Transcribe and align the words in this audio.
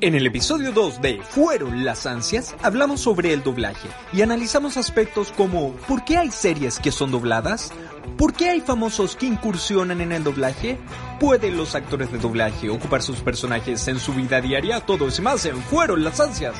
En 0.00 0.14
el 0.14 0.26
episodio 0.26 0.72
2 0.72 1.00
de 1.00 1.20
Fueron 1.22 1.84
las 1.84 2.06
ansias, 2.06 2.56
hablamos 2.62 3.00
sobre 3.00 3.32
el 3.32 3.42
doblaje 3.42 3.88
y 4.12 4.22
analizamos 4.22 4.76
aspectos 4.76 5.30
como 5.32 5.74
¿por 5.86 6.04
qué 6.04 6.16
hay 6.16 6.30
series 6.30 6.78
que 6.80 6.90
son 6.90 7.10
dobladas? 7.12 7.72
¿Por 8.16 8.32
qué 8.32 8.48
hay 8.48 8.60
famosos 8.60 9.14
que 9.16 9.26
incursionan 9.26 10.00
en 10.00 10.12
el 10.12 10.24
doblaje? 10.24 10.78
¿Pueden 11.20 11.56
los 11.56 11.74
actores 11.74 12.10
de 12.10 12.18
doblaje 12.18 12.70
ocupar 12.70 13.02
sus 13.02 13.20
personajes 13.20 13.86
en 13.86 13.98
su 13.98 14.12
vida 14.14 14.40
diaria? 14.40 14.80
Todo 14.80 15.06
eso 15.08 15.22
y 15.22 15.24
más 15.24 15.44
en 15.46 15.56
Fueron 15.56 16.02
las 16.02 16.18
ansias. 16.18 16.56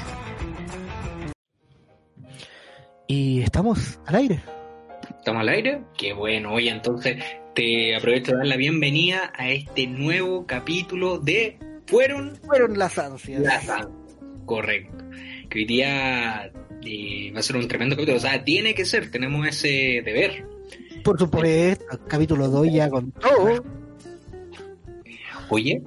Y 3.09 3.43
estamos 3.43 3.99
al 4.07 4.15
aire. 4.17 4.43
¿Estamos 5.19 5.41
al 5.41 5.49
aire? 5.49 5.83
Qué 5.97 6.13
bueno, 6.13 6.53
oye, 6.53 6.71
entonces 6.71 7.17
te 7.55 7.97
aprovecho 7.97 8.33
de 8.33 8.39
dar 8.39 8.47
la 8.47 8.57
bienvenida 8.57 9.33
a 9.37 9.49
este 9.49 9.87
nuevo 9.87 10.47
capítulo 10.47 11.19
de 11.19 11.59
fueron, 11.87 12.37
fueron 12.45 12.79
las 12.79 12.99
ansias. 12.99 13.43
Las 13.43 13.69
ansias. 13.69 13.89
Correcto. 14.47 15.05
Que 15.49 15.61
hoy 15.61 15.65
día 15.67 16.53
eh, 16.85 17.33
va 17.35 17.41
a 17.41 17.43
ser 17.43 17.57
un 17.57 17.69
tremendo 17.69 17.97
capítulo. 17.97 18.19
O 18.19 18.21
sea, 18.21 18.43
tiene 18.45 18.75
que 18.75 18.85
ser, 18.85 19.11
tenemos 19.11 19.47
ese 19.47 20.03
deber. 20.05 20.47
Por 21.05 21.19
supuesto, 21.19 21.85
capítulo 22.09 22.49
2 22.49 22.73
ya 22.73 22.89
con 22.89 23.11
todo. 23.13 23.65
Oye, 25.49 25.83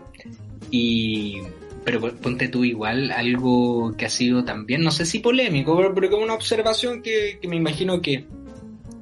y 0.69 1.39
pero 1.85 2.01
ponte 2.17 2.47
tú 2.47 2.63
igual 2.63 3.11
algo 3.11 3.95
que 3.95 4.05
ha 4.05 4.09
sido 4.09 4.43
también, 4.43 4.81
no 4.81 4.91
sé 4.91 5.05
si 5.05 5.19
polémico, 5.19 5.77
pero, 5.77 5.93
pero 5.93 6.09
como 6.09 6.23
una 6.23 6.33
observación 6.33 7.01
que, 7.03 7.37
que 7.39 7.47
me 7.47 7.55
imagino 7.55 8.01
que, 8.01 8.25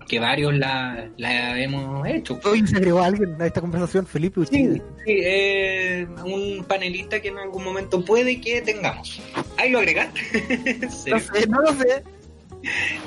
que 0.08 0.20
varios 0.20 0.54
la, 0.56 1.10
la 1.18 1.60
hemos 1.60 2.08
hecho. 2.08 2.40
Hoy 2.44 2.66
se 2.68 2.78
agregó 2.78 3.02
alguien 3.02 3.42
a 3.42 3.46
esta 3.46 3.62
conversación, 3.62 4.06
Felipe 4.06 4.42
Sí, 4.46 4.74
sí 4.74 4.82
eh, 5.08 6.08
un 6.26 6.64
panelista 6.66 7.22
que 7.22 7.30
en 7.30 7.38
algún 7.38 7.64
momento 7.64 8.04
puede 8.04 8.40
que 8.40 8.62
tengamos. 8.62 9.22
Ahí 9.58 9.70
lo 9.70 9.80
agregaste. 9.80 10.80
no 11.12 11.20
sé, 11.20 11.48
no 11.48 11.62
lo 11.62 11.74
sé. 11.74 12.04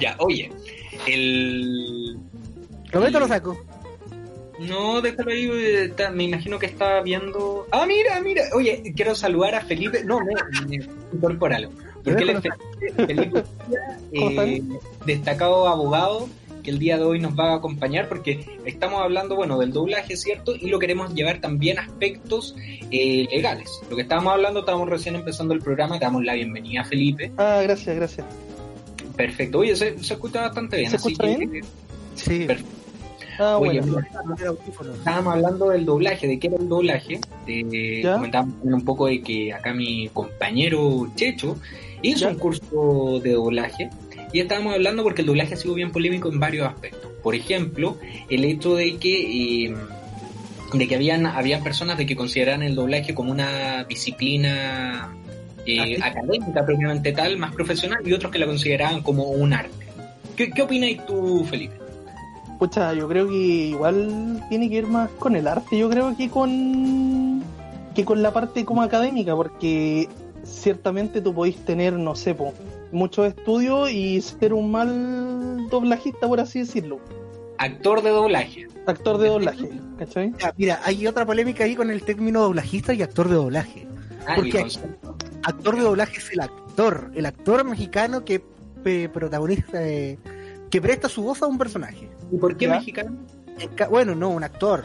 Ya, 0.01 0.17
oye, 0.19 0.51
el... 1.07 2.19
Roberto 2.91 3.21
lo 3.21 3.29
saco. 3.29 3.59
No, 4.59 5.03
déjalo 5.03 5.31
ahí, 5.31 5.51
está, 5.85 6.11
me 6.11 6.25
imagino 6.25 6.59
que 6.59 6.67
está 6.67 7.03
viendo... 7.03 7.67
Ah, 7.71 7.85
mira, 7.87 8.21
mira, 8.21 8.43
oye, 8.55 8.93
quiero 8.97 9.15
saludar 9.15 9.55
a 9.55 9.61
Felipe, 9.61 10.03
no, 10.05 10.21
no, 10.21 10.73
incorporalo. 11.13 11.71
Porque 12.03 12.23
él 12.23 12.31
es 12.31 12.41
Felipe, 12.41 12.95
Felipe 13.07 13.45
eh, 14.13 14.63
destacado 15.05 15.69
abogado 15.69 16.29
que 16.67 16.73
el 16.73 16.81
día 16.81 16.99
de 16.99 17.05
hoy 17.05 17.21
nos 17.21 17.39
va 17.39 17.53
a 17.53 17.57
acompañar 17.59 18.09
porque 18.09 18.45
estamos 18.65 19.01
hablando, 19.01 19.37
bueno, 19.37 19.57
del 19.57 19.73
doblaje, 19.73 20.17
¿cierto? 20.17 20.53
Y 20.57 20.67
lo 20.67 20.81
queremos 20.81 21.15
llevar 21.15 21.41
también 21.41 21.79
a 21.79 21.83
aspectos 21.83 22.57
eh, 22.91 23.29
legales. 23.31 23.71
Lo 23.89 23.95
que 23.95 24.03
estábamos 24.03 24.33
hablando, 24.33 24.61
estábamos 24.61 24.89
recién 24.89 25.15
empezando 25.15 25.55
el 25.55 25.61
programa, 25.61 25.97
te 26.01 26.05
damos 26.07 26.25
la 26.25 26.35
bienvenida, 26.35 26.83
Felipe. 26.83 27.31
Ah, 27.37 27.61
gracias, 27.63 27.95
gracias. 27.95 28.27
Perfecto. 29.17 29.61
Oye, 29.61 29.77
se, 29.77 29.97
se 30.03 30.15
escucha 30.15 30.41
bastante 30.41 30.79
bien. 30.79 30.91
¿Se 30.91 30.97
escucha 30.97 31.25
bien? 31.25 31.65
sí. 32.17 32.47
Perfecto. 32.47 32.77
Ah, 33.39 33.59
Oye, 33.59 33.81
bueno. 33.81 34.01
estábamos 34.95 35.35
hablando 35.35 35.69
del 35.69 35.85
doblaje, 35.85 36.27
de 36.27 36.39
qué 36.41 36.49
era 36.49 36.57
el 36.57 36.69
doblaje. 36.69 37.21
Eh, 37.47 38.03
comentábamos 38.03 38.55
un 38.63 38.85
poco 38.85 39.07
de 39.07 39.21
que 39.23 39.53
acá 39.53 39.73
mi 39.73 40.09
compañero 40.09 41.07
Checho 41.15 41.57
hizo 42.03 42.21
¿Ya? 42.21 42.29
un 42.31 42.39
curso 42.39 43.21
de 43.23 43.33
doblaje 43.33 43.91
y 44.37 44.41
estábamos 44.41 44.75
hablando 44.75 45.03
porque 45.03 45.23
el 45.23 45.29
doblaje 45.29 45.55
ha 45.55 45.57
sido 45.57 45.73
bien 45.73 45.91
polémico 45.91 46.29
en 46.29 46.39
varios 46.39 46.69
aspectos. 46.69 47.11
Por 47.23 47.35
ejemplo, 47.35 47.97
el 48.29 48.45
hecho 48.45 48.75
de 48.75 48.99
que 48.99 49.65
eh, 49.65 49.75
de 50.75 50.87
que 50.87 50.95
habían 50.95 51.25
habían 51.25 51.63
personas 51.63 51.97
de 51.97 52.05
que 52.05 52.15
consideraran 52.15 52.63
el 52.63 52.75
doblaje 52.75 53.15
como 53.15 53.31
una 53.31 53.85
disciplina 53.85 55.17
eh, 55.65 55.97
académica 56.03 56.67
propiamente 56.67 57.13
tal, 57.13 57.39
más 57.39 57.55
profesional, 57.55 58.07
y 58.07 58.13
otros 58.13 58.31
que 58.31 58.39
la 58.39 58.45
consideraban 58.45 59.01
como 59.01 59.25
un 59.25 59.55
arte. 59.55 59.87
¿Qué, 60.37 60.51
qué 60.51 60.61
opinas 60.61 61.07
tú, 61.07 61.43
Felipe? 61.49 61.77
Pucha, 62.59 62.93
yo 62.93 63.09
creo 63.09 63.27
que 63.29 63.35
igual 63.35 64.45
tiene 64.51 64.69
que 64.69 64.77
ir 64.77 64.87
más 64.87 65.09
con 65.13 65.35
el 65.35 65.49
arte, 65.49 65.79
yo 65.79 65.89
creo 65.89 66.15
que 66.15 66.29
con 66.29 67.43
que 67.95 68.05
con 68.05 68.23
la 68.23 68.35
parte 68.35 68.67
como 68.67 68.83
académica, 68.83 69.35
porque 69.35 70.11
ciertamente 70.45 71.23
tú 71.23 71.33
podéis 71.33 71.57
tener, 71.65 71.95
no 71.95 72.15
sé, 72.15 72.35
po, 72.35 72.53
muchos 72.93 73.27
estudios 73.29 73.91
y 73.91 74.21
ser 74.21 74.53
un 74.55 74.71
mal 74.71 75.69
doblajista, 75.71 76.27
por 76.29 76.41
así 76.41 76.61
decirlo. 76.61 77.01
Actor 77.59 78.03
de 78.03 78.11
doblaje. 78.11 78.69
Actor 78.87 79.19
de 79.19 79.29
doblaje, 79.29 79.71
¿cachai? 79.99 80.33
Ya, 80.39 80.55
mira, 80.57 80.81
hay 80.85 81.07
otra 81.07 81.25
polémica 81.27 81.65
ahí 81.65 81.75
con 81.75 81.91
el 81.91 82.03
término 82.03 82.43
doblajista 82.43 82.95
y 82.95 83.03
actor 83.03 83.29
de 83.29 83.35
doblaje. 83.35 83.87
Ah, 84.27 84.35
Porque 84.37 84.61
aquí-. 84.61 84.79
Actor 85.45 85.77
de 85.77 85.83
doblaje 85.83 86.19
es 86.19 86.31
el 86.33 86.41
actor, 86.41 87.11
el 87.15 87.27
actor 87.27 87.65
mexicano 87.65 88.25
que 88.25 88.45
eh, 88.85 89.09
protagoniza, 89.13 89.83
eh, 89.87 90.19
que 90.71 90.81
presta 90.81 91.09
su 91.09 91.23
voz 91.23 91.43
a 91.43 91.47
un 91.47 91.59
personaje. 91.59 92.09
¿Y 92.31 92.37
por 92.37 92.57
qué 92.57 92.67
¿Ya? 92.67 92.75
mexicano? 92.77 93.17
En 93.59 93.69
ca- 93.71 93.89
Bueno, 93.89 94.15
no, 94.15 94.29
un 94.31 94.45
actor. 94.45 94.85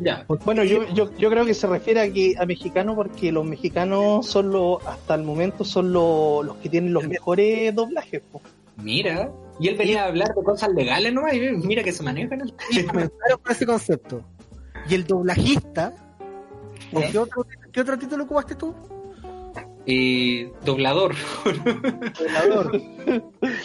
Ya. 0.00 0.24
Bueno, 0.44 0.64
yo, 0.64 0.86
yo, 0.94 1.14
yo 1.16 1.30
creo 1.30 1.44
que 1.44 1.54
se 1.54 1.66
refiere 1.66 2.00
a 2.00 2.12
que 2.12 2.34
a 2.38 2.46
mexicano 2.46 2.94
porque 2.94 3.30
los 3.30 3.44
mexicanos 3.44 4.26
son 4.26 4.50
los, 4.50 4.84
hasta 4.86 5.14
el 5.14 5.22
momento 5.22 5.64
son 5.64 5.92
los, 5.92 6.44
los 6.44 6.56
que 6.56 6.68
tienen 6.68 6.92
los 6.92 7.06
mejores 7.06 7.74
doblajes. 7.74 8.22
po. 8.32 8.40
Mira. 8.82 9.30
Y 9.58 9.68
él 9.68 9.76
venía 9.76 10.04
a 10.04 10.06
hablar 10.06 10.34
de 10.34 10.42
cosas 10.42 10.70
legales 10.70 11.12
nomás 11.12 11.34
y 11.34 11.40
mira 11.40 11.82
que 11.82 11.92
se 11.92 12.02
manejan. 12.02 12.50
Y 12.70 12.82
comenzaron 12.86 13.40
con 13.42 13.52
ese 13.52 13.66
concepto. 13.66 14.24
Y 14.88 14.94
el 14.94 15.06
doblajista, 15.06 15.92
¿o 16.92 17.00
¿Ya? 17.00 17.10
¿qué, 17.10 17.18
otro, 17.18 17.46
¿qué 17.70 17.80
otro 17.82 17.98
título 17.98 18.24
ocupaste 18.24 18.54
tú? 18.54 18.74
Eh, 19.86 20.50
doblador. 20.64 21.14
Doblador. 21.44 22.80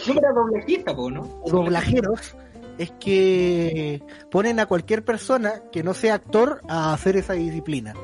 No 0.06 0.14
era 0.14 0.32
doblajista, 0.32 0.96
po, 0.96 1.10
¿no? 1.10 1.40
o 1.42 1.50
doblajeros 1.50 2.34
es 2.78 2.92
que 3.00 4.02
ponen 4.30 4.60
a 4.60 4.66
cualquier 4.66 5.04
persona 5.04 5.62
que 5.72 5.82
no 5.82 5.94
sea 5.94 6.14
actor 6.14 6.60
a 6.68 6.92
hacer 6.92 7.16
esa 7.16 7.32
disciplina. 7.34 7.94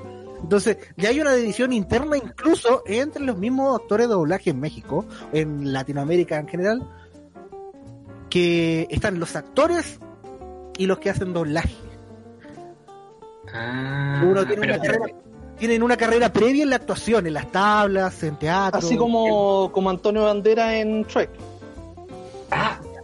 Entonces, 0.42 0.78
ya 0.96 1.10
hay 1.10 1.20
una 1.20 1.34
división 1.34 1.72
interna 1.72 2.16
incluso 2.16 2.82
entre 2.86 3.22
los 3.22 3.38
mismos 3.38 3.80
actores 3.80 4.08
de 4.08 4.14
doblaje 4.14 4.50
en 4.50 4.60
México, 4.60 5.06
en 5.32 5.72
Latinoamérica 5.72 6.38
en 6.38 6.48
general, 6.48 6.88
que 8.28 8.88
están 8.90 9.20
los 9.20 9.36
actores 9.36 10.00
y 10.76 10.86
los 10.86 10.98
que 10.98 11.10
hacen 11.10 11.32
doblaje. 11.32 11.76
Ah, 13.54 14.22
Uno 14.24 14.46
tiene 14.46 14.62
pero 14.62 14.74
una 14.74 14.82
carrera, 14.82 15.16
tienen 15.58 15.82
una 15.82 15.96
carrera 15.96 16.32
previa 16.32 16.64
en 16.64 16.70
la 16.70 16.76
actuación, 16.76 17.26
en 17.26 17.34
las 17.34 17.52
tablas, 17.52 18.22
en 18.22 18.36
teatro. 18.36 18.80
Así 18.80 18.96
como, 18.96 19.70
como 19.70 19.90
Antonio 19.90 20.24
Bandera 20.24 20.76
en 20.76 21.04
Trek. 21.04 21.30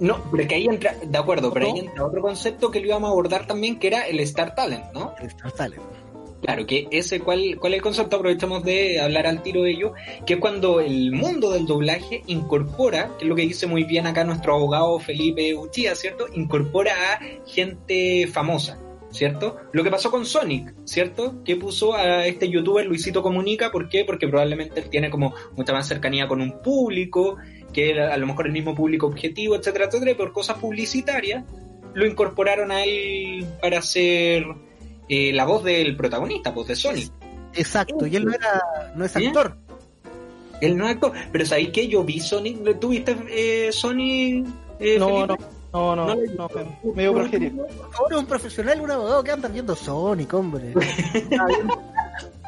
No, 0.00 0.22
pero 0.30 0.48
que 0.48 0.54
ahí 0.54 0.66
entra, 0.66 0.94
de 1.02 1.18
acuerdo, 1.18 1.52
pero 1.52 1.66
ahí 1.66 1.80
entra 1.80 2.04
otro 2.04 2.22
concepto 2.22 2.70
que 2.70 2.80
lo 2.80 2.86
íbamos 2.86 3.08
a 3.08 3.12
abordar 3.12 3.46
también, 3.46 3.78
que 3.78 3.88
era 3.88 4.06
el 4.06 4.20
Star 4.20 4.54
Talent, 4.54 4.92
¿no? 4.92 5.14
el 5.20 5.26
Star 5.26 5.52
Talent. 5.52 5.82
Claro, 6.42 6.66
que 6.66 6.86
ese, 6.92 7.20
¿cuál, 7.20 7.56
¿cuál 7.58 7.72
es 7.72 7.78
el 7.78 7.82
concepto? 7.82 8.16
Aprovechamos 8.16 8.62
de 8.62 9.00
hablar 9.00 9.26
al 9.26 9.42
tiro 9.42 9.62
de 9.62 9.72
ello, 9.72 9.92
que 10.24 10.34
es 10.34 10.40
cuando 10.40 10.80
el 10.80 11.10
mundo 11.10 11.50
del 11.50 11.66
doblaje 11.66 12.22
incorpora, 12.26 13.16
que 13.18 13.24
es 13.24 13.28
lo 13.28 13.34
que 13.34 13.42
dice 13.42 13.66
muy 13.66 13.82
bien 13.84 14.06
acá 14.06 14.22
nuestro 14.22 14.54
abogado 14.54 15.00
Felipe 15.00 15.54
Uchía, 15.54 15.96
¿cierto? 15.96 16.26
Incorpora 16.32 16.92
a 16.92 17.20
gente 17.44 18.28
famosa, 18.28 18.78
¿cierto? 19.10 19.56
Lo 19.72 19.82
que 19.82 19.90
pasó 19.90 20.12
con 20.12 20.24
Sonic, 20.24 20.74
¿cierto? 20.84 21.42
Que 21.42 21.56
puso 21.56 21.94
a 21.94 22.24
este 22.26 22.48
youtuber 22.48 22.86
Luisito 22.86 23.20
Comunica, 23.20 23.72
¿por 23.72 23.88
qué? 23.88 24.04
Porque 24.04 24.28
probablemente 24.28 24.80
él 24.80 24.90
tiene 24.90 25.10
como 25.10 25.34
mucha 25.56 25.72
más 25.72 25.88
cercanía 25.88 26.28
con 26.28 26.40
un 26.40 26.62
público, 26.62 27.36
que 27.72 27.90
era 27.90 28.14
a 28.14 28.16
lo 28.16 28.26
mejor 28.26 28.46
el 28.46 28.52
mismo 28.52 28.74
público 28.74 29.06
objetivo, 29.06 29.56
etcétera, 29.56 29.86
etcétera, 29.86 30.10
y 30.12 30.14
por 30.14 30.32
cosas 30.32 30.58
publicitarias 30.58 31.44
lo 31.94 32.06
incorporaron 32.06 32.70
a 32.70 32.84
él 32.84 33.46
para 33.60 33.82
ser 33.82 34.44
eh, 35.08 35.32
la 35.32 35.44
voz 35.44 35.64
del 35.64 35.96
protagonista, 35.96 36.50
voz 36.50 36.68
de 36.68 36.76
Sonic. 36.76 37.10
Exacto, 37.54 38.06
y 38.06 38.16
él 38.16 38.24
no 38.24 38.32
era, 38.32 38.92
no 38.94 39.04
es 39.04 39.16
¿Eh? 39.16 39.26
actor. 39.26 39.56
Él 40.60 40.76
no 40.76 40.86
es 40.86 40.94
actor, 40.94 41.12
pero 41.32 41.46
¿sabéis 41.46 41.70
que 41.70 41.88
yo 41.88 42.04
vi 42.04 42.20
Sonic? 42.20 42.78
¿Tú 42.78 42.88
viste 42.88 43.16
eh, 43.30 43.70
Sonic? 43.72 44.46
eh, 44.80 44.98
No, 44.98 45.26
no, 45.26 45.36
no, 45.72 45.96
no, 45.96 46.06
No 46.06 46.14
no, 46.14 46.94
medio. 46.94 47.12
Por 47.12 47.30
favor, 47.92 48.14
un 48.14 48.26
profesional, 48.26 48.80
un 48.80 48.90
abogado 48.90 49.22
que 49.24 49.30
anda 49.30 49.48
viendo 49.48 49.74
Sonic, 49.76 50.32
hombre. 50.34 50.74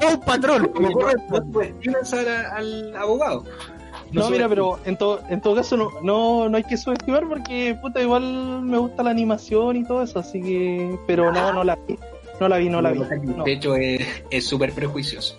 Es 0.01 0.15
un 0.15 0.21
patrón, 0.21 0.69
como 0.69 0.91
corre 0.93 1.13
no 1.29 2.19
al, 2.19 2.29
al 2.29 2.97
abogado. 2.97 3.45
No, 4.13 4.23
No 4.25 4.31
mira, 4.31 4.49
pero 4.49 4.79
en 4.85 4.97
todo, 4.97 5.21
en 5.29 5.41
todo 5.41 5.55
caso 5.55 5.77
no, 5.77 5.91
no, 6.03 6.49
no 6.49 6.57
hay 6.57 6.65
que 6.65 6.77
subestimar 6.77 7.29
porque 7.29 7.77
puta 7.81 8.01
igual 8.03 8.63
me 8.63 8.77
gusta 8.79 9.03
la 9.05 9.11
animación 9.11 9.77
y 9.77 9.85
todo 9.85 10.03
eso, 10.03 10.19
así 10.19 10.41
que 10.43 10.99
pero 11.07 11.31
no, 11.33 11.53
no 11.53 11.63
la 11.65 11.77
vi. 11.77 11.97
No 12.41 12.49
la 12.49 12.57
vi, 12.57 12.69
no 12.69 12.81
la 12.83 12.91
vi. 12.91 13.01
No. 13.01 13.45
De 13.45 13.53
hecho, 13.53 13.75
es 13.77 14.45
súper 14.47 14.73
prejuicioso. 14.73 15.37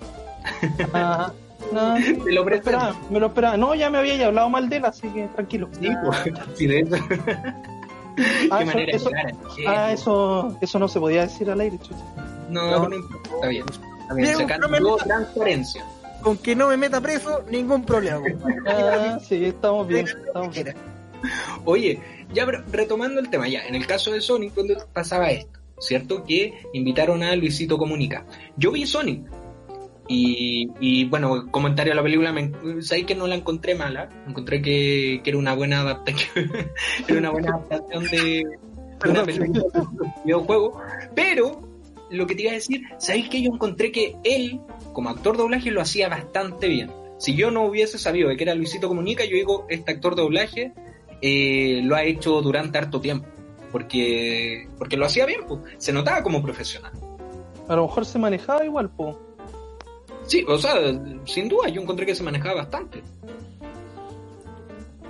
Ajá. 0.93 1.33
No, 1.71 1.93
me 1.95 2.31
lo 2.33 2.49
esperaba, 2.49 2.95
me 3.11 3.19
lo 3.19 3.27
esperaba. 3.27 3.55
No, 3.55 3.75
ya 3.75 3.89
me 3.91 3.99
había 3.99 4.25
hablado 4.25 4.49
mal 4.49 4.67
de 4.67 4.77
él, 4.77 4.85
así 4.85 5.07
que 5.09 5.27
tranquilo. 5.27 5.69
Sí, 5.79 5.87
pues, 6.03 6.17
sí, 6.57 6.67
de 6.67 6.79
eso. 6.81 6.95
Ah, 8.49 8.57
Qué 8.57 8.63
eso- 8.63 8.65
manera 8.65 8.91
eso- 8.97 9.09
clara. 9.09 9.31
Ah, 9.67 9.91
eso, 9.93 10.57
eso 10.59 10.79
no 10.79 10.87
se 10.87 10.99
podía 10.99 11.21
decir 11.21 11.49
al 11.49 11.61
aire, 11.61 11.77
chucha. 11.77 12.03
No, 12.49 12.71
No. 12.71 12.89
no 12.89 12.95
está 13.35 13.47
bien. 13.47 13.63
Está 14.01 14.13
bien, 14.15 14.35
sacando 14.37 14.97
transparencia. 14.97 15.85
Con 16.21 16.37
que 16.37 16.55
no 16.55 16.67
me 16.67 16.77
meta 16.77 17.01
preso, 17.01 17.43
ningún 17.49 17.85
problema. 17.85 18.21
Ah, 18.67 19.19
sí, 19.19 19.45
estamos 19.45 19.87
bien, 19.87 20.07
estamos 20.07 20.53
bien. 20.53 20.75
Oye, 21.65 21.99
ya 22.33 22.45
pero 22.45 22.63
retomando 22.71 23.19
el 23.19 23.29
tema, 23.29 23.47
ya, 23.47 23.65
en 23.65 23.75
el 23.75 23.85
caso 23.85 24.11
de 24.11 24.21
Sonic, 24.21 24.53
cuando 24.53 24.75
pasaba 24.93 25.31
esto, 25.31 25.59
¿cierto? 25.79 26.23
Que 26.23 26.53
invitaron 26.73 27.23
a 27.23 27.35
Luisito 27.35 27.77
Comunica. 27.77 28.25
Yo 28.57 28.71
vi 28.71 28.85
Sonic. 28.85 29.23
Y, 30.07 30.69
y, 30.81 31.05
bueno, 31.05 31.49
comentario 31.51 31.93
a 31.93 31.95
la 31.95 32.03
película, 32.03 32.33
me, 32.33 32.51
sabéis 32.81 33.05
que 33.05 33.15
no 33.15 33.27
la 33.27 33.35
encontré 33.35 33.75
mala, 33.75 34.09
encontré 34.27 34.61
que, 34.61 35.21
que 35.23 35.29
era 35.29 35.39
una 35.39 35.53
buena 35.53 35.81
adaptación, 35.81 36.51
era 37.07 37.19
una 37.19 37.29
buena 37.29 37.51
adaptación 37.51 38.03
de, 38.09 38.43
una 39.07 39.23
película 39.23 39.63
de 39.73 39.79
un 39.79 40.13
videojuego, 40.25 40.81
pero 41.15 41.61
lo 42.09 42.27
que 42.27 42.35
te 42.35 42.41
iba 42.41 42.51
a 42.51 42.55
decir, 42.55 42.83
sabéis 42.97 43.29
que 43.29 43.41
yo 43.41 43.51
encontré 43.53 43.91
que 43.91 44.17
él, 44.23 44.59
como 44.93 45.09
actor 45.09 45.35
de 45.37 45.43
doblaje, 45.43 45.71
lo 45.71 45.81
hacía 45.81 46.09
bastante 46.09 46.67
bien. 46.67 46.91
Si 47.17 47.35
yo 47.35 47.51
no 47.51 47.63
hubiese 47.65 47.97
sabido 47.97 48.29
de 48.29 48.37
que 48.37 48.43
era 48.43 48.55
Luisito 48.55 48.87
Comunica, 48.87 49.23
yo 49.25 49.35
digo, 49.35 49.65
este 49.69 49.91
actor 49.91 50.15
de 50.15 50.21
doblaje 50.23 50.73
eh, 51.21 51.81
lo 51.83 51.95
ha 51.95 52.03
hecho 52.03 52.41
durante 52.41 52.77
harto 52.77 52.99
tiempo. 52.99 53.27
Porque, 53.71 54.67
porque 54.77 54.97
lo 54.97 55.05
hacía 55.05 55.25
bien, 55.25 55.41
pues. 55.47 55.61
se 55.77 55.93
notaba 55.93 56.23
como 56.23 56.41
profesional. 56.41 56.91
A 57.69 57.75
lo 57.75 57.87
mejor 57.87 58.05
se 58.05 58.19
manejaba 58.19 58.65
igual, 58.65 58.89
po. 58.89 59.17
Sí, 60.27 60.43
o 60.47 60.57
sea, 60.57 60.73
sin 61.25 61.47
duda 61.47 61.69
yo 61.69 61.81
encontré 61.81 62.05
que 62.05 62.15
se 62.15 62.23
manejaba 62.23 62.55
bastante. 62.55 63.01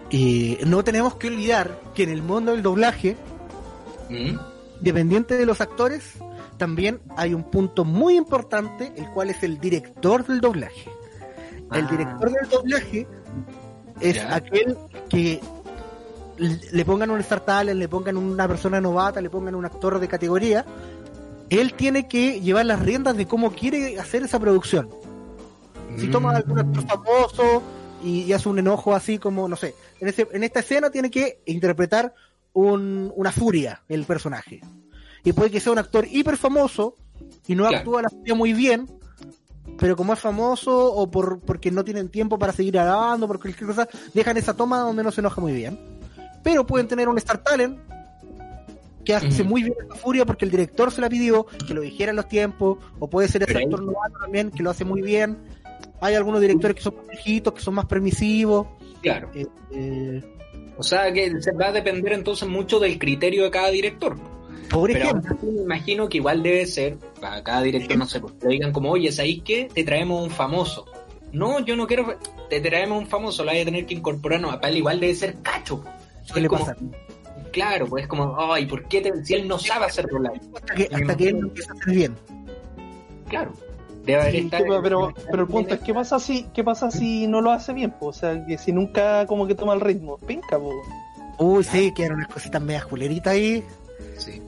Y 0.09 0.57
no 0.65 0.83
tenemos 0.83 1.15
que 1.15 1.27
olvidar 1.27 1.79
que 1.95 2.03
en 2.03 2.09
el 2.09 2.21
mundo 2.21 2.51
del 2.51 2.61
doblaje, 2.61 3.15
Mm. 4.09 4.37
dependiente 4.81 5.37
de 5.37 5.45
los 5.45 5.61
actores, 5.61 6.15
también 6.61 7.01
hay 7.17 7.33
un 7.33 7.41
punto 7.41 7.83
muy 7.85 8.15
importante, 8.15 8.93
el 8.95 9.09
cual 9.09 9.31
es 9.31 9.41
el 9.41 9.59
director 9.59 10.23
del 10.27 10.39
doblaje. 10.41 10.91
El 11.71 11.85
Ah. 11.85 11.89
director 11.89 12.31
del 12.31 12.49
doblaje 12.49 13.07
es 13.99 14.15
Ya. 14.17 14.35
aquel 14.35 14.77
que 15.09 15.41
le 16.37 16.85
pongan 16.85 17.09
un 17.09 17.19
Star 17.21 17.39
Talent, 17.39 17.79
le 17.79 17.87
pongan 17.87 18.15
una 18.15 18.47
persona 18.47 18.79
novata, 18.79 19.21
le 19.21 19.31
pongan 19.31 19.55
un 19.55 19.65
actor 19.65 19.99
de 19.99 20.07
categoría, 20.07 20.63
él 21.49 21.73
tiene 21.73 22.07
que 22.07 22.39
llevar 22.41 22.67
las 22.67 22.79
riendas 22.79 23.17
de 23.17 23.25
cómo 23.25 23.51
quiere 23.53 23.99
hacer 23.99 24.21
esa 24.21 24.39
producción. 24.39 24.87
Si 25.97 26.09
toma 26.09 26.31
Mm. 26.33 26.35
algún 26.35 26.59
actor 26.59 26.83
famoso 26.87 27.63
y, 28.03 28.21
y 28.25 28.33
hace 28.33 28.49
un 28.49 28.59
enojo 28.59 28.93
así 28.93 29.17
como, 29.17 29.47
no 29.47 29.55
sé, 29.55 29.73
en, 29.99 30.09
ese- 30.09 30.27
en 30.31 30.43
esta 30.43 30.59
escena 30.59 30.91
tiene 30.91 31.09
que 31.09 31.41
interpretar 31.47 32.13
un- 32.53 33.11
una 33.15 33.31
furia 33.31 33.81
el 33.89 34.03
personaje. 34.05 34.61
Y 35.23 35.33
puede 35.33 35.51
que 35.51 35.59
sea 35.59 35.71
un 35.71 35.79
actor 35.79 36.07
hiper 36.09 36.37
famoso 36.37 36.97
y 37.47 37.55
no 37.55 37.63
Claro. 37.63 37.77
actúa 37.77 38.01
la 38.03 38.09
furia 38.09 38.35
muy 38.35 38.53
bien, 38.53 38.87
pero 39.77 39.95
como 39.95 40.13
es 40.13 40.19
famoso 40.19 40.93
o 40.93 41.09
por 41.09 41.39
porque 41.39 41.71
no 41.71 41.83
tienen 41.83 42.09
tiempo 42.09 42.37
para 42.39 42.53
seguir 42.53 42.73
grabando, 42.73 43.27
por 43.27 43.39
cualquier 43.39 43.67
cosa, 43.67 43.87
dejan 44.13 44.37
esa 44.37 44.55
toma 44.55 44.79
donde 44.79 45.03
no 45.03 45.11
se 45.11 45.21
enoja 45.21 45.39
muy 45.41 45.53
bien. 45.53 45.79
Pero 46.43 46.65
pueden 46.65 46.87
tener 46.87 47.07
un 47.07 47.17
Star 47.19 47.37
Talent 47.43 47.77
que 49.05 49.15
hace 49.15 49.43
muy 49.43 49.63
bien 49.63 49.73
esa 49.83 49.95
furia 49.95 50.25
porque 50.25 50.45
el 50.45 50.51
director 50.51 50.91
se 50.91 51.01
la 51.01 51.09
pidió, 51.09 51.45
que 51.67 51.73
lo 51.73 51.81
dijera 51.81 52.11
en 52.11 52.15
los 52.17 52.27
tiempos, 52.27 52.77
o 52.99 53.09
puede 53.09 53.27
ser 53.27 53.43
ese 53.43 53.57
actor 53.57 53.81
novato 53.81 54.19
también 54.21 54.51
que 54.51 54.61
lo 54.63 54.69
hace 54.69 54.85
muy 54.85 55.01
bien. 55.01 55.37
Hay 56.01 56.15
algunos 56.15 56.41
directores 56.41 56.75
que 56.75 56.81
son 56.83 56.95
más 56.95 57.07
viejitos, 57.07 57.53
que 57.53 57.61
son 57.61 57.73
más 57.75 57.85
permisivos. 57.85 58.67
Claro. 59.01 59.29
eh, 59.33 59.47
eh, 59.71 60.23
O 60.77 60.83
sea 60.83 61.11
que 61.13 61.41
se 61.41 61.51
va 61.51 61.67
a 61.67 61.71
depender 61.71 62.13
entonces 62.13 62.47
mucho 62.47 62.79
del 62.79 62.97
criterio 62.99 63.43
de 63.43 63.51
cada 63.51 63.69
director. 63.69 64.17
Por 64.71 64.91
Pero 64.91 65.05
ejemplo, 65.05 65.37
me 65.43 65.61
imagino 65.63 66.07
que 66.09 66.17
igual 66.17 66.41
debe 66.43 66.65
ser, 66.65 66.97
para 67.19 67.43
cada 67.43 67.61
director, 67.61 67.97
no 67.97 68.05
sé, 68.07 68.19
pues 68.19 68.33
le 68.41 68.49
digan 68.49 68.71
como, 68.71 68.91
oye, 68.91 69.11
¿sabéis 69.11 69.41
qué? 69.43 69.69
Te 69.73 69.83
traemos 69.83 70.23
un 70.23 70.29
famoso. 70.31 70.85
No, 71.33 71.59
yo 71.59 71.75
no 71.75 71.87
quiero, 71.87 72.17
te 72.49 72.59
traemos 72.61 72.99
un 72.99 73.07
famoso, 73.07 73.43
lo 73.43 73.51
hay 73.51 73.61
a 73.61 73.65
tener 73.65 73.85
que 73.85 73.93
incorporarnos. 73.93 74.53
A 74.53 74.59
Pal 74.61 74.75
igual 74.77 74.99
debe 74.99 75.13
ser 75.15 75.35
cacho. 75.41 75.83
suele 76.23 76.45
Es 76.45 76.49
como- 76.49 76.61
pasar. 76.65 76.77
Claro, 77.51 77.85
pues 77.87 78.03
es 78.03 78.07
como, 78.07 78.35
ay, 78.53 78.65
¿por 78.65 78.87
qué 78.87 79.01
te- 79.01 79.25
si 79.25 79.33
él 79.33 79.47
no 79.47 79.59
sabe 79.59 79.85
hacer 79.85 80.07
doblaje? 80.07 80.39
Hasta 80.55 80.73
que, 80.75 80.89
hasta 80.93 81.17
que 81.17 81.27
él 81.29 81.35
lo 81.39 81.47
empieza 81.47 81.73
a 81.73 81.75
hacer 81.75 81.93
bien. 81.95 82.15
Claro. 83.27 83.53
Debe 84.05 84.21
haber 84.21 84.31
Sí, 84.33 84.37
estado- 84.39 84.63
pero, 84.65 84.81
pero, 84.81 85.13
pero 85.29 85.43
el 85.43 85.47
punto 85.49 85.73
es, 85.75 85.79
¿qué 85.81 85.93
pasa 85.93 86.19
si, 86.19 86.43
qué 86.53 86.63
pasa 86.63 86.89
si 86.91 87.27
no 87.27 87.39
lo 87.41 87.51
hace 87.51 87.73
bien? 87.73 87.91
po? 87.91 88.07
O 88.07 88.13
sea, 88.13 88.45
que 88.45 88.57
si 88.57 88.71
nunca 88.71 89.25
como 89.27 89.45
que 89.47 89.53
toma 89.55 89.73
el 89.73 89.81
ritmo, 89.81 90.17
pinca, 90.17 90.57
po. 90.57 90.71
Uy, 91.39 91.63
sí, 91.63 91.93
quedan 91.95 92.13
unas 92.13 92.27
cositas 92.29 92.61
medias 92.61 92.85
culeritas 92.85 93.33
ahí. 93.33 93.63
Sí. 94.17 94.41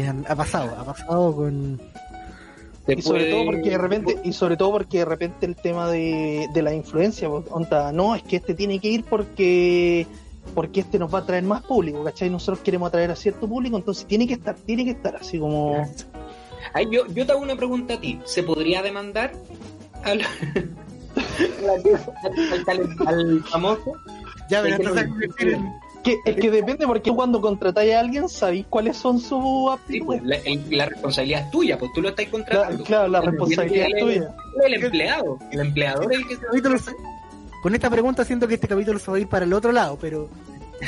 Que 0.00 0.06
han- 0.08 0.24
ha 0.28 0.34
pasado, 0.36 0.74
ha 0.78 0.84
pasado 0.84 1.34
con. 1.36 1.80
Y 2.88 3.02
sobre 3.02 3.30
todo 3.30 3.44
porque 3.44 3.70
de 3.70 3.78
repente, 3.78 4.18
y 4.24 4.32
sobre 4.32 4.56
todo 4.56 4.72
porque 4.72 4.98
de 4.98 5.04
repente 5.04 5.46
el 5.46 5.54
tema 5.54 5.88
de, 5.88 6.48
de 6.52 6.62
la 6.62 6.74
influencia, 6.74 7.28
po, 7.28 7.44
onda, 7.50 7.92
no, 7.92 8.14
es 8.16 8.22
que 8.22 8.36
este 8.36 8.54
tiene 8.54 8.78
que 8.80 8.88
ir 8.88 9.04
porque 9.04 10.06
porque 10.54 10.80
este 10.80 10.98
nos 10.98 11.14
va 11.14 11.20
a 11.20 11.26
traer 11.26 11.44
más 11.44 11.62
público, 11.62 12.02
¿cachai? 12.02 12.30
Nosotros 12.30 12.60
queremos 12.64 12.88
atraer 12.88 13.10
a 13.12 13.16
cierto 13.16 13.46
público, 13.46 13.76
entonces 13.76 14.06
tiene 14.06 14.26
que 14.26 14.32
estar, 14.34 14.56
tiene 14.56 14.84
que 14.84 14.90
estar 14.92 15.14
así 15.14 15.38
como 15.38 15.86
Ay, 16.72 16.86
yo, 16.90 17.06
yo 17.08 17.24
te 17.26 17.32
hago 17.32 17.42
una 17.42 17.54
pregunta 17.56 17.94
a 17.94 18.00
ti. 18.00 18.18
¿Se 18.24 18.42
podría 18.42 18.82
demandar 18.82 19.32
al, 20.02 20.20
al, 21.68 22.64
talent- 22.64 23.06
al 23.06 23.44
famoso? 23.44 23.92
Ya, 24.48 24.62
pero 24.62 24.92
convertir 24.94 25.48
en- 25.50 25.72
que 26.02 26.18
es 26.24 26.36
que 26.36 26.50
depende 26.50 26.86
porque 26.86 27.10
cuando 27.10 27.40
contratáis 27.40 27.94
a 27.94 28.00
alguien 28.00 28.28
sabéis 28.28 28.66
cuáles 28.68 28.96
son 28.96 29.18
sus 29.18 29.70
Sí, 29.88 30.00
pues, 30.00 30.20
aptitudes. 30.20 30.70
la, 30.70 30.86
responsabilidad 30.86 31.42
es 31.44 31.50
tuya, 31.50 31.78
pues 31.78 31.92
tú 31.94 32.02
lo 32.02 32.08
estás 32.10 32.26
contratando. 32.28 32.84
claro, 32.84 33.08
la 33.08 33.20
responsabilidad 33.20 33.86
es 33.94 34.00
tuya. 34.00 34.34
El 34.64 34.74
empleado, 34.84 35.38
el 35.50 35.60
empleador 35.60 36.12
es 36.12 36.18
el 36.20 36.26
que 36.28 36.36
se 36.36 36.92
Con 37.62 37.74
esta 37.74 37.90
pregunta 37.90 38.24
siento 38.24 38.48
que 38.48 38.54
este 38.54 38.68
capítulo 38.68 38.98
se 38.98 39.10
va 39.10 39.16
a 39.16 39.20
ir 39.20 39.28
para 39.28 39.44
el 39.44 39.52
otro 39.52 39.72
lado, 39.72 39.98
pero 40.00 40.28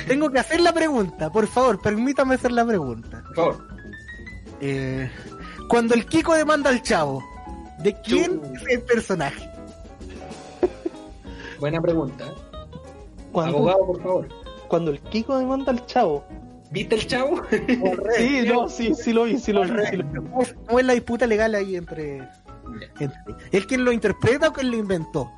tengo 0.09 0.31
que 0.31 0.39
hacer 0.39 0.61
la 0.61 0.73
pregunta. 0.73 1.31
Por 1.31 1.47
favor, 1.47 1.81
permítame 1.81 2.35
hacer 2.37 2.53
la 2.53 2.65
pregunta. 2.65 3.23
Por 3.27 3.35
favor. 3.35 3.69
Eh, 4.61 5.11
cuando 5.69 5.95
el 5.95 6.07
Kiko 6.07 6.35
demanda 6.35 6.71
al 6.71 6.83
chavo, 6.83 7.23
¿de 7.79 7.95
quién 8.01 8.41
es 8.55 8.63
el 8.69 8.83
personaje? 8.83 9.49
Buena 11.59 11.81
pregunta. 11.81 12.25
¿eh? 12.27 12.69
Cuando, 13.33 13.57
Abogado, 13.59 13.87
por 13.87 14.03
favor. 14.03 14.29
Cuando 14.73 14.91
el 14.91 15.01
Kiko 15.01 15.37
demanda 15.39 15.71
al 15.71 15.85
chavo. 15.85 16.25
¿Viste 16.71 16.95
el 16.95 17.07
chavo? 17.07 17.43
Sí, 18.17 18.39
no, 18.47 18.67
sí, 18.71 18.95
sí 18.95 19.13
lo 19.13 19.25
vi, 19.25 19.39
sí 19.39 19.53
lo 19.53 19.65
vi. 19.65 19.69
sí 19.91 19.97
lo 19.99 20.05
vi. 20.05 20.19
¿Cómo 20.67 20.79
es- 20.79 20.87
la 20.87 20.95
disputa 20.95 21.27
legal 21.27 21.55
ahí 21.55 21.77
entre, 21.77 22.27
entre- 22.99 23.21
¿Es 23.51 23.67
quien 23.67 23.85
lo 23.85 23.93
interpreta 23.93 24.49
o 24.49 24.53
quien 24.55 24.71
lo 24.71 24.79
inventó? 24.79 25.31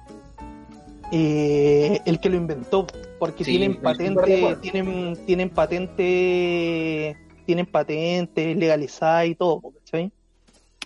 Eh, 1.11 2.01
el 2.07 2.21
que 2.21 2.31
lo 2.31 2.37
inventó, 2.37 2.87
porque 3.19 3.43
Sí, 3.45 3.51
tienen 3.59 3.75
patente, 3.83 4.57
tienen, 4.61 5.17
tienen 5.27 5.51
patente, 5.51 7.17
tienen 7.45 7.67
patente 7.67 8.55
legalizada 8.55 9.27
y 9.27 9.35
todo, 9.35 9.63
¿cachai? 9.81 10.13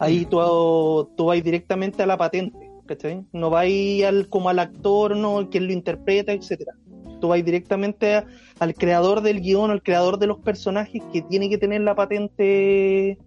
Ahí 0.00 0.24
tú, 0.24 1.10
tú 1.18 1.26
vas 1.26 1.44
directamente 1.44 2.02
a 2.02 2.06
la 2.06 2.16
patente, 2.16 2.58
¿cachai? 2.86 3.26
No 3.34 3.50
vas 3.50 3.66
al, 4.06 4.30
como 4.30 4.48
al 4.48 4.58
actor, 4.58 5.14
no, 5.14 5.50
quien 5.50 5.66
lo 5.66 5.72
interpreta, 5.74 6.32
etcétera. 6.32 6.72
Tú 7.20 7.28
vas 7.28 7.44
directamente 7.44 8.14
a- 8.16 8.26
al 8.58 8.74
creador 8.74 9.20
del 9.22 9.40
guion, 9.40 9.70
al 9.70 9.82
creador 9.82 10.18
de 10.18 10.26
los 10.26 10.38
personajes 10.38 11.02
que 11.12 11.22
tiene 11.22 11.48
que 11.48 11.58
tener 11.58 11.80
la 11.82 11.94
patente 11.94 13.18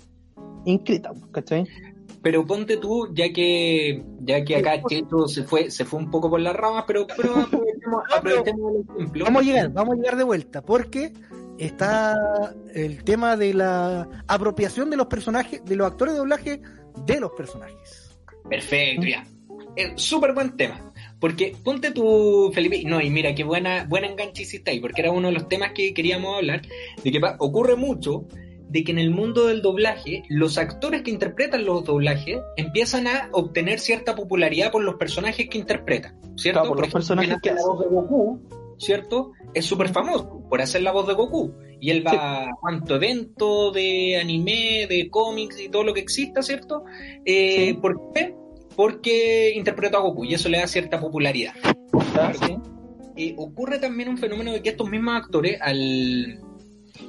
inscrita, 0.65 1.11
¿cachai? 1.31 1.65
Pero 2.21 2.45
ponte 2.45 2.77
tú, 2.77 3.09
ya 3.13 3.33
que 3.33 4.03
ya 4.19 4.43
que 4.43 4.57
acá 4.57 4.81
Checho 4.87 5.27
se 5.27 5.43
fue 5.43 5.71
se 5.71 5.85
fue 5.85 5.99
un 5.99 6.11
poco 6.11 6.29
por 6.29 6.39
las 6.39 6.55
ramas, 6.55 6.83
pero, 6.85 7.07
pero 7.17 7.33
aprovechemos, 7.35 8.03
aprovechemos 8.15 8.75
el 8.75 8.95
ejemplo. 8.95 9.25
Vamos 9.25 9.41
a 9.41 9.45
llegar, 9.45 9.69
vamos 9.73 9.93
a 9.93 9.97
llegar 9.97 10.15
de 10.17 10.23
vuelta, 10.23 10.61
porque 10.61 11.13
está 11.57 12.15
el 12.75 13.03
tema 13.03 13.37
de 13.37 13.53
la 13.55 14.07
apropiación 14.27 14.89
de 14.91 14.97
los 14.97 15.07
personajes, 15.07 15.65
de 15.65 15.75
los 15.75 15.87
actores 15.87 16.13
de 16.13 16.19
doblaje 16.19 16.61
de 17.07 17.19
los 17.19 17.31
personajes. 17.31 18.19
Perfecto, 18.47 19.07
ya. 19.07 19.25
Es 19.75 19.99
súper 20.01 20.33
buen 20.33 20.55
tema. 20.57 20.90
Porque 21.21 21.55
ponte 21.63 21.91
tú, 21.91 22.51
Felipe, 22.53 22.83
no, 22.83 22.99
y 22.99 23.09
mira, 23.09 23.33
qué 23.35 23.43
buena, 23.45 23.85
buena 23.87 24.07
enganche 24.07 24.41
hiciste 24.41 24.71
ahí, 24.71 24.79
porque 24.81 24.99
era 25.01 25.11
uno 25.11 25.27
de 25.29 25.33
los 25.35 25.47
temas 25.47 25.71
que 25.73 25.93
queríamos 25.93 26.35
hablar, 26.35 26.63
de 27.03 27.11
que 27.11 27.19
pa- 27.21 27.37
ocurre 27.39 27.75
mucho 27.77 28.25
de 28.67 28.83
que 28.83 28.91
en 28.91 28.99
el 28.99 29.11
mundo 29.11 29.47
del 29.47 29.61
doblaje, 29.61 30.23
los 30.29 30.57
actores 30.57 31.01
que 31.03 31.11
interpretan 31.11 31.63
los 31.65 31.83
doblajes 31.83 32.39
empiezan 32.57 33.05
a 33.05 33.29
obtener 33.33 33.79
cierta 33.79 34.15
popularidad 34.15 34.71
por 34.71 34.81
los 34.83 34.95
personajes 34.95 35.47
que 35.49 35.57
interpretan, 35.57 36.17
¿cierto? 36.37 36.61
Claro, 36.61 36.75
por 36.75 36.79
los 36.85 36.91
personajes 36.93 37.37
que 37.41 37.51
la 37.51 37.61
voz 37.67 37.79
de 37.81 37.87
Goku, 37.87 38.39
¿cierto? 38.77 39.31
Es 39.53 39.65
súper 39.65 39.89
famoso 39.89 40.41
por 40.49 40.61
hacer 40.61 40.81
la 40.83 40.91
voz 40.93 41.05
de 41.07 41.13
Goku. 41.13 41.53
Y 41.81 41.89
él 41.89 42.05
va 42.07 42.45
a 42.45 42.49
cuanto 42.61 42.95
evento 42.95 43.71
de 43.71 44.17
anime, 44.17 44.87
de 44.87 45.09
cómics 45.09 45.59
y 45.59 45.67
todo 45.69 45.83
lo 45.83 45.93
que 45.93 45.99
exista, 45.99 46.41
¿cierto? 46.41 46.83
Eh, 47.25 47.55
Sí. 47.67 47.73
¿Por 47.73 47.99
qué? 48.13 48.33
Porque 48.81 49.53
interpretó 49.55 49.97
a 49.97 50.01
Goku 50.01 50.25
y 50.25 50.33
eso 50.33 50.49
le 50.49 50.57
da 50.57 50.65
cierta 50.65 50.99
popularidad. 50.99 51.53
¿ya? 52.15 52.33
Sí. 52.33 52.57
Eh, 53.15 53.35
ocurre 53.37 53.77
también 53.77 54.09
un 54.09 54.17
fenómeno 54.17 54.51
de 54.53 54.63
que 54.63 54.69
estos 54.69 54.89
mismos 54.89 55.21
actores, 55.21 55.61
al, 55.61 56.39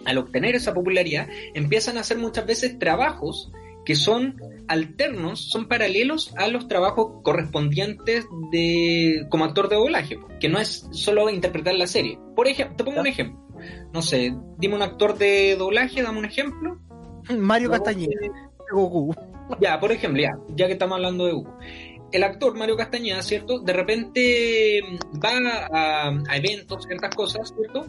al 0.05 0.19
obtener 0.19 0.55
esa 0.55 0.75
popularidad, 0.75 1.29
empiezan 1.55 1.97
a 1.97 2.01
hacer 2.01 2.19
muchas 2.19 2.45
veces 2.45 2.79
trabajos 2.79 3.51
que 3.87 3.95
son 3.95 4.37
alternos, 4.69 5.49
son 5.51 5.67
paralelos 5.67 6.35
a 6.37 6.47
los 6.49 6.69
trabajos 6.69 7.23
correspondientes 7.23 8.27
de 8.51 9.27
como 9.31 9.47
actor 9.47 9.71
de 9.71 9.77
doblaje, 9.77 10.19
que 10.41 10.51
no 10.51 10.59
es 10.59 10.87
solo 10.91 11.31
interpretar 11.31 11.75
la 11.75 11.87
serie. 11.87 12.19
Por 12.37 12.49
ejemplo, 12.49 12.77
te 12.77 12.85
pongo 12.85 13.01
un 13.01 13.07
ejemplo. 13.07 13.49
No 13.95 14.03
sé, 14.03 14.37
dime 14.59 14.75
un 14.75 14.83
actor 14.83 15.17
de 15.17 15.57
doblaje, 15.57 16.03
dame 16.03 16.19
un 16.19 16.27
ejemplo. 16.27 16.79
Mario 17.35 17.71
Castañeda, 17.71 18.13
Goku. 18.71 19.15
Ya, 19.61 19.79
por 19.81 19.93
ejemplo, 19.93 20.23
ya, 20.23 20.33
ya 20.55 20.67
que 20.67 20.73
estamos 20.75 20.97
hablando 20.97 21.27
de 21.27 21.33
Goku. 21.33 21.53
El 22.13 22.25
actor 22.25 22.55
Mario 22.57 22.77
Castañeda, 22.77 23.23
¿cierto? 23.23 23.61
De 23.61 23.73
repente 23.73 24.81
mm, 24.83 25.19
va 25.19 25.31
a, 25.73 26.09
a 26.29 26.37
eventos, 26.37 26.85
ciertas 26.85 27.15
cosas, 27.15 27.53
¿cierto? 27.57 27.87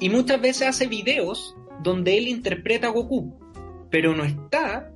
Y 0.00 0.08
muchas 0.08 0.40
veces 0.40 0.68
hace 0.68 0.86
videos 0.86 1.54
donde 1.82 2.18
él 2.18 2.28
interpreta 2.28 2.88
a 2.88 2.90
Goku, 2.90 3.38
pero 3.90 4.14
no 4.14 4.24
está 4.24 4.90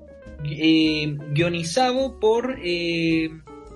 eh, 0.45 1.17
guionizado 1.31 2.19
por, 2.21 2.59
eh, 2.63 3.31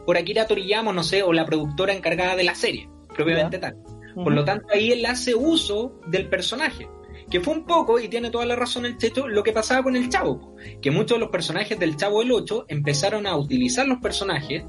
por 0.05 0.17
Akira 0.17 0.47
Toriyama, 0.47 0.93
no 0.93 1.03
sé, 1.03 1.23
o 1.23 1.33
la 1.33 1.47
productora 1.47 1.95
encargada 1.95 2.37
de 2.37 2.45
la 2.45 2.55
serie, 2.55 2.89
propiamente 3.15 3.59
tal. 3.59 3.77
Por 4.15 4.33
lo 4.33 4.45
tanto, 4.45 4.67
ahí 4.73 4.91
él 4.91 5.07
hace 5.07 5.35
uso 5.35 6.01
del 6.07 6.29
personaje. 6.29 6.89
Que 7.31 7.41
fue 7.41 7.55
un 7.55 7.65
poco, 7.65 7.99
y 8.01 8.09
tiene 8.09 8.31
toda 8.31 8.47
la 8.47 8.57
razón 8.57 8.87
el 8.87 8.97
Checho, 8.97 9.29
lo 9.29 9.43
que 9.43 9.53
pasaba 9.53 9.83
con 9.83 9.97
el 9.97 10.09
Chavo. 10.09 10.57
Que 10.81 10.91
muchos 10.91 11.17
de 11.17 11.21
los 11.21 11.29
personajes 11.31 11.79
del 11.79 11.97
Chavo 11.97 12.21
del 12.21 12.33
8 12.33 12.67
empezaron 12.69 13.27
a 13.27 13.37
utilizar 13.37 13.87
los 13.87 13.99
personajes 13.99 14.65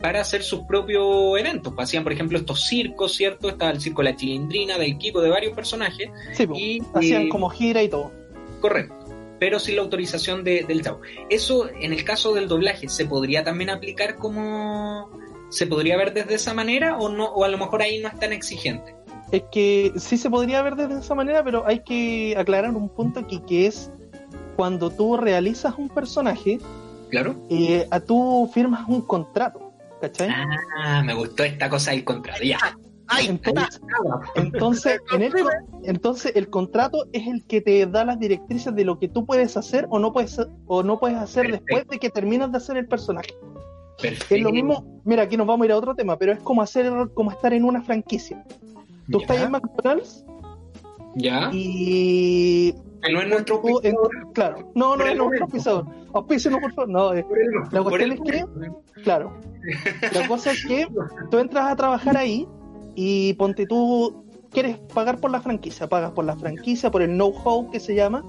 para 0.00 0.20
hacer 0.20 0.42
sus 0.42 0.60
propios 0.60 1.38
eventos. 1.38 1.72
Hacían, 1.78 2.02
por 2.02 2.12
ejemplo, 2.12 2.38
estos 2.38 2.64
circos, 2.64 3.14
¿cierto? 3.14 3.48
Estaba 3.48 3.70
el 3.70 3.80
circo 3.80 4.02
La 4.02 4.16
Chilindrina, 4.16 4.78
de 4.78 4.86
equipo 4.86 5.20
de 5.20 5.30
varios 5.30 5.54
personajes. 5.54 6.08
Sí. 6.32 6.46
Y, 6.54 6.82
hacían 6.94 7.22
eh, 7.22 7.28
como 7.28 7.48
gira 7.50 7.82
y 7.82 7.88
todo. 7.88 8.10
Correcto. 8.60 8.96
Pero 9.38 9.58
sin 9.58 9.76
la 9.76 9.82
autorización 9.82 10.42
de- 10.42 10.64
del 10.64 10.82
Chavo. 10.82 11.00
Eso, 11.28 11.68
en 11.68 11.92
el 11.92 12.04
caso 12.04 12.34
del 12.34 12.48
doblaje, 12.48 12.88
¿se 12.88 13.06
podría 13.06 13.44
también 13.44 13.70
aplicar 13.70 14.16
como... 14.16 15.10
¿Se 15.50 15.66
podría 15.66 15.96
ver 15.96 16.14
desde 16.14 16.34
esa 16.34 16.54
manera 16.54 16.96
o 16.98 17.08
no? 17.08 17.26
O 17.26 17.42
a 17.44 17.48
lo 17.48 17.58
mejor 17.58 17.82
ahí 17.82 17.98
no 17.98 18.08
es 18.08 18.18
tan 18.18 18.32
exigente. 18.32 18.94
Es 19.32 19.44
que 19.52 19.92
sí 19.96 20.16
se 20.16 20.28
podría 20.28 20.60
ver 20.62 20.74
desde 20.76 20.98
esa 20.98 21.14
manera, 21.14 21.44
pero 21.44 21.64
hay 21.66 21.80
que 21.80 22.34
aclarar 22.36 22.74
un 22.74 22.88
punto 22.88 23.20
aquí 23.20 23.40
que 23.46 23.66
es 23.66 23.90
cuando 24.56 24.90
tú 24.90 25.16
realizas 25.16 25.74
un 25.78 25.88
personaje, 25.88 26.58
Claro. 27.10 27.34
eh, 27.48 27.86
a 27.90 28.00
tú 28.00 28.50
firmas 28.52 28.88
un 28.88 29.02
contrato, 29.02 29.72
¿cachai? 30.00 30.28
Ah, 30.82 31.02
me 31.04 31.14
gustó 31.14 31.44
esta 31.44 31.68
cosa 31.70 31.92
del 31.92 32.04
contrato. 32.04 32.42
Ya. 32.42 32.58
¡Ay! 33.12 33.26
Entonces, 33.26 33.80
entonces, 34.36 35.00
en 35.14 35.22
el, 35.22 35.32
entonces 35.84 36.32
el 36.36 36.48
contrato 36.48 37.06
es 37.12 37.26
el 37.26 37.44
que 37.46 37.60
te 37.60 37.84
da 37.86 38.04
las 38.04 38.18
directrices 38.20 38.74
de 38.74 38.84
lo 38.84 38.98
que 38.98 39.08
tú 39.08 39.26
puedes 39.26 39.56
hacer 39.56 39.86
o 39.90 39.98
no 39.98 40.12
puedes 40.12 40.40
o 40.66 40.82
no 40.82 41.00
puedes 41.00 41.18
hacer 41.18 41.46
Perfecto. 41.46 41.64
después 41.66 41.88
de 41.88 41.98
que 41.98 42.10
terminas 42.10 42.52
de 42.52 42.58
hacer 42.58 42.76
el 42.76 42.86
personaje. 42.86 43.30
Perfecto. 44.00 44.34
Es 44.34 44.42
lo 44.42 44.50
mismo, 44.50 45.00
mira, 45.04 45.24
aquí 45.24 45.36
nos 45.36 45.46
vamos 45.46 45.64
a 45.64 45.66
ir 45.66 45.72
a 45.72 45.76
otro 45.76 45.94
tema, 45.94 46.16
pero 46.16 46.32
es 46.32 46.38
como 46.40 46.62
hacer 46.62 46.90
como 47.14 47.32
estar 47.32 47.52
en 47.52 47.64
una 47.64 47.82
franquicia. 47.82 48.44
Tú 49.10 49.18
Ya. 49.18 49.22
estás 49.24 49.42
en 49.42 49.50
McDonald's 49.50 50.24
Ya. 51.16 51.50
y 51.52 52.72
Que 53.02 53.12
no 53.12 53.20
es 53.22 53.28
nuestro 53.28 53.62
en- 53.82 53.96
claro, 54.34 54.70
no, 54.74 54.96
no 54.96 55.04
es 55.04 55.12
el 55.12 55.18
nuestro 55.18 55.44
auspiciador. 55.44 55.86
Auspícenos, 56.12 56.60
por 56.60 56.72
favor. 56.74 56.90
No, 56.90 57.12
es- 57.12 57.24
Por 57.24 57.38
el- 57.38 57.46
La 57.70 57.82
cuestión 57.82 58.12
el 58.12 58.12
es 58.12 58.20
que- 58.20 59.02
claro. 59.02 59.32
La 60.12 60.26
cosa 60.28 60.52
es 60.52 60.64
que 60.64 60.86
tú 61.30 61.38
entras 61.38 61.70
a 61.72 61.76
trabajar 61.76 62.16
ahí 62.16 62.46
y 62.94 63.32
ponte 63.34 63.66
tú, 63.66 64.24
quieres 64.50 64.78
pagar 64.92 65.18
por 65.20 65.30
la 65.30 65.40
franquicia, 65.40 65.88
pagas 65.88 66.10
por 66.12 66.24
la 66.24 66.36
franquicia, 66.36 66.90
por 66.90 67.02
el 67.02 67.10
know-how 67.10 67.70
que 67.70 67.78
se 67.80 67.94
llama, 67.94 68.24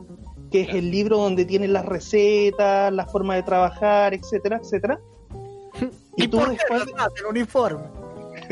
que 0.52 0.62
es 0.62 0.70
el 0.76 0.92
libro 0.92 1.18
donde 1.18 1.46
tienen 1.46 1.74
las 1.74 1.86
recetas, 1.86 2.92
la 2.94 3.06
forma 3.08 3.36
de 3.36 3.44
trabajar, 3.44 4.14
etcétera, 4.14 4.60
etcétera. 4.62 5.00
Y 6.18 6.28
tú 6.28 6.38
después, 6.40 6.84
hacen 6.98 7.26
uniforme? 7.30 7.84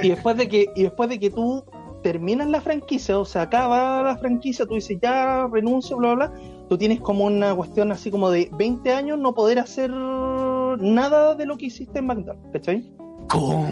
y 0.01 0.09
después 0.09 0.37
de 0.37 0.47
que, 0.47 0.65
y 0.75 0.83
después 0.83 1.09
de 1.09 1.19
que 1.19 1.29
tú 1.29 1.63
terminas 2.01 2.47
la 2.47 2.61
franquicia, 2.61 3.19
o 3.19 3.25
sea, 3.25 3.43
acaba 3.43 4.03
la 4.03 4.17
franquicia, 4.17 4.65
tú 4.65 4.75
dices 4.75 4.97
ya 5.01 5.47
renuncio, 5.51 5.97
bla, 5.97 6.15
bla, 6.15 6.27
bla, 6.27 6.39
tú 6.69 6.77
tienes 6.77 7.01
como 7.01 7.25
una 7.25 7.53
cuestión 7.55 7.91
así 7.91 8.11
como 8.11 8.29
de 8.29 8.49
20 8.57 8.93
años 8.93 9.19
no 9.19 9.33
poder 9.33 9.59
hacer 9.59 9.91
nada 9.91 11.35
de 11.35 11.45
lo 11.45 11.57
que 11.57 11.67
hiciste 11.67 11.99
en 11.99 12.07
McDonald's, 12.07 12.51
¿cachai? 12.53 12.91
¿Cómo? 13.29 13.67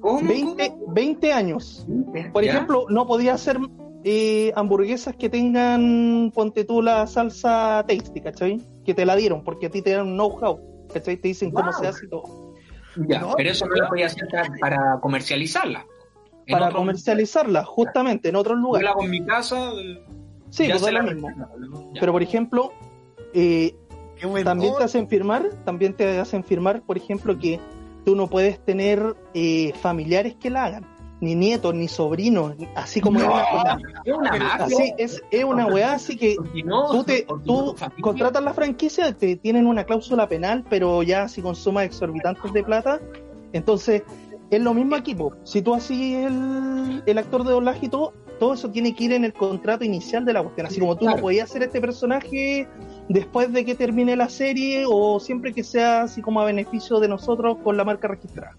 ¿Cómo? 0.00 0.28
20, 0.28 0.74
20 0.88 1.32
años. 1.32 1.86
Por 2.32 2.44
¿Ya? 2.44 2.52
ejemplo, 2.52 2.86
no 2.88 3.06
podía 3.06 3.34
hacer 3.34 3.58
eh, 4.04 4.52
hamburguesas 4.54 5.16
que 5.16 5.28
tengan, 5.28 6.30
ponte 6.34 6.64
tú 6.64 6.82
la 6.82 7.06
salsa 7.06 7.84
tasty, 7.88 8.20
¿cachai? 8.20 8.60
Que 8.84 8.94
te 8.94 9.04
la 9.04 9.16
dieron, 9.16 9.42
porque 9.42 9.66
a 9.66 9.70
ti 9.70 9.82
te 9.82 9.90
dan 9.90 10.08
un 10.08 10.14
know-how, 10.14 10.86
¿cachai? 10.92 11.16
Te 11.16 11.28
dicen 11.28 11.50
cómo 11.50 11.72
se 11.72 11.88
hace 11.88 12.06
y 12.06 12.08
todo. 12.08 12.54
Ya, 13.08 13.20
No, 13.20 13.34
pero 13.36 13.50
eso 13.50 13.66
no 13.66 13.74
lo 13.74 13.88
podía 13.88 14.06
hacer 14.06 14.28
para 14.60 14.98
comercializarla. 15.00 15.84
Para 16.48 16.66
otro- 16.66 16.78
comercializarla, 16.78 17.64
justamente, 17.64 18.28
en 18.28 18.36
otros 18.36 18.56
Yo 18.58 18.62
lugares. 18.62 18.84
la 18.84 18.90
hago 18.92 19.02
en 19.04 19.10
mi 19.10 19.24
casa. 19.24 19.70
eh, 19.72 20.02
Sí, 20.50 20.64
pues 20.70 20.76
es 20.82 20.82
lo 20.82 20.90
la- 20.90 21.02
mismo. 21.02 21.28
Ya. 21.36 22.00
Pero 22.00 22.12
por 22.12 22.22
ejemplo, 22.22 22.72
eh, 23.34 23.74
también 24.44 24.74
te 24.78 24.84
hacen 24.84 25.08
firmar, 25.08 25.50
también 25.64 25.92
te 25.94 26.18
hacen 26.18 26.44
firmar, 26.44 26.82
por 26.82 26.96
ejemplo, 26.96 27.36
que 27.38 27.60
tú 28.04 28.14
no 28.16 28.28
puedes 28.28 28.58
tener 28.64 29.16
eh, 29.34 29.72
familiares 29.80 30.36
que 30.36 30.48
la 30.50 30.64
hagan, 30.66 30.86
ni 31.20 31.34
nietos, 31.34 31.74
ni 31.74 31.88
sobrinos, 31.88 32.54
así 32.76 33.00
como 33.00 33.18
es 33.18 33.26
una- 33.26 33.78
Es 34.04 34.14
una 34.14 34.30
mafia. 34.30 34.64
así 34.66 34.92
es, 34.96 35.22
es 35.30 35.44
una 35.44 35.66
weá, 35.66 35.94
así 35.94 36.16
que 36.16 36.36
no, 36.64 36.90
tú 36.92 37.04
te 37.04 37.26
tú 37.44 37.74
contratas 38.00 38.42
la 38.42 38.54
franquicia, 38.54 39.12
te 39.12 39.36
tienen 39.36 39.66
una 39.66 39.84
cláusula 39.84 40.28
penal, 40.28 40.64
pero 40.70 41.02
ya 41.02 41.26
si 41.28 41.42
consumas 41.42 41.84
exorbitantes 41.86 42.52
de 42.52 42.62
plata, 42.62 43.00
entonces 43.52 44.02
es 44.50 44.60
lo 44.60 44.74
mismo 44.74 44.94
aquí, 44.96 45.14
po. 45.14 45.32
si 45.44 45.62
tú 45.62 45.74
así 45.74 46.14
el, 46.14 47.02
el 47.04 47.18
actor 47.18 47.44
de 47.44 47.52
doblaje 47.52 47.86
y 47.86 47.88
todo, 47.88 48.12
todo 48.38 48.54
eso 48.54 48.70
tiene 48.70 48.94
que 48.94 49.04
ir 49.04 49.12
en 49.12 49.24
el 49.24 49.32
contrato 49.32 49.84
inicial 49.84 50.24
de 50.24 50.32
la 50.32 50.42
cuestión, 50.42 50.66
así 50.66 50.78
como 50.78 50.94
tú 50.94 51.04
Claro. 51.06 51.16
no 51.16 51.22
podías 51.22 51.50
hacer 51.50 51.62
este 51.62 51.80
personaje 51.80 52.68
después 53.08 53.52
de 53.52 53.64
que 53.64 53.74
termine 53.74 54.14
la 54.16 54.28
serie 54.28 54.84
o 54.86 55.18
siempre 55.20 55.52
que 55.52 55.64
sea 55.64 56.02
así 56.02 56.20
como 56.22 56.40
a 56.40 56.44
beneficio 56.44 57.00
de 57.00 57.08
nosotros 57.08 57.58
con 57.64 57.76
la 57.76 57.84
marca 57.84 58.08
registrada. 58.08 58.56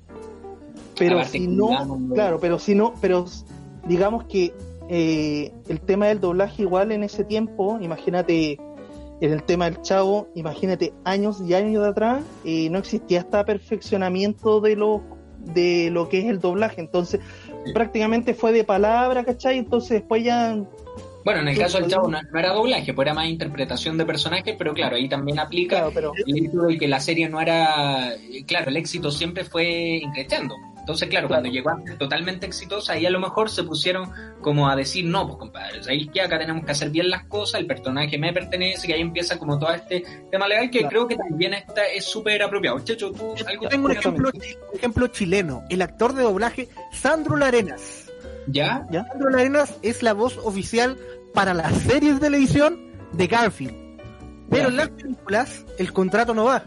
Pero 0.98 1.24
si 1.26 1.48
no, 1.48 1.70
claro, 2.14 2.40
pero 2.40 2.58
si 2.58 2.74
no, 2.74 2.94
pero 3.00 3.26
digamos 3.88 4.26
que 4.26 4.54
eh, 4.90 5.54
el 5.68 5.80
tema 5.82 6.08
del 6.08 6.20
doblaje 6.20 6.64
igual 6.64 6.92
en 6.92 7.04
ese 7.04 7.24
tiempo, 7.24 7.78
imagínate 7.80 8.60
en 9.22 9.32
el 9.32 9.44
tema 9.44 9.66
del 9.66 9.82
chavo, 9.82 10.28
imagínate 10.34 10.94
años 11.04 11.42
y 11.42 11.54
años 11.54 11.84
de 11.84 11.90
atrás, 11.90 12.24
eh, 12.46 12.70
no 12.72 12.80
existía 12.80 13.20
este 13.20 13.44
perfeccionamiento 13.44 14.60
de 14.60 14.76
lo, 14.76 15.04
de 15.54 15.90
lo 15.92 16.10
que 16.10 16.20
es 16.20 16.26
el 16.26 16.40
doblaje, 16.40 16.82
entonces 16.82 17.20
Sí. 17.66 17.74
prácticamente 17.74 18.34
fue 18.34 18.52
de 18.54 18.64
palabra, 18.64 19.24
¿cachai? 19.26 19.58
Entonces 19.58 20.00
después 20.00 20.24
ya... 20.24 20.56
Bueno, 21.26 21.42
en 21.42 21.50
el 21.50 21.58
caso 21.58 21.80
del 21.80 21.90
chavo 21.90 22.08
no, 22.10 22.20
no 22.22 22.40
era 22.40 22.54
doblaje, 22.54 22.94
pues 22.94 23.06
era 23.06 23.14
más 23.14 23.28
interpretación 23.28 23.98
de 23.98 24.06
personajes, 24.06 24.56
pero 24.58 24.74
claro, 24.74 24.96
ahí 24.96 25.10
también 25.10 25.40
aplica 25.40 25.78
Claro, 25.78 25.92
pero... 25.94 26.12
el 26.26 26.46
hecho 26.46 26.62
de 26.62 26.78
que 26.78 26.88
la 26.88 27.02
serie 27.02 27.28
no 27.28 27.42
era. 27.42 28.14
Claro, 28.46 28.70
el 28.70 28.78
éxito 28.78 29.12
siempre 29.12 29.44
fue 29.44 29.98
increciendo. 30.02 30.56
Entonces, 30.88 31.10
claro, 31.10 31.28
cuando 31.28 31.50
llegó 31.50 31.70
a 31.70 31.82
ser 31.86 31.98
totalmente 31.98 32.46
exitosa, 32.46 32.94
ahí 32.94 33.06
a 33.06 33.10
lo 33.10 33.20
mejor 33.20 33.50
se 33.50 33.62
pusieron 33.64 34.10
como 34.40 34.70
a 34.70 34.76
decir, 34.78 35.04
no, 35.04 35.28
pues 35.28 35.38
compadre, 35.38 35.82
ahí 35.90 36.08
que 36.08 36.22
acá 36.22 36.40
tenemos 36.40 36.64
que 36.64 36.72
hacer 36.72 36.90
bien 36.92 37.10
las 37.10 37.26
cosas, 37.26 37.60
el 37.60 37.68
personaje 37.68 38.18
me 38.18 38.32
pertenece, 38.32 38.88
y 38.90 38.94
ahí 38.94 39.02
empieza 39.02 39.38
como 39.38 39.60
todo 39.60 39.74
este 39.74 40.06
tema 40.32 40.48
legal 40.48 40.70
que 40.70 40.80
Claro. 40.80 40.90
creo 40.90 41.08
que 41.10 41.18
también 41.18 41.54
está, 41.56 41.86
es 41.88 42.06
súper 42.06 42.42
apropiado. 42.42 42.80
Checho, 42.80 43.12
tú 43.12 43.36
algo 43.46 43.68
tengo 43.68 43.88
un 43.88 43.92
ejemplo, 43.92 44.32
un 44.34 44.78
ejemplo 44.78 45.08
chileno. 45.08 45.66
El 45.70 45.82
actor 45.82 46.14
de 46.14 46.24
doblaje, 46.24 46.70
Sandro 46.94 47.36
Larenas. 47.36 48.10
¿Ya? 48.48 48.88
Sandro 49.10 49.30
Larenas 49.30 49.76
es 49.82 50.02
la 50.04 50.14
voz 50.14 50.38
oficial 50.38 50.98
para 51.34 51.54
las 51.54 51.74
series 51.80 52.14
de 52.14 52.22
televisión 52.22 52.80
de 53.12 53.28
Garfield. 53.28 53.76
Pero 54.50 54.70
en 54.70 54.78
las 54.78 54.88
películas 54.88 55.66
el 55.78 55.92
contrato 55.92 56.34
no 56.34 56.46
va. 56.46 56.64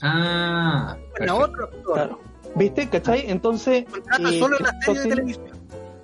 Ah, 0.00 0.96
Bueno, 1.18 1.38
otro 1.38 1.64
actor. 1.64 2.29
¿Viste? 2.54 2.88
¿Cachai? 2.88 3.24
Entonces... 3.30 3.84
Eh, 4.18 4.38
solo 4.38 4.56
en 4.58 4.94
de 4.94 5.02
televisión. 5.08 5.44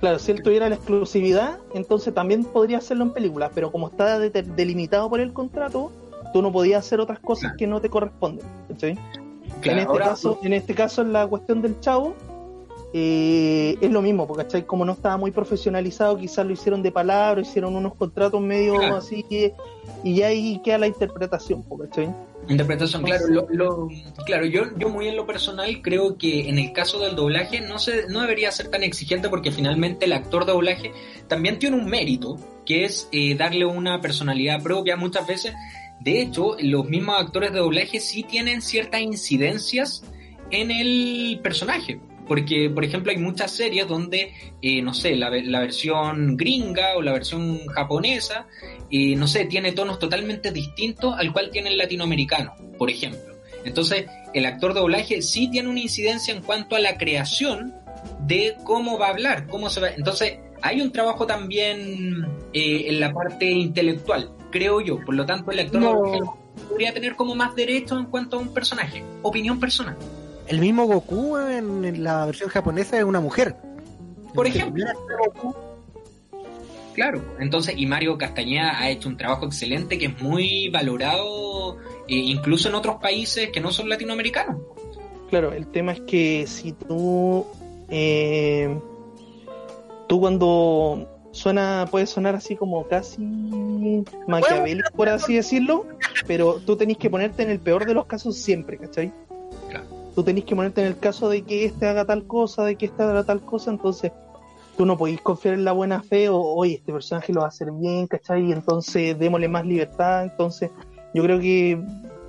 Claro, 0.00 0.18
si 0.18 0.30
él 0.32 0.42
tuviera 0.42 0.68
la 0.68 0.74
exclusividad, 0.76 1.58
entonces 1.74 2.12
también 2.14 2.44
podría 2.44 2.78
hacerlo 2.78 3.04
en 3.04 3.10
películas, 3.12 3.50
pero 3.54 3.72
como 3.72 3.88
está 3.88 4.18
de- 4.18 4.30
delimitado 4.30 5.08
por 5.08 5.20
el 5.20 5.32
contrato, 5.32 5.90
tú 6.32 6.42
no 6.42 6.52
podías 6.52 6.84
hacer 6.84 7.00
otras 7.00 7.18
cosas 7.18 7.42
Claro. 7.44 7.56
que 7.56 7.66
no 7.66 7.80
te 7.80 7.88
corresponden. 7.88 8.46
¿cachai? 8.68 8.94
Claro, 9.62 9.62
en, 9.62 9.78
este 9.78 9.90
ahora- 9.92 10.04
caso, 10.10 10.38
en 10.42 10.52
este 10.52 10.74
caso, 10.74 11.00
en 11.02 11.12
la 11.14 11.26
cuestión 11.26 11.62
del 11.62 11.80
chavo, 11.80 12.14
eh, 12.92 13.76
es 13.80 13.90
lo 13.90 14.00
mismo, 14.02 14.26
porque 14.26 14.44
¿cachai? 14.44 14.64
como 14.66 14.84
no 14.84 14.92
estaba 14.92 15.16
muy 15.16 15.30
profesionalizado, 15.30 16.16
quizás 16.18 16.46
lo 16.46 16.52
hicieron 16.52 16.82
de 16.82 16.92
palabra, 16.92 17.40
hicieron 17.40 17.74
unos 17.74 17.94
contratos 17.94 18.40
medio 18.40 18.74
Claro. 18.76 18.96
así, 18.96 19.22
que, 19.22 19.54
y 20.04 20.14
ya 20.16 20.28
ahí 20.28 20.60
queda 20.62 20.78
la 20.78 20.86
interpretación, 20.86 21.62
¿cachai? 21.80 22.14
Interpretación, 22.48 23.02
claro, 23.02 23.26
lo, 23.28 23.46
lo- 23.50 23.88
claro, 24.24 24.46
yo, 24.46 24.64
yo 24.78 24.88
muy 24.88 25.08
en 25.08 25.16
lo 25.16 25.26
personal 25.26 25.80
creo 25.82 26.16
que 26.16 26.48
en 26.48 26.58
el 26.58 26.72
caso 26.72 27.00
del 27.00 27.16
doblaje 27.16 27.60
no 27.60 27.78
se, 27.78 28.06
no 28.08 28.20
debería 28.20 28.52
ser 28.52 28.68
tan 28.68 28.82
exigente 28.84 29.28
porque 29.28 29.50
finalmente 29.50 30.04
el 30.04 30.12
actor 30.12 30.44
de 30.46 30.52
doblaje 30.52 30.92
también 31.28 31.58
tiene 31.58 31.76
un 31.76 31.86
mérito, 31.86 32.36
que 32.64 32.84
es 32.84 33.08
eh, 33.12 33.34
darle 33.34 33.64
una 33.66 34.00
personalidad 34.00 34.62
propia 34.62 34.96
muchas 34.96 35.26
veces. 35.26 35.54
De 36.00 36.20
hecho, 36.22 36.56
los 36.60 36.88
mismos 36.88 37.16
actores 37.18 37.52
de 37.52 37.58
doblaje 37.58 37.98
sí 38.00 38.22
tienen 38.22 38.62
ciertas 38.62 39.00
incidencias 39.00 40.04
en 40.50 40.70
el 40.70 41.40
personaje. 41.42 41.98
Porque, 42.26 42.68
por 42.70 42.84
ejemplo, 42.84 43.12
hay 43.12 43.18
muchas 43.18 43.50
series 43.52 43.86
donde, 43.86 44.32
eh, 44.60 44.82
no 44.82 44.92
sé, 44.94 45.14
la, 45.16 45.30
ve- 45.30 45.44
la 45.44 45.60
versión 45.60 46.36
gringa 46.36 46.96
o 46.96 47.02
la 47.02 47.12
versión 47.12 47.66
japonesa 47.68 48.46
y 48.90 49.14
no 49.16 49.26
sé, 49.28 49.44
tiene 49.44 49.72
tonos 49.72 49.98
totalmente 49.98 50.50
distintos 50.50 51.14
al 51.18 51.32
cual 51.32 51.50
tiene 51.50 51.68
el 51.70 51.78
latinoamericano, 51.78 52.54
por 52.78 52.90
ejemplo. 52.90 53.20
Entonces, 53.64 54.06
el 54.34 54.46
actor 54.46 54.74
de 54.74 54.80
doblaje 54.80 55.22
sí 55.22 55.48
tiene 55.50 55.68
una 55.68 55.80
incidencia 55.80 56.34
en 56.34 56.42
cuanto 56.42 56.76
a 56.76 56.80
la 56.80 56.96
creación 56.98 57.74
de 58.20 58.56
cómo 58.64 58.98
va 58.98 59.06
a 59.08 59.10
hablar, 59.10 59.46
cómo 59.48 59.70
se 59.70 59.80
va. 59.80 59.88
Entonces, 59.90 60.38
hay 60.62 60.80
un 60.80 60.90
trabajo 60.92 61.26
también 61.26 62.26
eh, 62.52 62.86
en 62.88 63.00
la 63.00 63.12
parte 63.12 63.50
intelectual, 63.50 64.30
creo 64.50 64.80
yo. 64.80 64.98
Por 65.04 65.14
lo 65.14 65.26
tanto, 65.26 65.50
el 65.50 65.60
actor 65.60 65.80
de 65.80 65.86
No. 65.86 65.92
doblaje 65.94 66.20
podría 66.68 66.92
tener 66.94 67.14
como 67.16 67.34
más 67.34 67.54
derecho 67.54 67.98
en 67.98 68.06
cuanto 68.06 68.36
a 68.36 68.40
un 68.40 68.52
personaje, 68.54 69.02
opinión 69.22 69.58
personal. 69.60 69.96
El 70.48 70.60
mismo 70.60 70.86
Goku 70.86 71.36
en, 71.36 71.84
en 71.84 72.04
la 72.04 72.26
versión 72.26 72.48
japonesa 72.48 72.98
es 72.98 73.04
una 73.04 73.20
mujer. 73.20 73.56
Por 74.34 74.46
ejemplo. 74.46 74.84
Goku, 75.18 75.54
Claro, 76.96 77.22
entonces, 77.38 77.74
y 77.76 77.84
Mario 77.84 78.16
Castañeda 78.16 78.80
ha 78.80 78.88
hecho 78.88 79.10
un 79.10 79.18
trabajo 79.18 79.44
excelente 79.44 79.98
que 79.98 80.06
es 80.06 80.22
muy 80.22 80.70
valorado 80.70 81.76
eh, 82.08 82.14
incluso 82.16 82.70
en 82.70 82.74
otros 82.74 82.96
países 83.02 83.50
que 83.50 83.60
no 83.60 83.70
son 83.70 83.90
latinoamericanos. 83.90 84.56
Claro, 85.28 85.52
el 85.52 85.66
tema 85.66 85.92
es 85.92 86.00
que 86.00 86.46
si 86.46 86.72
tú, 86.72 87.44
eh, 87.90 88.80
tú 90.08 90.20
cuando 90.20 91.06
suena, 91.32 91.84
puede 91.90 92.06
sonar 92.06 92.34
así 92.34 92.56
como 92.56 92.88
casi 92.88 93.22
maquiavélico, 94.26 94.90
por 94.96 95.10
así 95.10 95.34
decirlo, 95.34 95.84
pero 96.26 96.60
tú 96.64 96.76
tenés 96.76 96.96
que 96.96 97.10
ponerte 97.10 97.42
en 97.42 97.50
el 97.50 97.60
peor 97.60 97.84
de 97.84 97.92
los 97.92 98.06
casos 98.06 98.38
siempre, 98.38 98.78
¿cachai? 98.78 99.12
Tú 100.16 100.24
tenés 100.24 100.44
que 100.44 100.56
ponerte 100.56 100.80
en 100.80 100.86
el 100.86 100.98
caso 100.98 101.28
de 101.28 101.42
que 101.42 101.66
este 101.66 101.86
haga 101.86 102.06
tal 102.06 102.26
cosa, 102.26 102.64
de 102.64 102.76
que 102.76 102.86
este 102.86 103.02
haga 103.02 103.22
tal 103.22 103.42
cosa, 103.42 103.70
entonces 103.70 104.12
tú 104.78 104.86
no 104.86 104.96
podéis 104.96 105.20
confiar 105.20 105.54
en 105.54 105.64
la 105.64 105.72
buena 105.72 106.02
fe 106.02 106.30
o, 106.30 106.40
oye, 106.40 106.76
este 106.76 106.90
personaje 106.90 107.34
lo 107.34 107.40
va 107.40 107.46
a 107.46 107.48
hacer 107.50 107.70
bien, 107.70 108.06
¿cachai? 108.06 108.46
Y 108.46 108.52
entonces 108.52 109.18
démosle 109.18 109.46
más 109.48 109.66
libertad, 109.66 110.24
entonces 110.24 110.70
yo 111.12 111.22
creo 111.22 111.38
que 111.38 111.78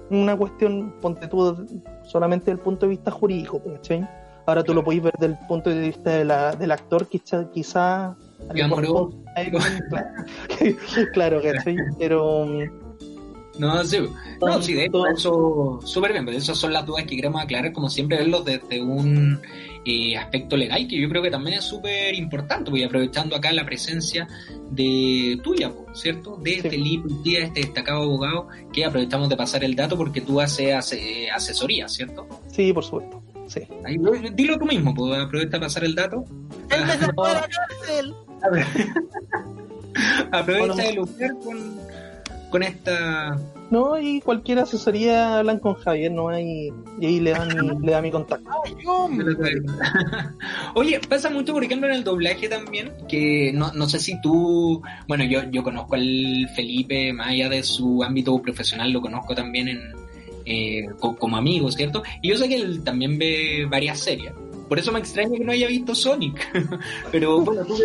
una 0.10 0.38
cuestión, 0.38 0.96
ponte 1.02 1.28
tú 1.28 1.66
solamente 2.04 2.48
desde 2.48 2.60
el 2.60 2.64
punto 2.64 2.86
de 2.86 2.90
vista 2.90 3.10
jurídico, 3.10 3.62
¿cachai? 3.64 4.06
Ahora 4.46 4.64
tú 4.64 4.74
lo 4.74 4.84
podéis 4.84 5.04
ver 5.04 5.14
desde 5.18 5.34
el 5.34 5.48
punto 5.48 5.70
de 5.70 5.80
vista 5.80 6.10
de 6.10 6.26
la, 6.26 6.56
del 6.56 6.72
actor, 6.72 7.08
quizá, 7.08 7.50
quizá 7.52 8.18
claro, 11.14 11.42
¿cachai? 11.42 11.78
Pero 11.98 12.46
mm, 12.46 12.87
No, 13.60 13.84
sí, 13.84 13.98
no, 14.40 14.62
sí, 14.62 14.74
de 14.74 14.86
hecho, 14.86 15.08
eso 15.08 15.80
súper 15.84 16.12
bien, 16.14 16.26
pero 16.26 16.38
esas 16.38 16.58
son 16.58 16.74
las 16.74 16.86
dudas 16.86 17.06
que 17.06 17.16
queremos 17.16 17.42
aclarar, 17.42 17.72
como 17.74 17.90
siempre, 17.90 18.18
verlos 18.18 18.46
desde 18.46 18.82
un 18.82 19.40
eh, 19.86 20.18
aspecto 20.18 20.56
legal, 20.58 20.88
que 20.88 21.00
yo 21.00 21.10
creo 21.10 21.22
que 21.24 21.32
también 21.32 21.58
es 21.60 21.66
súper 21.66 22.14
importante, 22.14 22.70
voy 22.70 22.84
aprovechando 22.84 23.36
acá 23.36 23.52
la 23.54 23.66
presencia 23.66 24.28
de 24.70 25.40
tuya, 25.44 25.70
po, 25.72 25.86
¿cierto? 25.94 26.38
De 26.38 26.62
Sí. 26.62 26.70
Felipe 26.70 27.08
Díaz, 27.24 27.46
este 27.46 27.62
destacado 27.62 28.04
abogado, 28.04 28.48
que 28.74 28.86
aprovechamos 28.86 29.30
de 29.30 29.38
pasar 29.38 29.64
el 29.64 29.76
dato 29.76 29.98
porque 29.98 30.22
tú 30.22 30.40
haces 30.42 30.94
eh, 30.94 31.30
asesoría, 31.32 31.88
¿cierto? 31.88 32.28
sí, 32.52 32.74
por 32.74 32.84
supuesto. 32.84 33.24
Sí. 33.48 33.62
Ahí, 33.86 33.96
dilo 34.34 34.58
tú 34.60 34.66
mismo, 34.66 34.94
pues 34.94 35.18
aprovecha 35.18 35.52
de 35.52 35.60
pasar 35.60 35.86
el 35.86 35.96
dato. 35.96 36.26
¡Él 36.70 36.86
me 36.86 36.98
sacó 36.98 37.28
de 37.28 37.34
la 37.34 37.48
cárcel! 37.48 38.14
Aprovecha 40.32 40.84
de 40.84 40.94
lucrar 40.94 41.32
con, 41.44 41.80
con 42.52 42.64
esta 42.64 43.38
No, 43.70 44.00
y 44.00 44.22
cualquier 44.22 44.60
asesoría 44.60 45.40
hablan 45.40 45.60
con 45.60 45.74
Javier, 45.76 46.12
no 46.12 46.30
hay. 46.30 46.72
Y 47.02 47.06
ahí 47.06 47.20
le 47.20 47.32
dan, 47.32 47.50
le 47.84 47.92
da 47.92 48.02
mi 48.02 48.12
contacto. 48.12 48.50
¡Ay, 48.66 48.74
hombre! 48.86 49.36
Oye, 50.76 51.00
pasa 51.08 51.30
mucho, 51.30 51.54
por 51.54 51.64
ejemplo, 51.64 51.90
en 51.90 51.96
el 51.96 52.04
doblaje 52.04 52.48
también, 52.48 52.94
que 53.10 53.52
no, 53.54 53.72
no 53.74 53.88
sé 53.90 54.00
si 54.00 54.20
tú, 54.22 54.82
bueno, 55.08 55.24
yo, 55.26 55.42
yo 55.52 55.64
conozco 55.64 55.96
al 55.96 56.50
Felipe, 56.56 57.12
más 57.14 57.28
allá 57.30 57.50
de 57.50 57.64
su 57.64 58.04
ámbito 58.04 58.42
profesional, 58.42 58.92
lo 58.92 59.02
conozco 59.02 59.36
también 59.36 59.68
en, 59.68 59.80
eh, 60.46 60.86
co- 61.00 61.16
como 61.18 61.36
amigo, 61.38 61.70
¿cierto? 61.72 62.04
Y 62.22 62.30
yo 62.30 62.38
sé 62.38 62.48
que 62.48 62.56
él 62.56 62.84
también 62.84 63.18
ve 63.18 63.68
varias 63.70 64.00
series. 64.00 64.32
Por 64.68 64.80
eso 64.80 64.92
me 64.92 65.00
extraña 65.00 65.38
que 65.38 65.44
no 65.44 65.52
haya 65.52 65.68
visto 65.68 65.96
Sonic. 65.96 66.46
Pero 67.12 67.42
bueno, 67.42 67.64
tú 67.66 67.78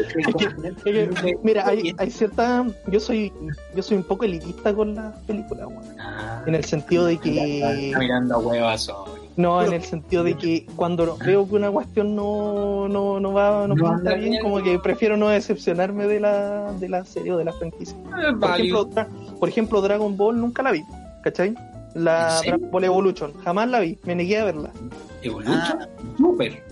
Mira, 1.42 1.66
hay, 1.66 1.94
hay 1.96 2.10
cierta. 2.10 2.66
Yo 2.88 3.00
soy 3.00 3.32
yo 3.74 3.82
soy 3.82 3.98
un 3.98 4.04
poco 4.04 4.24
elitista 4.24 4.74
con 4.74 4.94
las 4.94 5.16
películas. 5.20 5.68
Ah, 5.98 6.42
En 6.46 6.54
el 6.54 6.64
sentido 6.64 7.06
de 7.06 7.18
que. 7.18 7.86
está 7.86 7.98
mirando 7.98 8.34
a 8.34 8.38
huevas. 8.38 8.90
No, 9.36 9.62
en 9.62 9.72
el 9.72 9.82
sentido 9.82 10.24
de 10.24 10.34
que 10.34 10.66
cuando 10.76 11.16
veo 11.24 11.48
que 11.48 11.54
una 11.54 11.70
cuestión 11.70 12.14
no, 12.14 12.86
no, 12.88 13.18
no 13.18 13.32
va, 13.32 13.66
no, 13.66 13.74
No 13.74 13.88
anda 13.88 14.14
bien, 14.14 14.42
como 14.42 14.62
que 14.62 14.78
prefiero 14.78 15.16
no 15.16 15.28
decepcionarme 15.28 16.06
de 16.06 16.20
la, 16.20 16.72
de 16.72 16.88
la 16.88 17.04
serie 17.04 17.32
o 17.32 17.38
de 17.38 17.44
la 17.44 17.52
franquicia. 17.54 17.96
Es 17.96 18.34
Por 18.38 18.50
ejemplo, 18.50 18.90
por 19.40 19.48
ejemplo, 19.48 19.80
Dragon 19.80 20.16
Ball 20.16 20.38
nunca 20.38 20.62
la 20.62 20.72
vi, 20.72 20.82
¿cachai? 21.22 21.54
La. 21.94 22.40
Dragon 22.44 22.70
Ball 22.70 22.84
Evolution, 22.84 23.32
jamás 23.42 23.68
la 23.70 23.80
vi, 23.80 23.98
me 24.04 24.14
negué 24.14 24.38
a 24.38 24.44
verla. 24.44 24.70
Evolution, 25.22 25.78
super. 26.18 26.71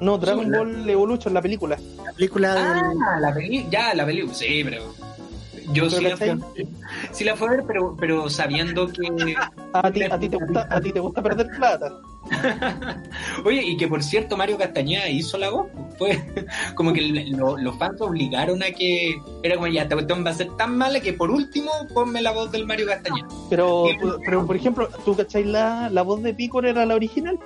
No, 0.00 0.18
Dragon 0.18 0.44
Sí, 0.44 0.50
la- 0.50 0.58
Ball 0.58 0.90
Evolution, 0.90 1.34
la 1.34 1.42
película. 1.42 1.78
La 2.04 2.12
película 2.12 2.54
del... 2.54 2.62
Ah, 3.08 3.20
la 3.20 3.34
película, 3.34 3.70
ya, 3.70 3.94
la 3.94 4.04
película, 4.06 4.34
sí, 4.34 4.62
pero... 4.64 4.94
Yo 5.72 5.90
sí 5.90 6.00
la, 6.02 6.10
¿cachai? 6.10 6.38
sí 7.12 7.24
la 7.24 7.34
fui 7.34 7.48
a 7.48 7.50
ver, 7.50 7.64
pero, 7.66 7.96
pero 7.98 8.30
sabiendo 8.30 8.86
que... 8.88 9.34
A 9.72 9.90
ti, 9.90 10.02
a 10.04 10.18
ti 10.18 10.28
te 10.28 10.36
gusta, 10.36 10.66
a 10.70 10.80
ti 10.80 10.92
te 10.92 11.00
gusta 11.00 11.22
perder 11.22 11.48
plata. 11.50 11.92
Oye, 13.44 13.62
y 13.64 13.76
que 13.76 13.88
por 13.88 14.02
cierto 14.02 14.36
Mario 14.36 14.58
Castañeda 14.58 15.08
hizo 15.08 15.38
la 15.38 15.50
voz. 15.50 15.66
Fue 15.98 16.18
como 16.74 16.92
que 16.92 17.02
lo- 17.30 17.56
los 17.56 17.76
fans 17.78 18.00
obligaron 18.00 18.62
a 18.62 18.66
que... 18.70 19.16
Era 19.42 19.54
como, 19.56 19.66
ya, 19.68 19.82
esta 19.82 19.94
cuestión 19.94 20.24
va 20.24 20.30
a 20.30 20.34
ser 20.34 20.48
tan 20.56 20.76
mala 20.76 21.00
que 21.00 21.12
por 21.12 21.30
último 21.30 21.70
ponme 21.94 22.20
la 22.22 22.32
voz 22.32 22.52
del 22.52 22.66
Mario 22.66 22.86
Castañeda. 22.86 23.28
Pero, 23.48 23.84
pero 24.24 24.46
por 24.46 24.56
ejemplo, 24.56 24.88
¿tú 25.04 25.16
cachai 25.16 25.44
la, 25.44 25.88
la 25.90 26.02
voz 26.02 26.22
de 26.22 26.34
Picor 26.34 26.66
era 26.66 26.84
la 26.84 26.94
original? 26.94 27.38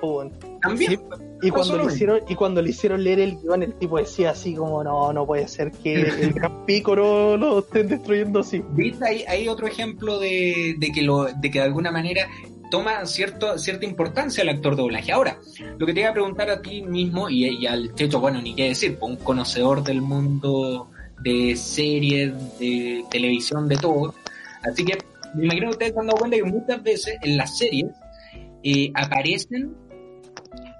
También. 0.63 0.91
Sí. 0.93 0.99
y 1.43 1.51
cuando 1.51 1.79
le 1.79 1.85
hicieron, 1.93 2.21
y 2.29 2.35
cuando 2.35 2.61
le 2.63 2.71
hicieron 2.71 3.03
leer 3.05 3.21
el 3.21 3.39
guion, 3.41 3.63
el 3.63 3.75
tipo 3.75 3.99
decía 3.99 4.31
así 4.31 4.55
como 4.55 4.83
no, 4.85 5.13
no 5.13 5.27
puede 5.27 5.47
ser 5.49 5.71
que 5.73 5.95
el 6.03 6.33
gran 6.35 6.65
Picoro 6.67 7.37
lo 7.37 7.61
estén 7.61 7.89
destruyendo 7.89 8.41
así. 8.41 8.63
¿Viste? 8.73 9.05
Hay, 9.07 9.25
hay 9.29 9.49
otro 9.49 9.67
ejemplo 9.67 10.19
de, 10.19 10.75
de 10.79 10.93
que 10.93 11.03
lo, 11.03 11.25
de 11.25 11.51
que 11.51 11.61
de 11.61 11.65
alguna 11.65 11.91
manera 11.91 12.27
toma 12.71 13.05
cierto, 13.07 13.59
cierta 13.59 13.85
importancia 13.85 14.43
el 14.43 14.49
actor 14.49 14.77
de 14.77 14.83
doblaje. 14.83 15.13
Ahora, 15.13 15.39
lo 15.79 15.87
que 15.87 15.93
te 15.93 16.01
iba 16.01 16.11
a 16.11 16.13
preguntar 16.13 16.51
a 16.51 16.63
ti 16.63 16.83
mismo 16.83 17.29
y, 17.29 17.67
al 17.67 17.95
Checho, 17.95 18.21
bueno, 18.21 18.41
ni 18.41 18.55
qué 18.55 18.69
decir, 18.69 18.99
pues, 18.99 19.11
un 19.11 19.17
conocedor 19.19 19.83
del 19.83 20.01
mundo 20.01 20.91
de 21.23 21.57
series, 21.57 22.33
de 22.59 23.05
televisión, 23.11 23.69
de 23.69 23.77
todo. 23.77 24.15
Así 24.63 24.85
que 24.85 24.99
me 25.35 25.45
imagino 25.45 25.67
que 25.67 25.73
ustedes 25.73 25.93
se 25.93 26.01
han 26.01 26.07
dado 26.07 26.19
cuenta 26.19 26.37
que 26.37 26.45
muchas 26.45 26.83
veces 26.83 27.17
en 27.23 27.37
las 27.37 27.57
series 27.59 27.87
eh, 28.63 28.91
aparecen 28.95 29.75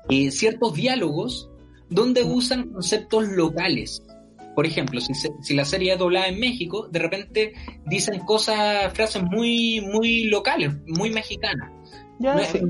eh, 0.09 0.31
ciertos 0.31 0.75
diálogos 0.75 1.49
donde 1.89 2.23
usan 2.23 2.71
conceptos 2.71 3.29
locales. 3.29 4.03
Por 4.55 4.67
ejemplo, 4.67 5.01
si, 5.01 5.13
si 5.15 5.55
la 5.55 5.65
serie 5.65 5.93
es 5.93 5.99
doblada 5.99 6.29
en 6.29 6.41
México, 6.41 6.89
de 6.89 6.99
repente 6.99 7.53
dicen 7.87 8.19
cosas, 8.21 8.93
frases 8.93 9.23
muy, 9.23 9.81
muy 9.81 10.25
locales, 10.25 10.73
muy 10.87 11.11
mexicanas. 11.11 11.71
Ya, 12.21 12.35
Me, 12.35 12.45
sí. 12.45 12.61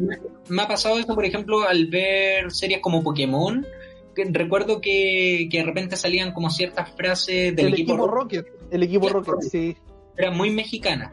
me 0.48 0.62
ha 0.62 0.68
pasado 0.68 0.98
eso, 0.98 1.14
por 1.14 1.24
ejemplo, 1.24 1.62
al 1.68 1.86
ver 1.88 2.50
series 2.52 2.80
como 2.80 3.02
Pokémon, 3.02 3.66
que 4.14 4.24
recuerdo 4.30 4.80
que, 4.80 5.48
que 5.50 5.58
de 5.58 5.64
repente 5.64 5.96
salían 5.96 6.32
como 6.32 6.50
ciertas 6.50 6.90
frases 6.94 7.54
del 7.56 7.66
el 7.66 7.72
equipo, 7.74 7.92
equipo 7.94 8.06
Rocket, 8.06 8.46
Rocket, 8.46 8.72
el 8.72 8.82
equipo. 8.84 9.08
Rocket, 9.08 9.50
sí. 9.50 9.76
eran 10.16 10.36
muy 10.36 10.50
mexicanas. 10.50 11.12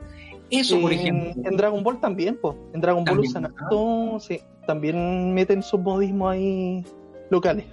Eso, 0.50 0.80
por 0.80 0.93
en, 0.93 1.00
ejemplo. 1.00 1.43
en 1.50 1.58
Dragon 1.58 1.84
Ball 1.84 2.00
también, 2.00 2.38
pues. 2.41 2.56
En 2.73 2.80
Dragon 2.80 3.04
Ball 3.04 3.15
También, 3.15 3.30
usan 3.32 3.45
¿ah? 3.47 3.54
harto, 3.60 4.19
sí. 4.19 4.39
También 4.65 5.34
meten 5.34 5.62
sus 5.63 5.80
modismos 5.80 6.32
ahí 6.34 6.86
locales. 7.30 7.65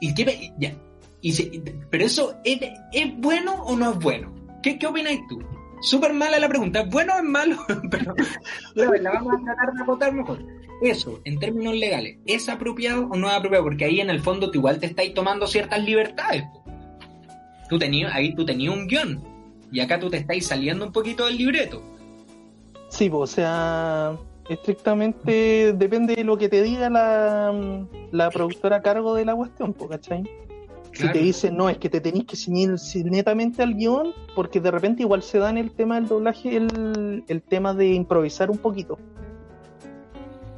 ¿Y, 0.00 0.14
qué, 0.14 0.52
ya. 0.58 0.74
Y 1.22 1.32
se- 1.32 1.50
pero 1.90 2.04
eso, 2.04 2.36
¿es, 2.44 2.60
¿es 2.92 3.16
bueno 3.18 3.54
o 3.64 3.74
no 3.74 3.92
es 3.92 3.98
bueno? 3.98 4.32
¿Qué, 4.62 4.78
qué 4.78 4.86
opinas 4.86 5.14
tú? 5.28 5.40
Súper 5.84 6.14
mala 6.14 6.38
la 6.38 6.48
pregunta, 6.48 6.80
¿es 6.80 6.88
bueno 6.88 7.12
es 7.14 7.22
malo? 7.22 7.58
pero, 7.90 8.14
pero 8.74 8.94
la 8.94 9.12
vamos 9.12 9.34
a 9.34 9.44
tratar 9.44 9.74
de 9.74 9.82
acotar 9.82 10.12
mejor. 10.14 10.38
Eso, 10.80 11.20
en 11.24 11.38
términos 11.38 11.74
legales, 11.74 12.16
¿es 12.24 12.48
apropiado 12.48 13.06
o 13.10 13.16
no 13.16 13.28
es 13.28 13.34
apropiado? 13.34 13.64
Porque 13.64 13.84
ahí 13.84 14.00
en 14.00 14.08
el 14.08 14.20
fondo 14.20 14.50
tú 14.50 14.58
igual 14.58 14.78
te 14.78 14.86
estáis 14.86 15.12
tomando 15.12 15.46
ciertas 15.46 15.84
libertades. 15.84 16.44
Tú 17.68 17.78
tenías, 17.78 18.14
ahí 18.14 18.34
tú 18.34 18.46
tenías 18.46 18.74
un 18.74 18.86
guion, 18.86 19.22
y 19.70 19.80
acá 19.80 20.00
tú 20.00 20.08
te 20.08 20.16
estáis 20.16 20.46
saliendo 20.46 20.86
un 20.86 20.92
poquito 20.92 21.26
del 21.26 21.36
libreto. 21.36 21.82
Sí, 22.88 23.10
o 23.12 23.26
sea, 23.26 24.16
estrictamente 24.48 25.74
depende 25.74 26.16
de 26.16 26.24
lo 26.24 26.38
que 26.38 26.48
te 26.48 26.62
diga 26.62 26.88
la, 26.88 27.52
la 28.10 28.30
productora 28.30 28.76
a 28.76 28.82
cargo 28.82 29.14
de 29.14 29.26
la 29.26 29.34
cuestión, 29.34 29.74
pues, 29.74 30.00
Si 30.94 31.00
Claro. 31.02 31.12
te 31.12 31.18
dice, 31.18 31.50
no, 31.50 31.68
es 31.68 31.76
que 31.78 31.90
te 31.90 32.00
tenéis 32.00 32.24
que 32.24 32.36
ceñir 32.36 32.70
netamente 33.04 33.62
al 33.62 33.74
guion, 33.74 34.12
porque 34.34 34.60
de 34.60 34.70
repente 34.70 35.02
igual 35.02 35.22
se 35.22 35.38
da 35.38 35.50
en 35.50 35.58
el 35.58 35.72
tema 35.72 35.96
del 35.96 36.06
doblaje 36.06 36.56
el, 36.56 37.24
el 37.26 37.42
tema 37.42 37.74
de 37.74 37.88
improvisar 37.88 38.50
un 38.50 38.58
poquito. 38.58 38.98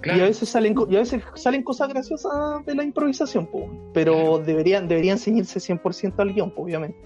Y 0.05 0.11
a 0.21 0.25
veces 0.25 0.49
salen 0.49 0.77
y 0.89 0.95
a 0.95 1.01
veces 1.01 1.21
salen 1.35 1.65
cosas 1.65 1.89
graciosas 1.89 2.65
de 2.65 2.75
la 2.77 2.85
improvisación, 2.85 3.47
pues, 3.51 3.65
pero 3.93 4.39
deberían 4.39 4.87
deberían 4.87 5.19
ceñirse 5.19 5.59
100% 5.59 6.15
al 6.19 6.33
guion, 6.33 6.53
obviamente. 6.55 6.97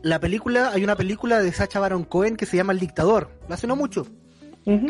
La 0.00 0.18
película, 0.18 0.70
hay 0.72 0.82
una 0.82 0.96
película 0.96 1.42
de 1.42 1.52
Sacha 1.52 1.80
Baron 1.80 2.04
Cohen 2.04 2.36
que 2.36 2.46
se 2.46 2.56
llama 2.56 2.72
El 2.72 2.78
Dictador. 2.78 3.28
La 3.48 3.56
hace 3.56 3.66
no 3.66 3.76
mucho. 3.76 4.06
Claro. 4.64 4.88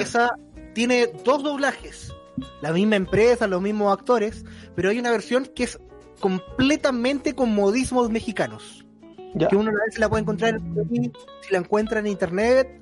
Esa 0.00 0.30
tiene 0.74 1.08
dos 1.24 1.42
doblajes. 1.42 2.12
La 2.60 2.72
misma 2.72 2.94
empresa, 2.96 3.48
los 3.48 3.60
mismos 3.60 3.92
actores, 3.92 4.44
pero 4.76 4.90
hay 4.90 4.98
una 5.00 5.10
versión 5.10 5.46
que 5.46 5.64
es 5.64 5.80
completamente 6.22 7.34
con 7.34 7.54
modismos 7.54 8.08
mexicanos. 8.08 8.86
Ya. 9.34 9.48
Que 9.48 9.56
uno 9.56 9.70
a 9.70 9.84
veces 9.84 9.98
la 9.98 10.08
puede 10.08 10.22
encontrar 10.22 10.54
en 10.54 11.12
si 11.42 11.52
la 11.52 11.58
encuentra 11.58 12.00
en 12.00 12.06
internet. 12.06 12.80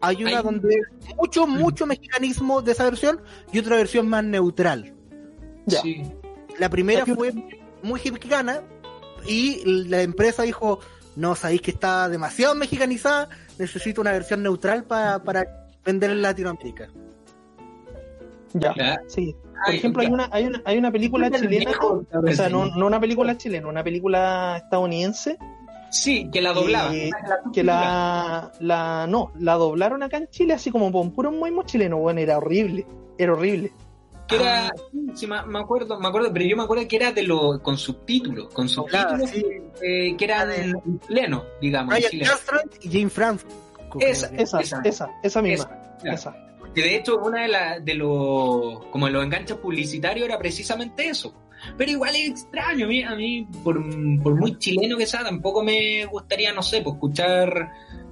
Hay 0.00 0.24
una 0.24 0.38
Hay- 0.38 0.42
donde 0.42 0.80
mucho, 1.16 1.46
mucho 1.46 1.86
mexicanismo 1.86 2.62
de 2.62 2.72
esa 2.72 2.84
versión 2.84 3.20
y 3.52 3.58
otra 3.60 3.76
versión 3.76 4.08
más 4.08 4.24
neutral. 4.24 4.94
Ya. 5.66 5.80
Sí. 5.82 6.02
La 6.58 6.68
primera 6.68 7.02
Aquí- 7.02 7.14
fue 7.14 7.32
muy 7.82 8.00
mexicana 8.10 8.62
y 9.26 9.62
la 9.88 10.02
empresa 10.02 10.42
dijo, 10.42 10.80
no, 11.16 11.34
sabéis 11.36 11.60
que 11.60 11.70
está 11.72 12.08
demasiado 12.08 12.54
mexicanizada, 12.54 13.28
necesito 13.58 14.00
una 14.00 14.12
versión 14.12 14.42
neutral 14.42 14.84
pa- 14.84 15.22
para 15.22 15.68
vender 15.84 16.10
en 16.10 16.22
Latinoamérica. 16.22 16.88
Ya. 18.54 18.74
Ya. 18.76 19.02
Sí. 19.06 19.34
Por 19.64 19.74
ejemplo, 19.74 20.02
hay 20.02 20.08
una, 20.08 20.28
hay 20.32 20.46
una, 20.46 20.62
hay 20.64 20.78
una 20.78 20.90
película 20.90 21.30
chilena, 21.30 21.70
o 21.80 22.32
sea, 22.32 22.48
no, 22.48 22.66
no 22.66 22.86
una 22.86 23.00
película 23.00 23.36
chilena, 23.36 23.68
una 23.68 23.82
película 23.84 24.58
estadounidense 24.62 25.38
Sí, 25.90 26.30
que 26.32 26.40
la 26.40 26.54
doblaba. 26.54 26.94
Eh, 26.94 27.10
La 27.28 27.40
que 27.52 27.62
la, 27.62 28.50
la, 28.60 29.06
no, 29.06 29.30
la 29.38 29.54
doblaron 29.56 30.02
acá 30.02 30.16
en 30.16 30.28
Chile 30.28 30.54
así 30.54 30.70
como 30.70 30.90
con 30.90 31.10
puro 31.12 31.30
moimo 31.30 31.64
chileno, 31.64 31.98
bueno, 31.98 32.18
era 32.20 32.38
horrible, 32.38 32.86
era 33.18 33.34
horrible. 33.34 33.72
que 34.26 34.36
era 34.36 34.70
sí, 35.14 35.26
me, 35.26 35.44
me 35.44 35.58
acuerdo 35.58 36.00
me 36.00 36.08
acuerdo 36.08 36.32
pero 36.32 36.46
yo 36.46 36.56
me 36.56 36.62
acuerdo 36.62 36.88
que 36.88 36.96
era 36.96 37.12
de 37.12 37.24
lo 37.24 37.60
con 37.62 37.76
subtítulos 37.76 38.48
con 38.54 38.68
subtítulos 38.70 39.28
sí. 39.28 39.44
eh, 39.82 40.16
que 40.16 40.24
eran 40.24 40.48
Ah, 40.48 40.54
en 40.56 41.00
chileno 41.06 41.44
digamos 41.60 41.94
Ryan 41.94 42.10
y 42.80 42.90
Jane 42.90 43.10
Franco. 43.10 43.44
Esa, 44.00 44.28
Esa, 44.28 44.60
Esa. 44.60 44.80
esa, 44.84 45.10
esa, 45.22 45.42
misma, 45.42 45.70
esa. 46.02 46.34
Que 46.74 46.82
de 46.82 46.96
hecho 46.96 47.18
una 47.18 47.42
de 47.42 47.48
las 47.48 47.84
de 47.84 47.94
los 47.94 48.84
como 48.90 49.08
los 49.08 49.24
enganches 49.24 49.56
publicitarios 49.58 50.26
era 50.26 50.38
precisamente 50.38 51.08
eso 51.08 51.34
pero 51.76 51.90
igual 51.92 52.14
es 52.16 52.30
extraño 52.30 52.86
a 52.86 52.88
mí, 52.88 53.02
a 53.02 53.14
mí 53.14 53.46
por, 53.62 53.76
por 54.22 54.34
muy 54.34 54.58
chileno 54.58 54.96
que 54.96 55.06
sea 55.06 55.22
tampoco 55.22 55.62
me 55.62 56.04
gustaría 56.06 56.52
no 56.52 56.62
sé 56.62 56.80
pues 56.82 56.94
escuchar 56.94 57.70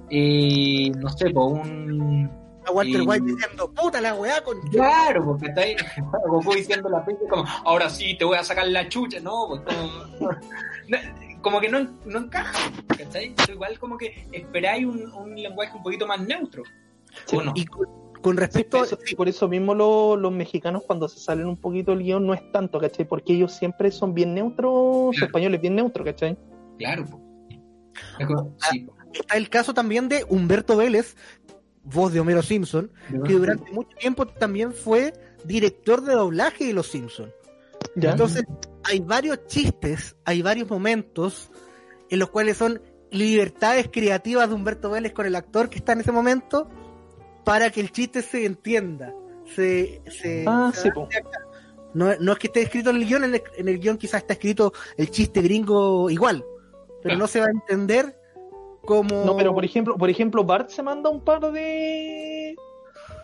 eh, 0.09 0.91
no 0.97 1.09
sé 1.09 1.29
pues 1.31 1.45
un 1.47 2.31
A 2.65 2.71
Walter 2.71 3.01
Y- 3.01 3.05
White 3.05 3.25
diciendo, 3.25 3.71
puta 3.73 3.99
la 3.99 4.13
weá 4.13 4.43
con... 4.43 4.61
Claro, 4.69 5.25
porque 5.25 5.47
está 5.47 5.61
ahí 5.61 5.75
Goku 6.27 6.53
diciendo 6.53 6.89
la 6.89 7.03
peste 7.03 7.27
como, 7.27 7.43
ahora 7.65 7.89
sí, 7.89 8.15
te 8.17 8.23
voy 8.25 8.37
a 8.37 8.43
sacar 8.43 8.67
la 8.67 8.87
chucha, 8.87 9.19
¿no? 9.19 9.47
Pues 9.47 9.61
como, 9.61 10.29
como 11.41 11.59
que 11.59 11.69
no, 11.69 11.79
no 12.05 12.19
encaja, 12.19 12.71
¿cachai? 12.87 13.33
Pero 13.35 13.53
igual 13.53 13.79
como 13.79 13.97
que 13.97 14.27
esperáis 14.31 14.85
un, 14.85 15.11
un 15.11 15.35
lenguaje 15.35 15.75
un 15.75 15.81
poquito 15.83 16.05
más 16.05 16.19
neutro. 16.19 16.63
Sí. 17.25 17.35
¿O 17.37 17.41
no? 17.41 17.51
Y 17.55 17.65
con, 18.21 18.35
con 18.35 18.35
Sí, 18.35 18.39
respecto 18.39 18.77
por, 18.77 18.85
eso, 18.87 18.97
por 19.17 19.29
eso 19.29 19.47
mismo 19.49 19.73
lo- 19.73 20.15
los 20.15 20.31
mexicanos 20.31 20.83
cuando 20.85 21.07
se 21.07 21.19
salen 21.19 21.47
un 21.47 21.57
poquito 21.57 21.91
el 21.93 21.99
guion 22.03 22.25
no 22.25 22.33
es 22.33 22.51
tanto, 22.51 22.79
¿cachai? 22.79 23.05
Porque 23.07 23.33
ellos 23.33 23.53
siempre 23.53 23.91
son 23.91 24.13
bien 24.13 24.33
neutros, 24.33 25.11
Claro. 25.15 25.25
español 25.27 25.55
es 25.55 25.61
bien 25.61 25.75
neutro, 25.75 26.03
¿cachai? 26.03 26.37
Claro, 26.77 27.05
como- 28.25 28.55
sí, 28.69 28.79
po. 28.81 28.93
está 29.13 29.37
el 29.37 29.49
caso 29.49 29.73
también 29.73 30.07
de 30.09 30.25
Humberto 30.29 30.77
Vélez, 30.77 31.15
voz 31.83 32.13
de 32.13 32.19
Homero 32.19 32.41
Simpson, 32.41 32.91
que 33.25 33.33
durante 33.33 33.71
mucho 33.71 33.89
tiempo 33.99 34.25
también 34.27 34.71
fue 34.73 35.13
director 35.45 36.01
de 36.01 36.13
doblaje 36.13 36.65
de 36.65 36.73
Los 36.73 36.87
Simpsons. 36.87 37.31
¿Ya? 37.95 38.11
Entonces, 38.11 38.43
hay 38.83 38.99
varios 38.99 39.45
chistes, 39.47 40.15
hay 40.23 40.41
varios 40.41 40.69
momentos 40.69 41.49
en 42.09 42.19
los 42.19 42.29
cuales 42.29 42.57
son 42.57 42.81
libertades 43.09 43.89
creativas 43.91 44.47
de 44.47 44.55
Humberto 44.55 44.91
Vélez 44.91 45.11
con 45.13 45.25
el 45.25 45.35
actor 45.35 45.69
que 45.69 45.79
está 45.79 45.93
en 45.93 46.01
ese 46.01 46.11
momento 46.11 46.69
para 47.43 47.69
que 47.69 47.81
el 47.81 47.91
chiste 47.91 48.21
se 48.21 48.45
entienda. 48.45 49.13
Se, 49.55 50.01
se, 50.09 50.45
ah, 50.47 50.71
se 50.73 50.83
sí, 50.83 50.89
no, 51.93 52.15
no 52.19 52.31
es 52.31 52.39
que 52.39 52.47
esté 52.47 52.61
escrito 52.61 52.89
en 52.89 52.97
el 52.97 53.05
guion, 53.05 53.23
en 53.25 53.35
el, 53.35 53.43
en 53.57 53.67
el 53.67 53.79
guion 53.79 53.97
quizás 53.97 54.21
está 54.21 54.33
escrito 54.33 54.71
el 54.95 55.09
chiste 55.11 55.41
gringo 55.41 56.09
igual, 56.09 56.45
pero 57.03 57.17
no 57.17 57.27
se 57.27 57.41
va 57.41 57.47
a 57.47 57.51
entender 57.51 58.17
como... 58.85 59.25
No, 59.25 59.35
pero 59.35 59.53
por 59.53 59.65
ejemplo, 59.65 59.97
por 59.97 60.09
ejemplo, 60.09 60.43
Bart 60.43 60.69
se 60.69 60.81
manda 60.83 61.09
un 61.09 61.21
par 61.21 61.51
de 61.51 62.55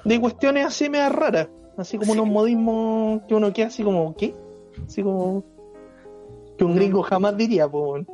de 0.03 0.21
cuestiones 0.21 0.65
así 0.65 0.89
medio 0.89 1.09
raras, 1.09 1.47
así 1.77 1.97
como 1.97 2.13
Sí. 2.13 2.19
unos 2.19 2.33
modismos 2.33 3.21
que 3.27 3.35
uno 3.35 3.53
queda 3.53 3.67
así 3.67 3.83
como, 3.83 4.15
¿qué? 4.15 4.35
Así 4.85 5.01
como 5.03 5.43
que 6.57 6.63
un 6.63 6.75
gringo 6.75 7.03
jamás 7.03 7.37
diría, 7.37 7.67
pues. 7.69 8.05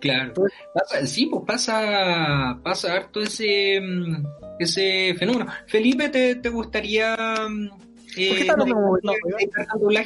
Claro. 0.00 0.34
Pasa- 0.74 1.06
sí, 1.06 1.26
pues 1.26 1.42
pasa, 1.46 2.58
pasa 2.62 2.94
harto 2.94 3.20
ese, 3.20 3.80
mm, 3.80 4.24
ese 4.60 5.14
fenómeno. 5.18 5.46
Felipe, 5.66 6.08
¿te, 6.08 6.36
te 6.36 6.48
gustaría... 6.48 7.16
mm, 7.48 7.64
eh, 8.16 8.28
¿Por 8.28 8.38
qué 8.38 8.44
no, 8.46 8.66
no? 9.02 9.12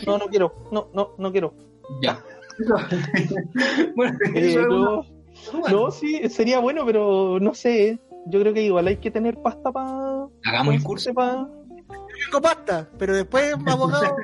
No, 0.07 0.18
no 0.18 0.26
quiero, 0.26 0.55
no, 0.72 0.88
no, 0.94 1.11
no 1.18 1.33
quiero. 1.33 1.55
Ya. 2.02 2.22
bueno, 3.96 4.18
Eh, 4.35 4.48
eso 4.50 4.61
es 4.61 4.68
no, 4.68 5.05
una- 5.55 5.70
no, 5.70 5.90
sí, 5.90 6.20
sería 6.28 6.59
bueno, 6.59 6.85
pero 6.87 7.38
no 7.40 7.55
sé. 7.55 7.98
Yo 8.26 8.40
creo 8.40 8.55
que 8.55 8.62
igual 8.62 8.87
hay 8.87 8.96
que 8.98 9.11
tener 9.11 9.37
pasta 9.42 9.72
para. 9.72 10.26
Hagamos 10.44 10.74
el 10.74 10.83
curso. 10.83 11.12
Pa... 11.12 11.48
tengo 12.24 12.40
pasta, 12.40 12.88
pero 12.98 13.14
después 13.16 13.52
abogado 13.66 14.16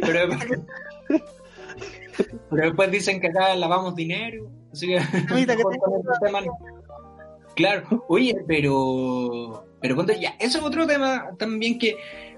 Pero, 0.00 0.28
pero 2.50 2.64
después 2.66 2.90
dicen 2.90 3.20
que 3.20 3.28
acá 3.28 3.54
lavamos 3.56 3.94
dinero. 3.96 4.50
Así 4.72 4.86
que. 4.86 4.98
No. 5.28 6.56
Claro, 7.54 8.04
oye, 8.08 8.34
pero. 8.46 9.66
Pero 9.80 9.96
ponte 9.96 10.18
ya, 10.20 10.36
eso 10.38 10.58
es 10.58 10.64
otro 10.64 10.86
tema 10.86 11.30
también 11.38 11.78
que 11.78 11.96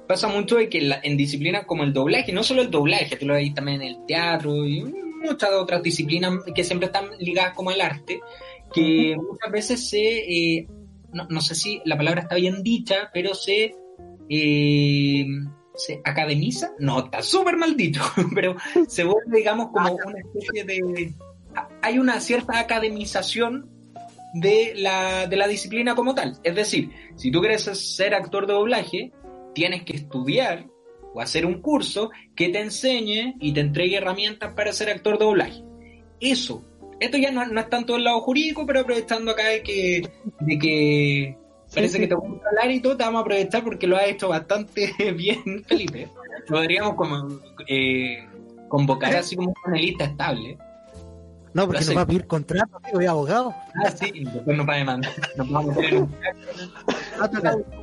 pasa 0.08 0.28
mucho 0.28 0.56
de 0.56 0.68
que 0.68 0.80
la- 0.80 1.00
en 1.02 1.16
disciplinas 1.16 1.66
como 1.66 1.84
el 1.84 1.92
doblaje, 1.92 2.32
no 2.32 2.42
solo 2.42 2.62
el 2.62 2.70
doblaje, 2.70 3.16
tú 3.16 3.26
lo 3.26 3.34
ves 3.34 3.52
también 3.54 3.82
en 3.82 3.88
el 3.88 4.06
teatro 4.06 4.66
y 4.66 4.82
muchas 5.22 5.50
otras 5.52 5.82
disciplinas 5.82 6.32
que 6.54 6.64
siempre 6.64 6.86
están 6.86 7.06
ligadas 7.18 7.54
como 7.54 7.70
al 7.70 7.80
arte, 7.80 8.20
que 8.72 9.14
muchas 9.16 9.52
veces 9.52 9.88
se. 9.88 10.00
eh, 10.00 10.66
no, 11.12 11.26
no 11.28 11.40
sé 11.40 11.54
si 11.54 11.80
la 11.84 11.96
palabra 11.96 12.22
está 12.22 12.34
bien 12.36 12.62
dicha, 12.62 13.10
pero 13.12 13.34
se. 13.34 13.74
eh, 14.28 15.26
se 15.74 16.00
academiza, 16.04 16.72
no, 16.78 17.04
está 17.04 17.22
súper 17.22 17.56
mal 17.56 17.76
dicho, 17.76 18.02
pero 18.34 18.56
se 18.88 19.04
vuelve, 19.04 19.38
digamos, 19.38 19.68
como 19.68 19.92
una 19.92 20.20
especie 20.20 20.64
de... 20.64 21.14
Hay 21.82 21.98
una 21.98 22.20
cierta 22.20 22.58
academización 22.58 23.70
de 24.34 24.72
la, 24.76 25.26
de 25.28 25.36
la 25.36 25.46
disciplina 25.46 25.94
como 25.94 26.14
tal. 26.14 26.38
Es 26.42 26.54
decir, 26.54 26.90
si 27.14 27.30
tú 27.30 27.40
quieres 27.40 27.62
ser 27.62 28.14
actor 28.14 28.46
de 28.46 28.54
doblaje, 28.54 29.12
tienes 29.54 29.84
que 29.84 29.94
estudiar 29.94 30.66
o 31.14 31.20
hacer 31.20 31.46
un 31.46 31.60
curso 31.60 32.10
que 32.34 32.48
te 32.48 32.60
enseñe 32.60 33.36
y 33.40 33.52
te 33.52 33.60
entregue 33.60 33.96
herramientas 33.96 34.52
para 34.54 34.72
ser 34.72 34.90
actor 34.90 35.18
de 35.18 35.24
doblaje. 35.24 35.62
Eso. 36.18 36.64
Esto 36.98 37.18
ya 37.18 37.30
no, 37.30 37.46
no 37.46 37.60
es 37.60 37.70
tanto 37.70 37.96
el 37.96 38.04
lado 38.04 38.20
jurídico, 38.20 38.66
pero 38.66 38.80
aprovechando 38.80 39.30
acá 39.30 39.48
de 39.48 39.62
que, 39.62 40.02
de 40.40 40.58
que 40.58 41.38
parece 41.74 41.94
sí. 41.94 42.00
que 42.00 42.08
te 42.08 42.14
gusta 42.14 42.48
hablar 42.48 42.70
y 42.70 42.80
todo, 42.80 42.96
te 42.96 43.04
vamos 43.04 43.18
a 43.18 43.22
aprovechar 43.22 43.64
porque 43.64 43.86
lo 43.86 43.96
has 43.96 44.08
hecho 44.08 44.28
bastante 44.28 44.92
bien, 45.16 45.64
Felipe. 45.66 46.08
Podríamos 46.48 46.94
como, 46.94 47.40
eh, 47.66 48.26
convocar 48.68 49.14
así 49.16 49.36
como 49.36 49.48
un 49.48 49.54
panelista 49.62 50.04
estable. 50.04 50.58
No, 51.54 51.66
porque 51.66 51.84
nos 51.84 51.96
va 51.96 52.00
a 52.00 52.06
pedir 52.06 52.26
contrato, 52.26 52.78
amigo, 52.78 53.00
y 53.00 53.06
abogado. 53.06 53.54
Ah, 53.84 53.88
sí, 53.90 54.24
después 54.24 54.56
nos 54.56 54.68
va 54.68 54.74
a 54.74 54.78
demandar. 54.78 55.12
Nos 55.36 55.50
vamos 55.50 55.76
a 55.76 55.80
un- 55.80 56.14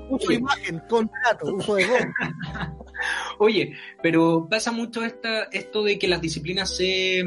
uso 0.10 0.28
de 0.28 0.36
imagen, 0.36 0.82
contrato, 0.90 1.56
uso 1.56 1.76
de 1.76 1.86
voz. 1.88 2.02
Oye, 3.40 3.74
pero 4.04 4.46
pasa 4.50 4.74
mucho 4.74 5.04
esta, 5.06 5.44
esto 5.54 5.84
de 5.84 5.98
que 5.98 6.10
las 6.10 6.20
disciplinas 6.22 6.76
se, 6.76 7.24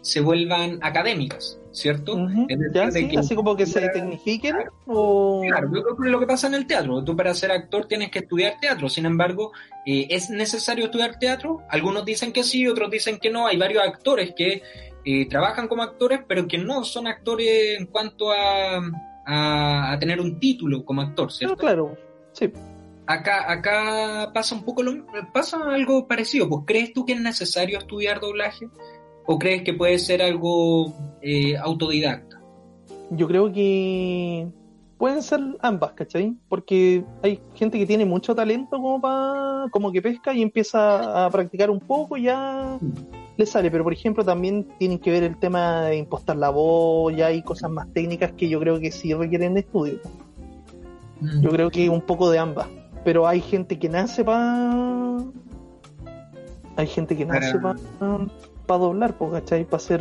se 0.00 0.20
vuelvan 0.20 0.78
académicas, 0.82 1.58
¿cierto? 1.72 2.14
Ujú. 2.14 2.46
Es 2.48 2.58
decir, 2.58 2.72
Ya, 2.74 2.90
sí, 2.90 3.08
que- 3.08 3.18
así 3.18 3.34
como 3.34 3.56
que 3.56 3.66
se 3.66 3.88
tecnifiquen 3.88 4.56
o... 4.86 5.42
Claro, 5.48 5.68
yo 5.74 5.82
creo 5.82 5.96
que 5.96 6.08
lo 6.10 6.20
que 6.20 6.26
pasa 6.26 6.46
en 6.46 6.54
el 6.54 6.66
teatro, 6.66 7.02
tú 7.04 7.16
para 7.16 7.34
ser 7.34 7.50
actor 7.52 7.86
tienes 7.86 8.10
que 8.10 8.20
estudiar 8.20 8.54
teatro, 8.60 8.88
sin 8.88 9.06
embargo, 9.06 9.52
eh, 9.86 10.06
¿es 10.10 10.30
necesario 10.30 10.86
estudiar 10.86 11.18
teatro? 11.18 11.62
Algunos 11.70 12.04
dicen 12.04 12.32
que 12.32 12.42
sí, 12.44 12.66
otros 12.66 12.90
dicen 12.90 13.18
que 13.18 13.30
no, 13.30 13.46
hay 13.46 13.56
varios 13.56 13.82
actores 13.82 14.32
que 14.36 14.62
eh, 15.04 15.28
trabajan 15.28 15.68
como 15.68 15.82
actores, 15.82 16.20
pero 16.26 16.46
que 16.46 16.58
no 16.58 16.84
son 16.84 17.06
actores 17.06 17.78
en 17.78 17.86
cuanto 17.86 18.30
a, 18.30 18.78
a, 19.26 19.92
a 19.92 19.98
tener 19.98 20.20
un 20.20 20.38
título 20.38 20.84
como 20.84 21.02
actor, 21.02 21.28
Ah, 21.30 21.34
¿cierto? 21.34 21.56
claro, 21.56 21.96
sí. 22.32 22.50
Acá, 23.10 23.50
acá 23.50 24.30
pasa 24.34 24.54
un 24.54 24.64
poco 24.64 24.82
lo, 24.82 25.06
pasa 25.32 25.56
algo 25.72 26.06
parecido, 26.06 26.46
pues 26.46 26.62
¿crees 26.66 26.92
tú 26.92 27.06
que 27.06 27.14
es 27.14 27.20
necesario 27.20 27.78
estudiar 27.78 28.20
doblaje? 28.20 28.68
¿O 29.30 29.38
crees 29.38 29.62
que 29.62 29.74
puede 29.74 29.98
ser 29.98 30.22
algo 30.22 30.90
eh, 31.20 31.54
autodidacta? 31.58 32.40
Yo 33.10 33.28
creo 33.28 33.52
que 33.52 34.48
pueden 34.96 35.22
ser 35.22 35.40
ambas, 35.60 35.92
¿cachai? 35.92 36.34
Porque 36.48 37.04
hay 37.22 37.38
gente 37.54 37.78
que 37.78 37.84
tiene 37.84 38.06
mucho 38.06 38.34
talento 38.34 38.78
como 38.80 38.98
pa, 39.02 39.66
como 39.70 39.92
que 39.92 40.00
pesca 40.00 40.32
y 40.32 40.40
empieza 40.40 41.26
a 41.26 41.30
practicar 41.30 41.70
un 41.70 41.78
poco 41.78 42.16
y 42.16 42.22
ya 42.22 42.78
le 43.36 43.44
sale. 43.44 43.70
Pero 43.70 43.84
por 43.84 43.92
ejemplo 43.92 44.24
también 44.24 44.66
tienen 44.78 44.98
que 44.98 45.10
ver 45.10 45.22
el 45.24 45.36
tema 45.36 45.82
de 45.82 45.98
impostar 45.98 46.36
la 46.38 46.48
voz, 46.48 47.14
ya 47.14 47.26
hay 47.26 47.42
cosas 47.42 47.70
más 47.70 47.86
técnicas 47.92 48.32
que 48.32 48.48
yo 48.48 48.58
creo 48.58 48.80
que 48.80 48.90
sí 48.90 49.12
requieren 49.12 49.58
estudio. 49.58 49.98
Yo 51.42 51.50
creo 51.50 51.70
que 51.70 51.90
un 51.90 52.00
poco 52.00 52.30
de 52.30 52.38
ambas. 52.38 52.66
Pero 53.04 53.26
hay 53.26 53.42
gente 53.42 53.78
que 53.78 53.90
nace 53.90 54.24
para... 54.24 55.18
Hay 56.76 56.86
gente 56.86 57.14
que 57.14 57.26
nace 57.26 57.58
Para- 57.58 57.74
para 57.98 58.26
para 58.68 58.80
doblar, 58.80 59.16
pues, 59.16 59.32
¿cachai? 59.32 59.64
Para 59.64 59.78
hacer, 59.78 60.00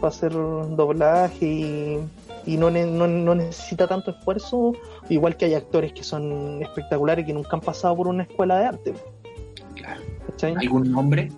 para 0.00 0.08
hacer 0.08 0.32
doblaje 0.32 1.46
y, 1.46 1.98
y 2.46 2.56
no, 2.56 2.70
ne- 2.70 2.86
no, 2.86 3.06
no 3.06 3.34
necesita 3.34 3.86
tanto 3.86 4.10
esfuerzo, 4.12 4.72
igual 5.10 5.36
que 5.36 5.44
hay 5.44 5.54
actores 5.54 5.92
que 5.92 6.02
son 6.02 6.60
espectaculares 6.62 7.26
que 7.26 7.32
nunca 7.34 7.50
han 7.52 7.60
pasado 7.60 7.94
por 7.96 8.08
una 8.08 8.22
escuela 8.24 8.58
de 8.58 8.64
arte, 8.66 8.94
Claro. 9.76 10.00
¿cachai? 10.26 10.54
¿Algún 10.56 10.90
nombre 10.90 11.30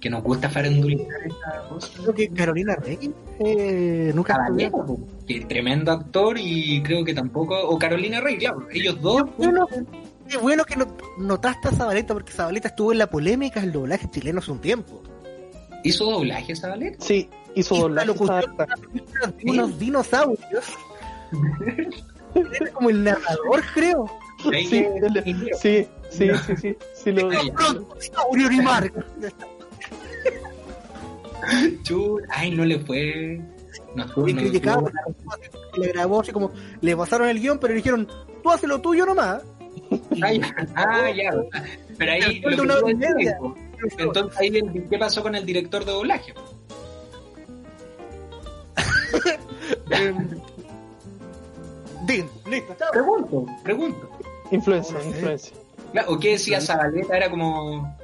que 0.00 0.10
nos 0.10 0.22
gusta 0.22 0.50
farandulizar 0.50 1.16
esta 1.26 1.68
cosa? 1.68 1.88
Creo 2.02 2.14
que 2.14 2.28
Carolina 2.28 2.76
Rey 2.76 3.10
eh, 3.38 4.12
nunca. 4.14 4.34
Caballero, 4.34 4.84
que 5.26 5.40
tremendo 5.46 5.92
actor 5.92 6.36
y 6.38 6.82
creo 6.82 7.04
que 7.04 7.14
tampoco, 7.14 7.54
o 7.68 7.78
Carolina 7.78 8.20
Rey, 8.20 8.36
claro, 8.38 8.66
ellos 8.72 9.00
dos. 9.00 9.22
Bueno, 9.38 9.66
qué 10.28 10.36
bueno 10.38 10.64
que 10.64 10.76
no- 10.76 10.86
notaste 11.18 11.68
a 11.68 11.72
Zabaleta, 11.72 12.14
porque 12.14 12.32
Zabaleta 12.32 12.68
estuvo 12.68 12.90
en 12.92 12.98
la 12.98 13.08
polémica 13.08 13.60
del 13.60 13.70
doblaje 13.72 14.10
chileno 14.10 14.40
hace 14.40 14.50
un 14.52 14.60
tiempo. 14.60 15.02
¿Hizo 15.88 16.04
doblaje 16.04 16.56
Zabaleta? 16.56 17.04
Sí, 17.04 17.28
hizo 17.54 17.74
doblaje. 17.76 18.10
esa- 18.12 18.40
de 19.42 19.50
unos 19.50 19.78
dinosaurios. 19.78 20.64
Era 22.34 22.70
como 22.72 22.90
el 22.90 23.04
narrador, 23.04 23.62
creo. 23.74 24.10
Sí, 24.42 24.66
sí, 24.68 24.84
sí, 25.60 25.86
sí, 26.10 26.56
sí, 26.56 26.76
sí, 26.94 27.12
lo- 27.12 27.30
Ay, 27.30 27.50
dinosaurio 27.50 28.50
no 32.50 32.64
le 32.64 32.78
fue. 32.80 33.40
No 33.94 34.06
fue. 34.08 34.30
Y 34.30 34.34
no- 34.34 34.40
criticaban, 34.42 34.92
le 35.76 35.88
grabó 35.88 36.20
así 36.20 36.32
como, 36.32 36.50
le 36.80 36.96
pasaron 36.96 37.28
el 37.28 37.40
guion, 37.40 37.58
pero 37.58 37.72
le 37.72 37.78
dijeron, 37.78 38.08
tú 38.42 38.50
haces 38.50 38.68
lo 38.68 38.80
tuyo 38.80 39.06
nomás. 39.06 39.42
Ay, 40.22 40.40
ah, 40.74 41.10
ya. 41.14 41.30
Pero 41.98 42.12
ahí. 42.12 42.40
Lo 42.40 42.84
que 42.84 43.34
Entonces, 43.98 44.38
ahí, 44.40 44.48
el- 44.48 44.88
¿qué 44.88 44.98
pasó 44.98 45.22
con 45.22 45.34
el 45.34 45.44
director 45.46 45.84
de 45.84 45.92
doblaje? 45.92 46.34
Em, 49.90 50.28
Din, 52.06 52.28
listo. 52.48 52.74
Pregunto, 52.92 53.46
pregunto. 53.64 54.10
influencia, 54.50 54.96
influencia. 55.04 55.56
Claro, 55.92 56.12
¿O 56.12 56.18
qué 56.18 56.30
decía 56.32 56.60
Zabaleta? 56.60 57.16
Era 57.16 57.30
como. 57.30 57.96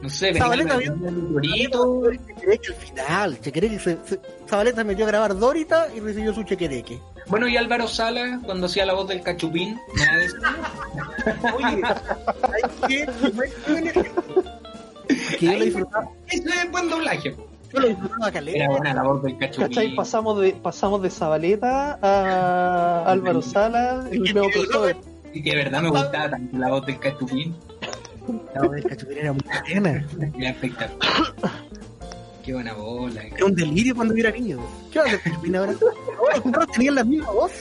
No 0.00 0.08
sé, 0.08 0.26
venía 0.26 0.42
Zabaleta 0.42 0.78
dorito. 0.80 2.02
Chequereque 2.26 2.68
al 2.68 2.74
final. 2.74 3.40
Chequereque 3.40 3.78
se, 3.78 3.98
se- 4.06 4.20
Zabaleta 4.48 4.78
se 4.78 4.84
metió 4.84 5.04
a 5.04 5.08
grabar 5.08 5.36
Dorita 5.38 5.88
y 5.94 6.00
recibió 6.00 6.32
su 6.34 6.42
chequereque. 6.44 6.98
Bueno, 7.26 7.46
y 7.46 7.56
Álvaro 7.56 7.86
Sala, 7.86 8.40
cuando 8.44 8.66
hacía 8.66 8.84
la 8.86 8.94
voz 8.94 9.08
del 9.08 9.22
cachupín, 9.22 9.78
nada 9.96 10.16
de 10.16 10.24
eso. 10.24 10.36
Oye, 11.56 11.82
hay 12.52 12.62
que. 12.88 13.06
Que 15.38 15.46
yo 15.46 15.52
lo 15.52 15.64
disfrutaba, 15.64 16.08
Eso 16.28 16.48
es 16.48 16.70
buen 16.70 16.88
doblaje. 16.88 17.30
yo 17.72 17.80
lo 17.80 17.88
disfrutaba 17.88 18.30
caleta. 18.32 18.58
Era 18.58 18.68
buena 18.70 18.94
la 18.94 19.02
voz 19.02 19.22
del 19.22 19.38
¿Cachai? 19.38 19.68
cachupín. 19.68 19.96
Pasamos 19.96 20.40
de, 20.40 20.52
pasamos 20.52 21.02
de 21.02 21.10
Zabaleta 21.10 21.98
a 22.02 23.04
Álvaro 23.06 23.42
Sala, 23.42 24.06
el 24.10 24.22
nuevo 24.34 24.48
crossover. 24.50 24.96
Y 25.34 25.42
que 25.42 25.50
de 25.50 25.56
verdad 25.56 25.82
me 25.82 25.88
gustaba 25.90 26.30
tanto 26.30 26.58
la 26.58 26.68
voz 26.68 26.86
del 26.86 26.98
cachupín. 26.98 27.54
La 28.54 28.62
voz 28.62 28.70
del 28.72 28.84
cachupín 28.84 29.18
era 29.18 29.32
muy 29.32 29.42
buena. 29.72 30.06
Era 30.38 30.50
espectacular. 30.50 31.10
Qué 32.44 32.52
buena 32.54 32.74
bola. 32.74 33.22
Era 33.22 33.46
un 33.46 33.54
delirio 33.54 33.94
cuando 33.94 34.14
yo 34.14 34.20
era 34.26 34.30
niño. 34.36 34.58
¿Qué 34.92 34.98
va 34.98 35.04
a 35.04 35.08
hacer 35.08 35.20
cachupín 35.22 35.56
ahora? 35.56 35.72
Perros 36.44 36.66
tenían 36.72 36.94
la 36.96 37.04
misma 37.04 37.30
voz. 37.30 37.52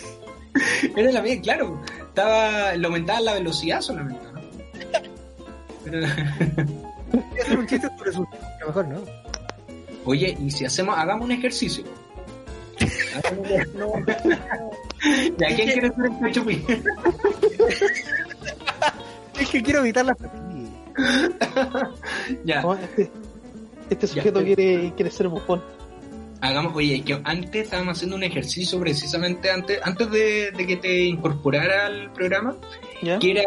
Era 0.97 1.11
la 1.11 1.21
mía, 1.21 1.39
claro. 1.41 1.81
Estaba, 2.09 2.75
le 2.75 2.85
aumentaban 2.85 3.23
la 3.25 3.33
velocidad 3.35 3.79
solamente, 3.79 4.25
¿no? 4.33 4.41
Pero- 5.85 6.07
Voy 7.11 7.39
a 7.39 7.43
hacer 7.43 7.59
un 7.59 7.67
chiste 7.67 7.87
sobre 7.97 8.11
su. 8.13 8.23
A 8.23 8.59
lo 8.61 8.67
mejor 8.67 8.87
no. 8.87 9.01
oye, 10.05 10.37
y 10.39 10.51
si 10.51 10.65
hacemos, 10.65 10.97
hagamos 10.97 11.25
un 11.25 11.31
ejercicio. 11.31 11.83
Ejercicio. 12.81 13.93
¿Ya 15.37 15.47
quién 15.55 15.69
quiere 15.71 15.91
ser 15.93 16.05
el 16.05 16.19
cachupín? 16.19 16.65
Es 19.39 19.49
que 19.49 19.61
quiero 19.63 19.79
evitar 19.79 20.05
pastillas. 20.05 20.39
ya. 22.45 22.61
No, 22.61 22.73
este, 22.75 23.11
este 23.89 24.07
Ya, 24.07 24.13
sujeto 24.13 24.39
pero- 24.39 24.45
quiere, 24.55 24.93
quiere 24.95 25.11
ser 25.11 25.27
bufón. 25.27 25.61
Hagamos, 26.43 26.75
oye, 26.75 27.01
que 27.03 27.19
antes 27.23 27.63
estábamos 27.65 27.97
haciendo 27.97 28.15
un 28.15 28.23
ejercicio 28.23 28.79
precisamente 28.79 29.51
antes, 29.51 29.79
antes 29.83 30.09
de, 30.09 30.51
de 30.51 30.65
que 30.67 30.75
te 30.77 31.03
incorporara 31.03 31.85
al 31.85 32.11
programa, 32.13 32.55
¿ya? 33.03 33.19
que 33.19 33.31
era 33.31 33.43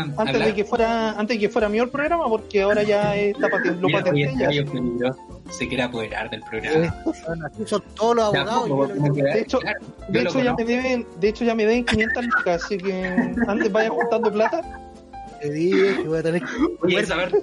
Antes 0.00 0.18
hablar- 0.18 0.46
de 0.48 0.54
que 0.54 0.64
fuera, 0.64 1.10
antes 1.10 1.36
de 1.36 1.40
que 1.40 1.48
fuera 1.50 1.68
mío 1.68 1.82
el 1.82 1.90
programa, 1.90 2.26
porque 2.28 2.62
ahora 2.62 2.82
ya 2.84 3.14
está 3.16 3.48
paten- 3.48 3.78
lo 3.80 3.88
patenté 3.90 4.22
este 4.22 4.54
ya. 4.64 4.64
peligroso 4.72 5.18
se 5.50 5.68
quiere 5.68 5.82
apoderar 5.82 6.30
del 6.30 6.40
programa. 6.40 6.94
Son 7.66 7.82
todos 7.94 8.16
los 8.16 8.24
abogados. 8.34 8.68
yo 8.68 8.76
lo- 8.86 9.12
De 9.12 9.40
hecho- 9.40 9.58
claro, 9.58 9.78
De 10.08 10.22
hecho, 10.22 10.40
ya 10.40 10.54
me 10.54 10.64
deben, 10.64 11.06
de 11.20 11.28
hecho 11.28 11.44
ya 11.44 11.54
me 11.54 11.66
deben 11.66 11.84
500 11.84 12.24
lucas, 12.24 12.64
así 12.64 12.78
que 12.78 13.34
antes 13.46 13.70
vaya 13.70 13.90
juntando 13.90 14.32
plata. 14.32 14.62
te 15.42 15.50
digo 15.50 16.02
que 16.02 16.08
voy 16.08 16.18
a 16.18 16.22
tener 16.22 16.40
que. 16.40 16.46
Oye, 16.82 17.00
esa 17.00 17.16
parte, 17.16 17.38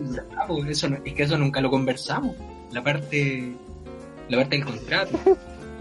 pues, 0.48 0.68
eso 0.70 0.90
no- 0.90 0.98
es 1.06 1.14
que 1.14 1.22
eso 1.24 1.38
nunca 1.38 1.62
lo 1.62 1.70
conversamos. 1.70 2.36
La 2.72 2.82
parte, 2.84 3.52
la 4.30 4.38
parte 4.38 4.56
del 4.58 4.66
contrato. 4.66 5.18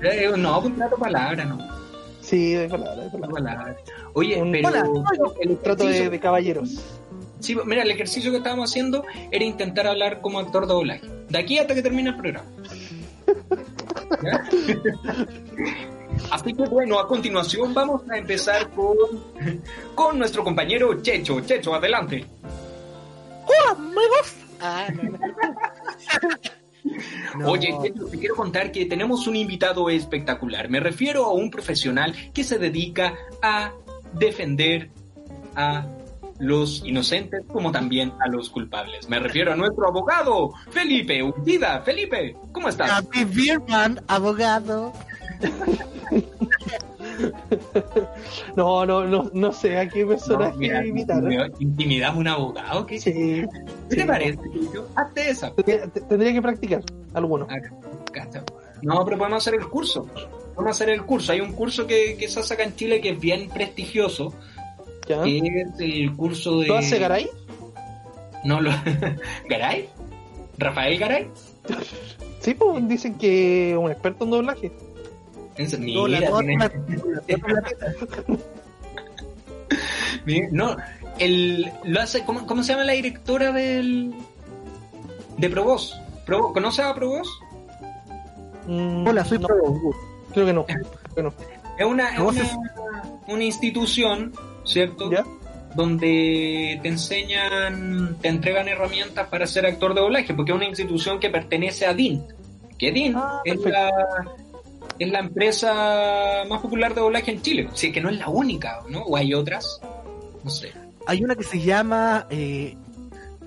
Eh, 0.03 0.31
no, 0.37 0.63
contrato 0.63 0.97
palabra, 0.97 1.45
no. 1.45 1.59
Sí, 2.21 2.55
de 2.55 2.69
palabra, 2.69 3.05
de 3.05 3.11
palabra. 3.11 3.35
palabra. 3.35 3.77
Oye, 4.13 4.41
Un- 4.43 4.53
pero 4.53 4.69
Hola, 4.69 4.85
el 5.41 5.59
Trato 5.59 5.87
de, 5.87 6.21
caballeros. 6.21 6.81
sí, 7.41 7.57
mira, 7.65 7.83
el 7.83 7.91
ejercicio 7.91 8.31
que 8.31 8.39
estábamos 8.39 8.71
haciendo 8.71 9.05
era 9.31 9.45
intentar 9.45 9.87
hablar 9.87 10.21
como 10.21 10.39
actor 10.39 10.67
de 10.67 10.73
doblaje. 10.75 11.07
De 11.29 11.39
aquí 11.39 11.59
hasta 11.59 11.75
que 11.75 11.83
termine 11.83 12.11
el 12.11 12.17
programa. 12.17 12.45
Así 16.31 16.53
que 16.53 16.65
bueno, 16.65 16.99
a 16.99 17.07
continuación 17.07 17.73
vamos 17.75 18.03
a 18.11 18.19
empezar 18.19 18.69
con, 18.71 18.97
con 19.95 20.19
nuestro 20.19 20.43
compañero 20.45 21.01
Checho. 21.01 21.41
Checho, 21.41 21.75
adelante. 21.75 22.27
¡Hola, 23.47 23.71
amigos! 23.71 24.35
Ah, 24.61 24.89
no, 24.95 25.03
no. 25.05 25.19
No. 27.37 27.51
Oye, 27.51 27.75
te 27.83 28.19
quiero 28.19 28.35
contar 28.35 28.73
que 28.73 28.87
tenemos 28.87 29.27
un 29.27 29.37
invitado 29.37 29.89
espectacular. 29.91 30.69
Me 30.69 30.81
refiero 30.81 31.25
a 31.25 31.33
un 31.33 31.51
profesional 31.51 32.15
que 32.33 32.45
se 32.45 32.59
dedica 32.59 33.15
a 33.43 33.73
defender 34.13 34.91
a 35.55 35.87
los 36.39 36.83
inocentes 36.85 37.43
como 37.49 37.73
también 37.73 38.13
a 38.21 38.29
los 38.29 38.49
culpables. 38.51 39.09
Me 39.09 39.19
refiero 39.19 39.53
a 39.53 39.57
nuestro 39.57 39.89
abogado, 39.89 40.53
Felipe 40.71 41.23
Urdida. 41.23 41.83
Felipe, 41.83 42.37
¿cómo 42.53 42.69
estás? 42.69 42.91
Happy 42.91 43.25
Bierman, 43.25 44.01
abogado. 44.07 44.93
No, 48.57 48.85
no, 48.87 49.05
no, 49.05 49.31
no 49.33 49.53
sé 49.53 49.79
a 49.79 49.89
qué 49.89 50.05
personaje 50.07 50.53
No, 50.53 50.59
mira, 50.59 50.87
imitar. 50.87 51.23
me- 51.23 51.51
¿Intimidamos 51.61 52.17
a 52.17 52.21
un 52.21 52.29
abogado? 52.29 52.87
¿Qué, 52.87 53.01
Sí, 53.01 53.13
¿Qué 53.91 53.97
te 53.97 54.05
parece? 54.05 54.39
Hazte 54.97 55.31
esa. 55.31 55.53
Tendría, 55.55 55.87
te- 55.89 56.01
tendría 56.03 56.33
que 56.33 56.43
practicar 56.43 56.83
alguno. 57.15 57.47
Ah. 57.51 57.57
No, 58.83 59.05
pero 59.05 59.19
podemos 59.19 59.47
hacer 59.47 59.59
el 59.61 59.69
curso. 59.69 60.07
Podemos 60.55 60.77
hacer 60.77 60.91
el 60.91 61.03
curso. 61.05 61.33
Hay 61.33 61.41
un 61.41 61.53
curso 61.53 61.87
que, 61.87 62.17
que 62.17 62.29
se 62.29 62.41
hace 62.41 62.55
acá 62.55 62.65
en 62.65 62.75
Chile 62.77 63.01
que 63.01 63.11
es 63.11 63.21
bien 63.21 63.49
prestigioso, 63.49 64.33
¿Ya? 65.09 65.23
que 65.23 65.39
es 65.39 65.45
el 65.81 66.15
curso 66.17 66.61
de... 66.61 66.67
¿Lo 66.69 66.77
hace 66.79 66.99
Garay? 66.99 67.29
No, 68.45 68.61
lo... 68.61 68.71
¿Garay? 69.49 69.89
¿Rafael 70.59 70.99
Garay? 70.99 71.29
Sí, 72.41 72.55
pues 72.55 72.87
dicen 72.89 73.15
que 73.19 73.73
es 73.73 73.77
un 73.77 73.91
experto 73.91 74.25
en 74.25 74.31
doblaje. 74.31 74.71
En- 75.59 75.93
No, 75.95 76.07
la 76.09 76.19
Mira, 76.21 76.39
tiene- 76.39 76.57
la 76.59 76.71
mira, 80.25 80.49
no, 80.53 80.77
el, 81.19 81.71
lo 81.85 82.01
hace, 82.01 82.25
¿cómo, 82.25 82.47
cómo 82.47 82.63
se 82.63 82.73
llama 82.73 82.85
la 82.85 82.93
directora 82.93 83.53
del 83.53 84.13
de 85.37 85.51
Provoz? 85.51 85.99
Provo- 86.27 86.53
¿Conoces 86.53 86.85
a 86.85 86.95
Provoz? 86.95 87.29
Mm, 88.67 89.07
Hola, 89.07 89.25
soy 89.25 89.39
no, 89.39 89.47
Pro. 89.47 89.57
Creo 90.33 90.47
que 90.47 90.53
no. 90.53 90.67
creo 90.67 90.83
que 91.15 91.23
no. 91.23 91.33
Es 91.79 91.87
una, 91.87 92.09
es 92.15 92.21
una, 93.29 93.45
institución, 93.45 94.33
¿cierto? 94.65 95.11
¿Ya? 95.11 95.25
Donde 95.75 96.79
te 96.83 96.89
enseñan, 96.89 98.17
te 98.21 98.29
entregan 98.29 98.69
herramientas 98.69 99.29
para 99.29 99.47
ser 99.47 99.65
actor 99.67 99.95
de 99.95 100.01
doblaje, 100.01 100.35
porque 100.35 100.51
es 100.53 100.57
una 100.57 100.67
institución 100.67 101.21
que 101.21 101.31
pertenece 101.31 101.87
a 101.87 101.95
DIN. 101.95 102.25
Que 102.77 102.91
DIN 102.93 103.15
Ah, 103.17 103.41
es, 103.45 103.55
perfecto. 103.55 103.79
la, 103.79 103.91
es 104.99 105.11
la 105.11 105.21
empresa 105.21 106.45
más 106.49 106.61
popular 106.61 106.95
de 106.95 107.01
doblaje 107.01 107.31
en 107.33 107.43
Chile. 107.43 107.69
Sí, 107.75 107.93
que 107.93 108.01
no 108.01 108.09
es 108.11 108.19
la 108.19 108.29
única, 108.29 108.81
¿no? 108.89 109.03
O 109.03 109.17
hay 109.17 109.35
otras. 109.35 109.81
No 110.45 110.51
sé. 110.51 110.73
Hay 111.07 111.23
una 111.25 111.35
que 111.35 111.45
se 111.45 111.61
llama 111.61 112.27
eh, 112.31 112.77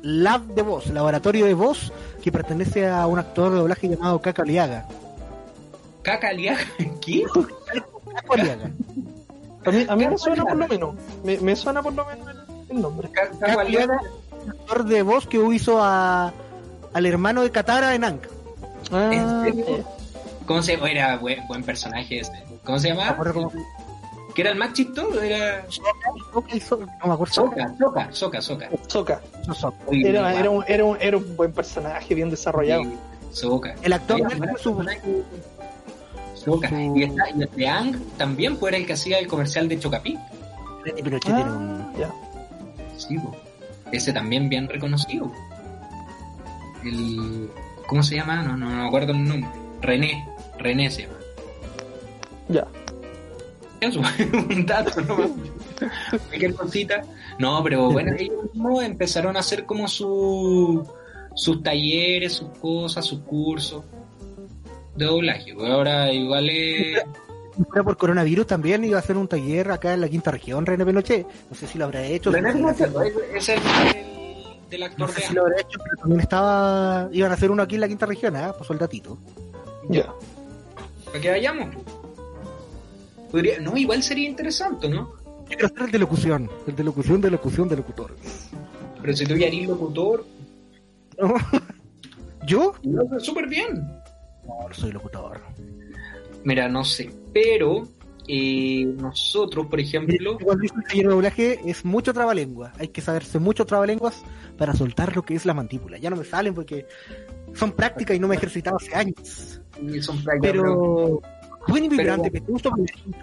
Lab 0.01 0.41
de 0.47 0.61
Voz, 0.61 0.87
Laboratorio 0.87 1.45
de 1.45 1.53
Voz, 1.53 1.91
que 2.23 2.31
pertenece 2.31 2.87
a 2.87 3.05
un 3.07 3.19
actor 3.19 3.51
de 3.51 3.57
doblaje 3.59 3.87
llamado 3.89 4.19
Caca 4.21 4.41
Oliaga. 4.41 4.87
Caca 6.01 6.29
Aliaga, 6.29 6.61
¿qué? 7.05 7.23
Caca 8.13 8.27
Oliaga. 8.29 8.71
A 9.63 9.69
mí, 9.71 9.85
a 9.87 9.95
mí 9.95 10.07
me 10.07 10.17
suena 10.17 10.43
por 10.43 10.55
lo 10.57 10.67
menos. 10.67 10.95
Me, 11.23 11.37
me 11.37 11.55
suena 11.55 11.83
por 11.83 11.93
lo 11.93 12.03
menos 12.05 12.27
el, 12.69 12.81
nombre. 12.81 13.09
Ca- 13.11 13.29
Caca 13.39 13.61
Aliaga. 13.61 13.99
Actor 14.49 14.85
de 14.85 15.03
voz 15.03 15.27
que 15.27 15.37
hizo 15.53 15.79
a, 15.83 16.33
al 16.93 17.05
hermano 17.05 17.43
de 17.43 17.51
Katara 17.51 17.93
en 17.93 18.03
Anka. 18.03 18.29
Ah, 18.91 19.09
¿En 19.13 19.53
serio? 19.55 19.85
¿Cómo 20.45 20.61
se 20.61 20.73
Era 20.73 21.17
buen, 21.17 21.45
buen 21.47 21.63
personaje 21.63 22.19
ese. 22.19 22.43
¿Cómo 22.63 22.79
se 22.79 22.89
llamaba? 22.89 23.15
cómo- 23.31 23.51
¿Que 24.35 24.41
era 24.43 24.51
el 24.51 24.57
más 24.57 24.71
chistoso? 24.73 25.21
Era 25.21 25.65
Soca 25.69 26.55
hizo- 26.55 26.77
No 26.77 27.07
me 27.07 27.13
acuerdo. 27.13 27.33
Soca, 27.33 27.75
Soca, 27.77 28.07
Soca, 28.11 28.41
Soca. 28.41 28.69
Soca. 28.87 29.21
Soca, 29.45 29.53
Soca. 29.53 29.75
Era, 29.91 30.49
un, 30.49 30.63
era, 30.67 30.83
un, 30.85 30.97
era 31.01 31.17
un 31.17 31.35
buen 31.35 31.51
personaje, 31.51 32.15
bien 32.15 32.29
desarrollado. 32.29 32.83
Sí, 32.83 32.97
Soca. 33.31 33.75
El 33.81 33.91
actor 33.93 34.19
su. 34.57 34.83
Soca. 36.35 36.69
su- 36.69 36.95
Y, 36.97 37.03
está, 37.03 37.29
y 37.29 37.41
el 37.41 37.49
de 37.55 37.67
Ang 37.67 37.95
también 38.17 38.57
fue 38.57 38.75
el 38.75 38.85
que 38.85 38.93
hacía 38.93 39.19
el 39.19 39.27
comercial 39.27 39.67
de 39.67 39.79
Chocapi. 39.79 40.17
René 40.85 41.03
Pinochet 41.03 41.29
era 41.35 41.51
un- 41.51 41.81
Ah, 41.81 41.91
ya. 41.99 42.11
Sí, 42.97 43.17
po. 43.19 43.35
ese 43.91 44.13
también 44.13 44.47
bien 44.47 44.69
reconocido. 44.69 45.29
El. 46.83 47.49
¿Cómo 47.87 48.01
se 48.01 48.15
llama? 48.15 48.41
No, 48.43 48.55
no, 48.55 48.69
no 48.69 48.75
me 48.83 48.87
acuerdo 48.87 49.11
el 49.11 49.23
nombre. 49.27 49.49
René. 49.81 50.27
René 50.57 50.89
se 50.91 51.03
llama. 51.03 51.15
Ya. 52.49 52.67
Eso, 53.79 54.01
un 54.49 54.65
dato, 54.65 55.01
¿no? 55.01 55.35
Cualquier 56.27 56.53
cosita. 56.53 57.01
No, 57.39 57.63
pero 57.63 57.91
bueno, 57.91 58.13
ellos 58.17 58.43
mismos 58.53 58.83
empezaron 58.83 59.35
a 59.35 59.39
hacer 59.39 59.65
como 59.65 59.87
su, 59.87 60.87
sus 61.33 61.63
talleres, 61.63 62.33
sus 62.33 62.49
cosas, 62.59 63.05
sus 63.05 63.21
cursos 63.21 63.83
de 64.95 65.05
doblaje. 65.05 65.53
Pues 65.53 65.69
ahora 65.69 66.11
igual 66.11 66.49
es... 66.49 67.01
Fuera 67.67 67.83
por 67.83 67.97
coronavirus 67.97 68.47
también 68.47 68.83
iba 68.83 68.97
a 68.97 68.99
hacer 68.99 69.17
un 69.17 69.27
taller 69.27 69.71
acá 69.71 69.93
en 69.93 70.01
la 70.01 70.09
quinta 70.09 70.31
región, 70.31 70.65
René 70.65 70.85
Pinochet. 70.85 71.27
No 71.49 71.55
sé 71.55 71.67
si 71.67 71.77
lo 71.77 71.85
habrá 71.85 72.03
hecho. 72.03 72.31
René 72.31 72.53
Pinochet, 72.53 72.91
es 73.35 73.49
el 73.49 73.59
del, 73.61 74.69
del 74.69 74.79
No 74.79 74.85
actor 74.85 75.11
sé 75.11 75.21
de 75.21 75.27
si 75.27 75.33
lo 75.33 75.41
habrá 75.41 75.59
hecho, 75.59 75.79
pero 75.83 76.01
también 76.01 76.21
estaba. 76.21 77.09
Iban 77.11 77.31
a 77.31 77.33
hacer 77.33 77.51
uno 77.51 77.63
aquí 77.63 77.75
en 77.75 77.81
la 77.81 77.87
quinta 77.87 78.05
región, 78.05 78.35
¿ah? 78.35 78.53
Pues 78.57 78.69
el 78.69 78.77
datito. 78.77 79.17
Ya. 79.91 80.13
Para 81.05 81.21
que 81.21 81.29
vayamos. 81.29 81.75
Podría, 83.31 83.59
no, 83.59 83.77
igual 83.77 84.01
sería 84.01 84.27
interesante, 84.29 84.89
¿no? 84.89 85.13
Yo 85.49 85.57
quiero 85.57 85.67
hacer 85.67 85.81
el 85.83 85.91
de 85.91 85.99
locución. 85.99 86.49
El 86.67 86.75
de 86.75 86.83
locución, 86.83 87.21
de 87.21 87.31
locución, 87.31 87.69
de 87.69 87.77
locutor. 87.77 88.15
Pero 89.01 89.13
si 89.13 89.25
tú 89.25 89.35
ya 89.35 89.47
eres 89.47 89.67
locutor, 89.67 90.25
¿No? 91.19 91.33
¿Yo? 92.47 92.73
lo 92.83 93.03
haces 93.03 93.23
súper 93.23 93.47
bien. 93.47 93.75
No, 94.47 94.67
no 94.67 94.73
soy 94.73 94.91
locutor. 94.91 95.41
Mira, 96.43 96.67
no 96.67 96.83
sé, 96.83 97.11
pero 97.33 97.87
eh, 98.27 98.85
nosotros, 98.97 99.67
por 99.67 99.79
ejemplo, 99.79 100.37
Cuando 100.43 100.61
dice 100.61 100.75
el 100.93 101.07
doblaje 101.07 101.59
es 101.65 101.85
mucho 101.85 102.13
trabalengua. 102.13 102.71
Hay 102.79 102.87
que 102.89 103.01
saberse 103.01 103.39
mucho 103.39 103.65
trabalenguas 103.65 104.23
para 104.57 104.73
soltar 104.73 105.15
lo 105.15 105.23
que 105.23 105.35
es 105.35 105.45
la 105.45 105.53
mandíbula. 105.53 105.97
Ya 105.97 106.09
no 106.09 106.15
me 106.15 106.25
salen 106.25 106.53
porque 106.53 106.87
son 107.53 107.71
prácticas 107.73 108.15
y 108.15 108.19
no 108.19 108.27
me 108.27 108.35
he 108.35 108.37
ejercitado 108.37 108.77
hace 108.77 108.95
años. 108.95 109.60
Son 110.01 110.23
Pero 110.41 111.21
buen 111.67 111.83
y 111.85 111.89
vibrante, 111.89 112.31
Pero- 112.31 112.45
vetusto, 112.45 112.71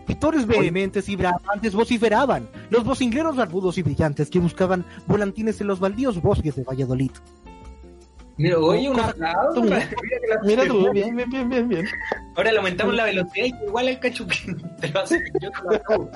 pintores 0.06 0.46
vehementes 0.46 1.08
y 1.08 1.16
bravantes 1.16 1.74
vociferaban. 1.74 2.48
Los 2.70 2.84
vocingleros 2.84 3.36
barbudos 3.36 3.78
y 3.78 3.82
brillantes 3.82 4.30
que 4.30 4.38
buscaban 4.38 4.84
volantines 5.06 5.60
en 5.60 5.66
los 5.66 5.80
baldíos 5.80 6.20
bosques 6.22 6.54
de 6.56 6.62
Valladolid. 6.64 7.10
Mira, 8.36 8.56
oye, 8.58 8.88
un 8.88 9.00
aplauso. 9.00 9.62
Mira, 10.44 10.64
tú, 10.68 10.92
bien, 10.92 11.16
bien, 11.16 11.28
bien, 11.28 11.48
bien, 11.48 11.68
bien. 11.68 11.88
Ahora 12.36 12.52
le 12.52 12.58
aumentamos 12.58 12.94
la 12.94 13.04
velocidad 13.04 13.46
y 13.46 13.64
igual 13.66 13.88
el 13.88 13.98
cachupín. 13.98 14.62
Te 14.80 14.88
lo 14.90 15.00
hace, 15.00 15.20
yo 15.40 15.50
te 15.50 15.62
lo 15.64 15.74
acabo. 15.74 16.10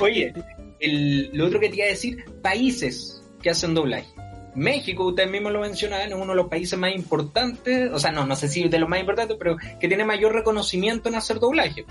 Oye, 0.00 0.32
el, 0.80 1.30
lo 1.34 1.46
otro 1.46 1.60
que 1.60 1.68
te 1.68 1.76
iba 1.76 1.84
a 1.84 1.88
decir, 1.90 2.24
países 2.40 3.22
que 3.42 3.50
hacen 3.50 3.74
doblaje. 3.74 4.08
México, 4.54 5.06
ustedes 5.06 5.30
mismos 5.30 5.52
lo 5.52 5.60
mencionaban, 5.60 6.08
es 6.08 6.14
uno 6.14 6.32
de 6.32 6.36
los 6.36 6.48
países 6.48 6.78
más 6.78 6.94
importantes, 6.94 7.90
o 7.92 7.98
sea, 7.98 8.10
no, 8.10 8.26
no 8.26 8.36
sé 8.36 8.48
si 8.48 8.68
de 8.68 8.78
los 8.78 8.88
más 8.88 9.00
importantes, 9.00 9.36
pero 9.38 9.56
que 9.78 9.88
tiene 9.88 10.04
mayor 10.04 10.32
reconocimiento 10.34 11.08
en 11.08 11.14
hacer 11.14 11.38
doblaje. 11.38 11.84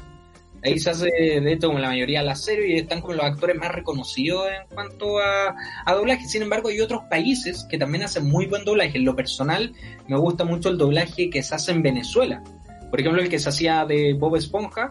Ahí 0.62 0.78
se 0.78 0.90
hace, 0.90 1.08
de 1.08 1.54
hecho, 1.54 1.68
como 1.68 1.80
la 1.80 1.88
mayoría 1.88 2.20
de 2.20 2.26
las 2.26 2.44
series 2.44 2.70
y 2.70 2.76
están 2.82 3.00
como 3.00 3.14
los 3.14 3.24
actores 3.24 3.56
más 3.56 3.72
reconocidos 3.72 4.46
en 4.48 4.68
cuanto 4.76 5.20
a, 5.20 5.56
a 5.86 5.94
doblaje. 5.94 6.26
Sin 6.26 6.42
embargo, 6.42 6.68
hay 6.68 6.82
otros 6.82 7.04
países 7.10 7.66
que 7.70 7.78
también 7.78 8.04
hacen 8.04 8.28
muy 8.28 8.46
buen 8.46 8.66
doblaje. 8.66 8.98
En 8.98 9.06
lo 9.06 9.16
personal, 9.16 9.74
me 10.08 10.18
gusta 10.18 10.44
mucho 10.44 10.68
el 10.68 10.78
doblaje 10.78 11.30
que 11.30 11.44
se 11.44 11.56
hace 11.56 11.72
en 11.72 11.82
Venezuela. 11.82 12.44
Por 12.90 13.00
ejemplo, 13.00 13.22
el 13.22 13.30
que 13.30 13.40
se 13.40 13.48
hacía 13.48 13.86
de 13.86 14.14
Bob 14.14 14.36
Esponja, 14.36 14.90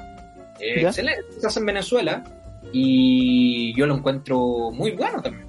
eh, 0.59 0.87
excelente, 0.87 1.23
se 1.39 1.47
hace 1.47 1.61
en 1.61 1.67
Venezuela 1.67 2.25
y 2.73 3.75
yo 3.77 3.87
lo 3.87 3.97
encuentro 3.97 4.71
muy 4.73 4.93
bueno 4.93 5.21
también. 5.21 5.47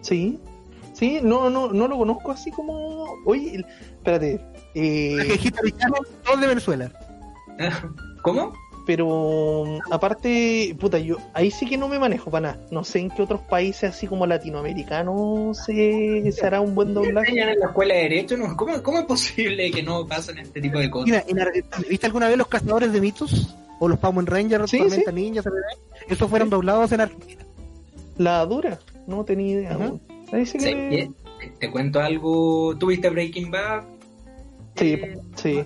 Sí. 0.00 0.40
Sí, 0.94 1.20
no, 1.22 1.50
no, 1.50 1.68
no 1.68 1.88
lo 1.88 1.98
conozco 1.98 2.32
así 2.32 2.50
como. 2.50 3.04
Oye, 3.26 3.64
espérate. 3.96 4.40
Eh, 4.74 5.38
todos 6.24 6.40
de 6.40 6.46
Venezuela. 6.46 6.90
¿Cómo? 8.22 8.52
pero 8.86 9.78
aparte, 9.90 10.76
puta, 10.78 10.98
yo 10.98 11.16
ahí 11.32 11.50
sí 11.50 11.66
que 11.66 11.78
no 11.78 11.88
me 11.88 11.98
manejo 11.98 12.30
para 12.30 12.52
nada. 12.52 12.66
No 12.70 12.84
sé 12.84 12.98
en 13.00 13.10
qué 13.10 13.22
otros 13.22 13.40
países 13.42 13.90
así 13.90 14.06
como 14.06 14.26
latinoamericanos 14.26 15.56
se, 15.64 16.30
se 16.30 16.46
hará 16.46 16.60
un 16.60 16.74
buen 16.74 16.92
doblaje. 16.92 17.30
en 17.30 17.58
la 17.58 17.66
escuela 17.66 17.94
de 17.94 18.02
Derecho? 18.02 18.36
¿no? 18.36 18.56
¿Cómo, 18.56 18.82
¿Cómo 18.82 18.98
es 18.98 19.04
posible 19.06 19.70
que 19.70 19.82
no 19.82 20.06
pasen 20.06 20.38
este 20.38 20.60
tipo 20.60 20.78
de 20.78 20.90
cosas? 20.90 21.06
Mira, 21.06 21.24
en 21.26 21.40
Argentina, 21.40 21.76
¿viste 21.88 22.06
alguna 22.06 22.28
vez 22.28 22.36
los 22.36 22.48
cazadores 22.48 22.92
de 22.92 23.00
mitos? 23.00 23.56
O 23.80 23.88
los 23.88 23.98
Power 23.98 24.24
Rangers, 24.26 24.70
Sí, 24.70 24.82
sí. 24.88 25.02
Esos 26.08 26.30
fueron 26.30 26.50
doblados 26.50 26.92
en 26.92 27.00
Argentina. 27.00 27.44
La 28.18 28.44
dura, 28.46 28.78
no 29.06 29.24
tenía 29.24 29.52
idea. 29.52 29.72
Ajá. 29.72 29.92
Ahí 30.34 30.44
sí 30.46 30.58
que 30.58 30.64
Sí, 30.64 30.74
me- 30.74 30.88
que- 30.90 31.10
te, 31.40 31.48
te 31.60 31.70
cuento 31.70 32.00
algo. 32.00 32.76
¿Tuviste 32.78 33.08
Breaking 33.10 33.50
Bad? 33.50 33.84
Sí, 34.76 34.92
Eh, 34.94 35.18
sí. 35.36 35.60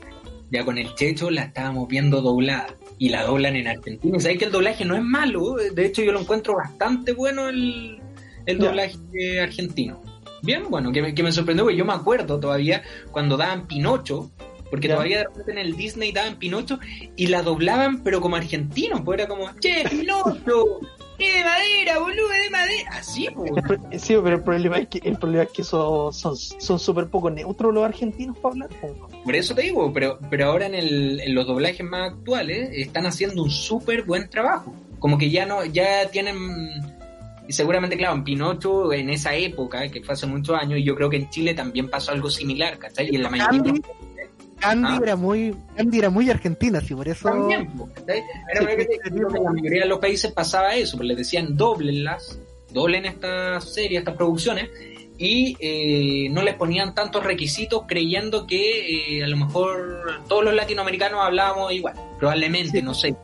Ya 0.50 0.64
con 0.64 0.78
el 0.78 0.94
Checho 0.94 1.31
la 1.31 1.42
estábamos 1.42 1.88
viendo 1.88 2.20
doblada. 2.22 2.68
Y 3.00 3.11
la 3.11 3.22
doblan 3.24 3.54
en 3.54 3.68
Argentina. 3.68 4.16
Y 4.16 4.20
sabes 4.20 4.38
que 4.38 4.46
el 4.46 4.50
doblaje 4.52 4.85
no 4.85 4.96
es 4.96 5.02
malo. 5.02 5.54
De 5.54 5.87
hecho, 5.87 6.02
yo 6.02 6.11
lo 6.12 6.20
encuentro 6.20 6.57
bastante 6.57 7.12
bueno 7.12 7.48
el, 7.48 8.00
el 8.46 8.59
doblaje 8.59 9.40
argentino. 9.40 10.02
Bien, 10.42 10.64
bueno, 10.68 10.90
que 10.90 11.02
me, 11.02 11.14
que 11.14 11.22
me 11.22 11.31
sorprendió, 11.33 11.64
porque 11.64 11.76
yo 11.76 11.85
me 11.85 11.92
acuerdo 11.92 12.40
todavía 12.40 12.83
cuando 13.12 13.37
daban 13.37 13.66
Pinocho, 13.68 14.31
porque 14.70 14.88
todavía 14.88 15.18
de 15.18 15.24
repente 15.24 15.52
en 15.52 15.59
el 15.59 15.76
Disney 15.76 16.11
daban 16.12 16.38
Pinocho 16.40 16.78
y 17.16 17.26
la 17.28 17.42
doblaban, 17.42 18.02
pero 18.02 18.20
como 18.20 18.35
argentino, 18.37 19.04
pues 19.04 19.20
era 19.20 19.28
como, 19.28 19.48
che, 19.61 19.85
Pinocho, 19.88 20.80
¡qué 21.18 21.32
de 21.38 21.44
madera, 21.44 21.98
boludo, 21.98 22.28
de 22.28 22.50
madera! 22.50 22.90
Así, 22.92 23.28
pues. 23.34 23.50
El 23.56 23.62
pro- 23.62 23.78
Sí, 23.98 24.14
pero 24.22 24.36
el 24.36 24.42
problema 24.42 24.78
es 24.78 24.88
que 24.88 24.98
el 25.04 25.18
problema 25.18 25.42
es 25.44 25.50
que 25.50 25.64
son 25.64 26.12
son 26.12 26.36
son 26.36 26.78
súper 26.78 27.08
poco 27.08 27.28
neutros 27.30 27.74
los 27.74 27.84
argentinos 27.84 28.38
para 28.38 28.52
hablar. 28.52 28.68
po. 28.80 29.08
Por 29.24 29.34
eso 29.36 29.54
te 29.54 29.62
digo, 29.62 29.92
pero, 29.92 30.18
pero 30.30 30.46
ahora 30.46 30.66
en, 30.66 30.74
el, 30.74 31.20
en 31.20 31.34
los 31.34 31.46
doblajes 31.46 31.84
más 31.84 32.12
actuales 32.12 32.70
están 32.72 33.06
haciendo 33.06 33.42
un 33.42 33.50
súper 33.50 34.04
buen 34.04 34.30
trabajo. 34.30 34.74
Como 34.98 35.18
que 35.18 35.30
ya 35.30 35.44
no, 35.46 35.64
ya 35.64 36.08
tienen, 36.10 36.36
y 37.46 37.52
seguramente 37.52 37.96
claro, 37.96 38.14
en 38.16 38.24
Pinocho 38.24 38.92
en 38.92 39.10
esa 39.10 39.34
época, 39.34 39.88
que 39.90 40.02
fue 40.02 40.14
hace 40.14 40.26
muchos 40.26 40.56
años, 40.60 40.78
y 40.80 40.84
yo 40.84 40.94
creo 40.96 41.08
que 41.10 41.16
en 41.18 41.30
Chile 41.30 41.54
también 41.54 41.88
pasó 41.88 42.12
algo 42.12 42.28
similar, 42.30 42.78
¿cachai? 42.78 43.08
Y 43.10 43.16
en 43.16 43.22
la 43.22 43.30
mayoría 43.30 43.60
de 43.62 43.68
los- 43.70 43.80
Candy 44.61 44.88
Ah. 44.90 45.00
era 45.02 45.16
muy 45.16 45.54
Candy 45.76 45.98
era 45.98 46.11
muy 46.11 46.30
argentina, 46.30 46.80
sí, 46.80 46.94
por 46.94 47.09
eso 47.09 47.28
También. 47.28 47.70
Era 48.06 48.61
Sí, 48.61 48.66
que- 48.76 48.86
que 48.86 49.09
en 49.09 49.42
la 49.44 49.50
mayoría 49.50 49.82
de 49.82 49.88
los 49.88 49.98
países 49.98 50.32
pasaba 50.32 50.74
eso, 50.74 50.96
pues 50.96 51.09
les 51.09 51.16
decían 51.18 51.56
doblenlas, 51.56 52.38
doblen 52.72 53.06
estas 53.06 53.64
series, 53.72 54.00
estas 54.00 54.14
producciones, 54.16 54.68
y 55.16 55.56
eh, 55.59 56.28
no 56.30 56.42
les 56.42 56.54
ponían 56.54 56.94
tantos 56.94 57.24
requisitos 57.24 57.82
creyendo 57.88 58.46
que 58.46 59.18
eh, 59.18 59.24
a 59.24 59.26
lo 59.26 59.36
mejor 59.36 60.22
todos 60.28 60.44
los 60.44 60.54
latinoamericanos 60.54 61.20
hablábamos 61.22 61.72
igual, 61.72 61.94
probablemente, 62.18 62.82
no 62.82 62.94
sé. 62.94 63.16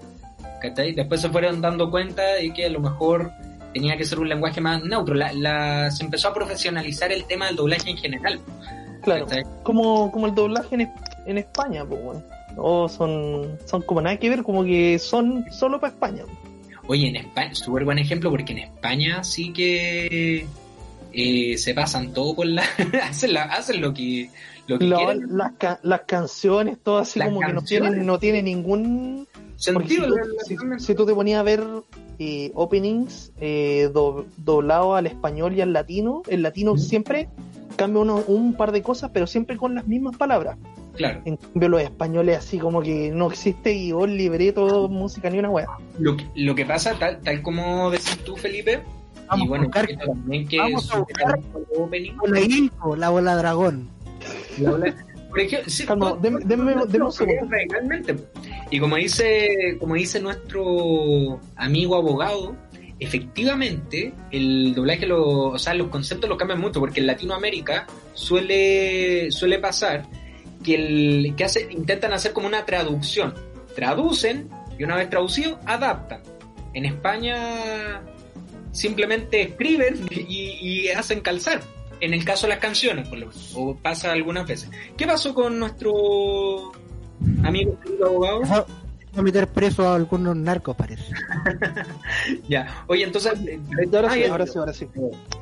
¿cachai? 0.61 0.93
Después 0.93 1.21
se 1.21 1.29
fueron 1.29 1.61
dando 1.61 1.91
cuenta 1.91 2.23
de 2.23 2.53
que 2.55 2.65
a 2.67 2.71
lo 2.71 2.81
mejor 2.81 3.31
tenía 3.75 3.97
que 3.99 4.05
ser 4.05 4.19
un 4.19 4.29
lenguaje 4.31 4.61
más 4.63 4.83
neutro. 4.83 5.15
La, 5.15 5.31
la- 5.35 5.91
se 5.91 6.03
empezó 6.05 6.29
a 6.29 6.35
profesionalizar 6.35 7.13
el 7.13 7.25
tema 7.27 7.47
del 7.47 7.57
doblaje 7.57 7.91
en 7.91 7.97
general. 7.99 8.41
Claro, 9.05 9.27
como, 9.63 10.11
como 10.11 10.27
el 10.27 10.35
doblaje 10.35 10.75
en, 10.75 10.91
en 11.27 11.39
España, 11.39 11.85
pues 11.85 12.03
bueno. 12.03 12.23
No, 12.57 12.89
son, 12.89 13.59
son 13.67 13.83
como 13.83 14.01
nada 14.01 14.17
que 14.17 14.29
ver, 14.31 14.43
como 14.45 14.63
que 14.65 14.99
son 14.99 15.45
solo 15.51 15.81
para 15.81 15.93
España. 15.93 16.23
Oye, 16.87 17.09
en 17.09 17.17
España, 17.17 17.55
súper 17.55 17.85
buen 17.85 17.99
ejemplo 17.99 18.31
porque 18.31 18.53
en 18.53 18.59
España 18.61 19.25
sí 19.25 19.53
que 19.53 20.47
eh, 21.13 21.59
se 21.59 21.75
pasan 21.75 22.13
todo 22.13 22.37
con 22.37 22.55
la... 22.55 22.63
hacen, 23.03 23.33
la- 23.35 23.45
hacen 23.45 23.81
lo 23.81 23.93
que, 23.93 24.31
lo 24.69 24.79
que 24.79 24.85
La- 24.87 24.97
quieren. 24.99 25.37
las, 25.37 25.53
ca- 25.55 25.81
las 25.83 26.03
canciones, 26.03 26.79
todo 26.83 26.99
así 26.99 27.19
Las 27.19 27.29
como 27.29 27.41
que 27.41 27.53
no 27.53 27.63
tienen, 27.63 28.07
no 28.07 28.19
tiene 28.19 28.43
ningún 28.43 29.27
si, 29.57 29.73
Sentido, 29.73 30.07
si- 30.47 30.57
si 30.79 30.95
tú 30.95 31.07
te 31.07 31.15
ponías 31.15 31.41
a 31.41 31.43
ver 31.43 31.65
eh, 32.21 32.53
openings 32.55 33.33
eh, 33.41 33.91
do- 33.93 34.27
doblados 34.37 34.97
al 34.97 35.07
español 35.07 35.55
y 35.57 35.61
al 35.61 35.73
latino, 35.73 36.23
el 36.29 36.43
latino 36.43 36.77
siempre 36.77 37.29
cambia 37.77 38.03
uno, 38.03 38.23
un 38.27 38.55
par 38.55 38.73
de 38.73 38.83
cosas, 38.83 39.11
pero 39.13 39.27
siempre 39.27 39.57
con 39.57 39.75
las 39.75 39.87
mismas 39.87 40.17
palabras. 40.17 40.57
Claro. 40.95 41.21
En 41.25 41.37
cambio, 41.37 41.69
los 41.69 41.83
españoles 41.83 42.39
así 42.39 42.59
como 42.59 42.81
que 42.81 43.11
no 43.11 43.29
existe 43.29 43.71
guion, 43.73 44.17
libreto, 44.17 44.89
música 44.89 45.29
ni 45.29 45.39
una 45.39 45.51
wea. 45.51 45.67
Lo 45.99 46.17
que, 46.17 46.25
lo 46.37 46.55
que 46.55 46.65
pasa, 46.65 46.95
tal, 46.99 47.21
tal 47.21 47.43
como 47.43 47.91
decís 47.91 48.19
tú, 48.25 48.37
Felipe, 48.37 48.81
Vamos 49.29 49.47
y 49.47 49.49
bueno, 49.49 49.65
a 49.65 49.67
buscar 49.67 49.89
también 50.07 50.47
que 50.47 50.59
vamos 50.59 50.93
a 50.93 50.99
buscar- 50.99 51.41
la 52.29 52.41
Ilco, 52.41 52.95
la 52.95 53.09
bola 53.11 53.37
dragón. 53.37 53.89
Por 55.31 55.41
ejemplo, 55.41 55.69
sí, 55.69 55.85
Calma, 55.85 56.17
pues, 56.21 56.33
un 56.33 57.13
segundo. 57.13 57.49
realmente. 57.51 58.15
Y 58.71 58.79
como 58.79 58.95
dice, 58.97 59.77
como 59.81 59.95
dice 59.97 60.21
nuestro 60.21 61.41
amigo 61.57 61.97
abogado, 61.97 62.55
efectivamente 62.99 64.13
el 64.31 64.75
doblaje, 64.75 65.07
lo, 65.07 65.49
o 65.51 65.59
sea, 65.59 65.75
los 65.75 65.89
conceptos 65.89 66.29
lo 66.29 66.37
cambian 66.37 66.61
mucho, 66.61 66.81
porque 66.81 67.01
en 67.01 67.07
Latinoamérica 67.07 67.87
suele, 68.13 69.31
suele 69.31 69.59
pasar 69.59 70.07
que, 70.63 70.75
el, 70.75 71.35
que 71.37 71.45
hace, 71.45 71.69
intentan 71.71 72.13
hacer 72.13 72.33
como 72.33 72.47
una 72.47 72.65
traducción. 72.65 73.35
Traducen 73.75 74.49
y 74.79 74.85
una 74.85 74.97
vez 74.97 75.11
traducido, 75.11 75.59
adaptan. 75.67 76.23
En 76.73 76.87
España 76.87 78.03
simplemente 78.73 79.43
escriben 79.43 80.07
y, 80.11 80.89
hacen 80.89 81.21
calzar. 81.21 81.63
En 82.01 82.13
el 82.13 82.25
caso 82.25 82.47
de 82.47 82.51
las 82.51 82.59
canciones, 82.59 83.09
por 83.09 83.19
lo 83.19 83.29
menos, 83.29 83.53
o 83.55 83.77
pasa 83.77 84.13
algunas 84.13 84.47
veces. 84.47 84.71
¿Qué 84.97 85.07
pasó 85.07 85.33
con 85.33 85.59
nuestro 85.59 86.73
amigo 87.45 87.79
abogado? 88.05 88.67
A 89.17 89.23
meter 89.23 89.47
preso 89.47 89.89
a 89.89 89.95
algunos 89.95 90.37
narcos, 90.37 90.77
parece. 90.77 91.05
Ya, 92.49 92.85
oye, 92.87 93.05
entonces. 93.05 93.33
Ahora 93.93 94.09
ah, 94.11 94.15
sí, 94.15 94.25
ahora 94.25 94.47
sí, 94.47 94.59
ahora 94.59 94.73
sí. 94.73 94.89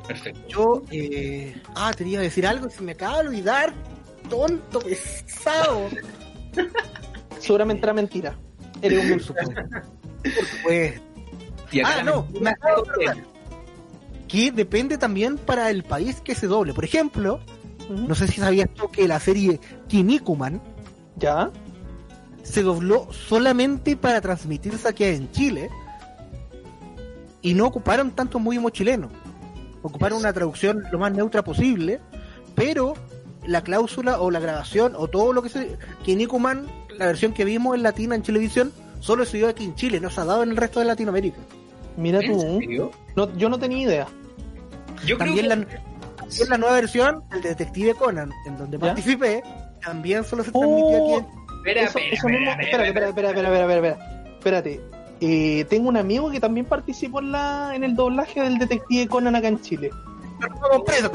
Perfecto. 0.07 0.47
Yo, 0.47 0.83
eh... 0.91 1.61
ah, 1.75 1.91
te 1.95 2.07
iba 2.07 2.19
a 2.19 2.23
decir 2.23 2.45
algo 2.45 2.67
y 2.67 2.71
se 2.71 2.81
me 2.81 2.91
acaba 2.91 3.21
de 3.21 3.29
olvidar. 3.29 3.73
Tonto, 4.29 4.79
pesado. 4.79 5.89
Seguramente 7.39 7.85
era 7.85 7.93
mentira. 7.93 8.35
Eres 8.81 9.11
un 9.11 9.19
supuesto. 9.19 9.53
Por 10.23 10.45
supuesto. 10.45 11.01
Y 11.71 11.79
acá 11.79 11.97
Ah, 11.99 12.03
no, 12.03 12.27
me 12.39 12.49
acabo 12.51 12.83
de. 12.83 13.23
Que 14.27 14.51
depende 14.51 14.97
también 14.97 15.37
para 15.37 15.69
el 15.69 15.83
país 15.83 16.21
que 16.21 16.35
se 16.35 16.47
doble. 16.47 16.73
Por 16.73 16.85
ejemplo, 16.85 17.39
no 17.89 18.15
sé 18.15 18.27
si 18.27 18.39
sabías 18.39 18.69
tú 18.73 18.89
que 18.89 19.07
la 19.07 19.19
serie 19.19 19.59
Kinnikuman 19.87 20.61
¿Ya? 21.15 21.51
Se 22.43 22.61
dobló 22.61 23.07
solamente 23.11 23.95
para 23.95 24.21
transmitirse 24.21 24.87
aquí 24.87 25.05
en 25.05 25.31
Chile 25.31 25.69
y 27.41 27.53
no 27.53 27.65
ocuparon 27.67 28.11
tanto 28.11 28.39
muy 28.39 28.59
chileno. 28.71 29.09
Ocuparon 29.81 30.19
una 30.19 30.31
traducción 30.31 30.83
lo 30.91 30.99
más 30.99 31.11
neutra 31.13 31.43
posible, 31.43 31.99
pero 32.55 32.93
la 33.45 33.61
cláusula 33.61 34.21
o 34.21 34.31
la 34.31 34.39
grabación 34.39 34.93
o 34.95 35.07
todo 35.07 35.33
lo 35.33 35.41
que 35.41 35.49
se... 35.49 35.77
Kinnikuman, 36.03 36.67
la 36.97 37.07
versión 37.07 37.33
que 37.33 37.43
vimos 37.43 37.75
en 37.75 37.83
latina 37.83 38.15
en 38.15 38.23
televisión, 38.23 38.71
solo 38.99 39.25
se 39.25 39.37
dio 39.37 39.49
aquí 39.49 39.65
en 39.65 39.75
Chile, 39.75 39.99
no 39.99 40.09
se 40.09 40.21
ha 40.21 40.25
dado 40.25 40.43
en 40.43 40.51
el 40.51 40.57
resto 40.57 40.79
de 40.79 40.85
Latinoamérica. 40.85 41.39
Mira 41.97 42.19
¿En 42.21 42.31
tú. 42.31 42.39
serio? 42.39 42.91
No, 43.15 43.35
yo 43.37 43.49
no 43.49 43.59
tenía 43.59 43.79
idea. 43.79 44.07
Yo 45.05 45.17
creo 45.17 45.35
También 45.35 45.49
que. 45.49 45.55
la, 45.55 46.15
también 46.15 46.49
la 46.49 46.57
nueva 46.57 46.75
versión, 46.75 47.23
el 47.33 47.41
Detective 47.41 47.93
Conan, 47.95 48.31
en 48.47 48.57
donde 48.57 48.77
¿Ya? 48.77 48.85
participé, 48.85 49.43
también 49.83 50.23
solo 50.23 50.43
se 50.45 50.51
transmitió 50.51 50.97
Oh, 51.03 51.17
aquí 51.19 51.25
en... 51.27 51.42
Espera, 51.65 51.81
Eso- 51.81 51.97
espera, 51.99 52.05
eso 52.15 52.27
espera, 52.27 52.39
mismo- 52.39 52.61
espera, 52.61 52.87
espera, 53.09 53.29
espera, 53.29 53.75
espera. 53.75 53.97
Espérate. 54.37 54.81
Eh, 55.21 55.65
tengo 55.69 55.87
un 55.87 55.95
amigo 55.97 56.29
que 56.29 56.39
también 56.41 56.65
participó 56.65 57.19
en, 57.19 57.31
la, 57.31 57.71
en 57.75 57.83
el 57.85 57.95
doblaje 57.95 58.41
del 58.41 58.57
detective 58.57 59.07
Conan 59.07 59.35
acá 59.35 59.47
en 59.47 59.61
Chile. 59.61 59.89
Preso. 60.85 61.09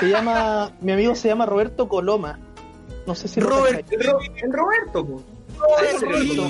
Se 0.00 0.06
llama, 0.10 0.70
mi 0.82 0.92
amigo 0.92 1.14
se 1.14 1.28
llama 1.28 1.46
Roberto 1.46 1.88
Coloma. 1.88 2.38
No 3.06 3.14
sé 3.14 3.26
si 3.28 3.40
lo 3.40 3.48
Robert- 3.48 3.80
cachai. 3.86 3.96
El, 3.98 4.04
Ro- 4.06 4.18
el 4.20 4.52
Roberto, 4.52 5.06
po. 5.06 5.22
Robert, 5.58 5.92
¿En 5.94 5.98
serio? 6.00 6.48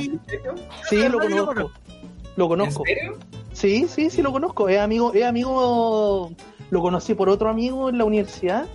sí. 0.89 0.97
Lo 0.97 1.19
Nadie 1.19 1.39
lo 1.39 1.47
conozco. 1.47 1.71
Lo 2.37 2.45
¿En 2.45 2.49
conozco. 2.49 2.83
serio? 2.85 3.17
Sí, 3.53 3.87
sí, 3.89 4.11
sí 4.11 4.23
lo 4.23 4.33
conozco. 4.33 4.69
Es 4.69 4.81
amigo, 4.81 5.13
es 5.15 5.25
amigo, 5.25 6.33
lo 6.71 6.83
conocí 6.83 7.15
por 7.15 7.29
otro 7.29 7.49
amigo 7.49 7.89
en 7.91 7.99
la 7.99 8.05
universidad 8.05 8.67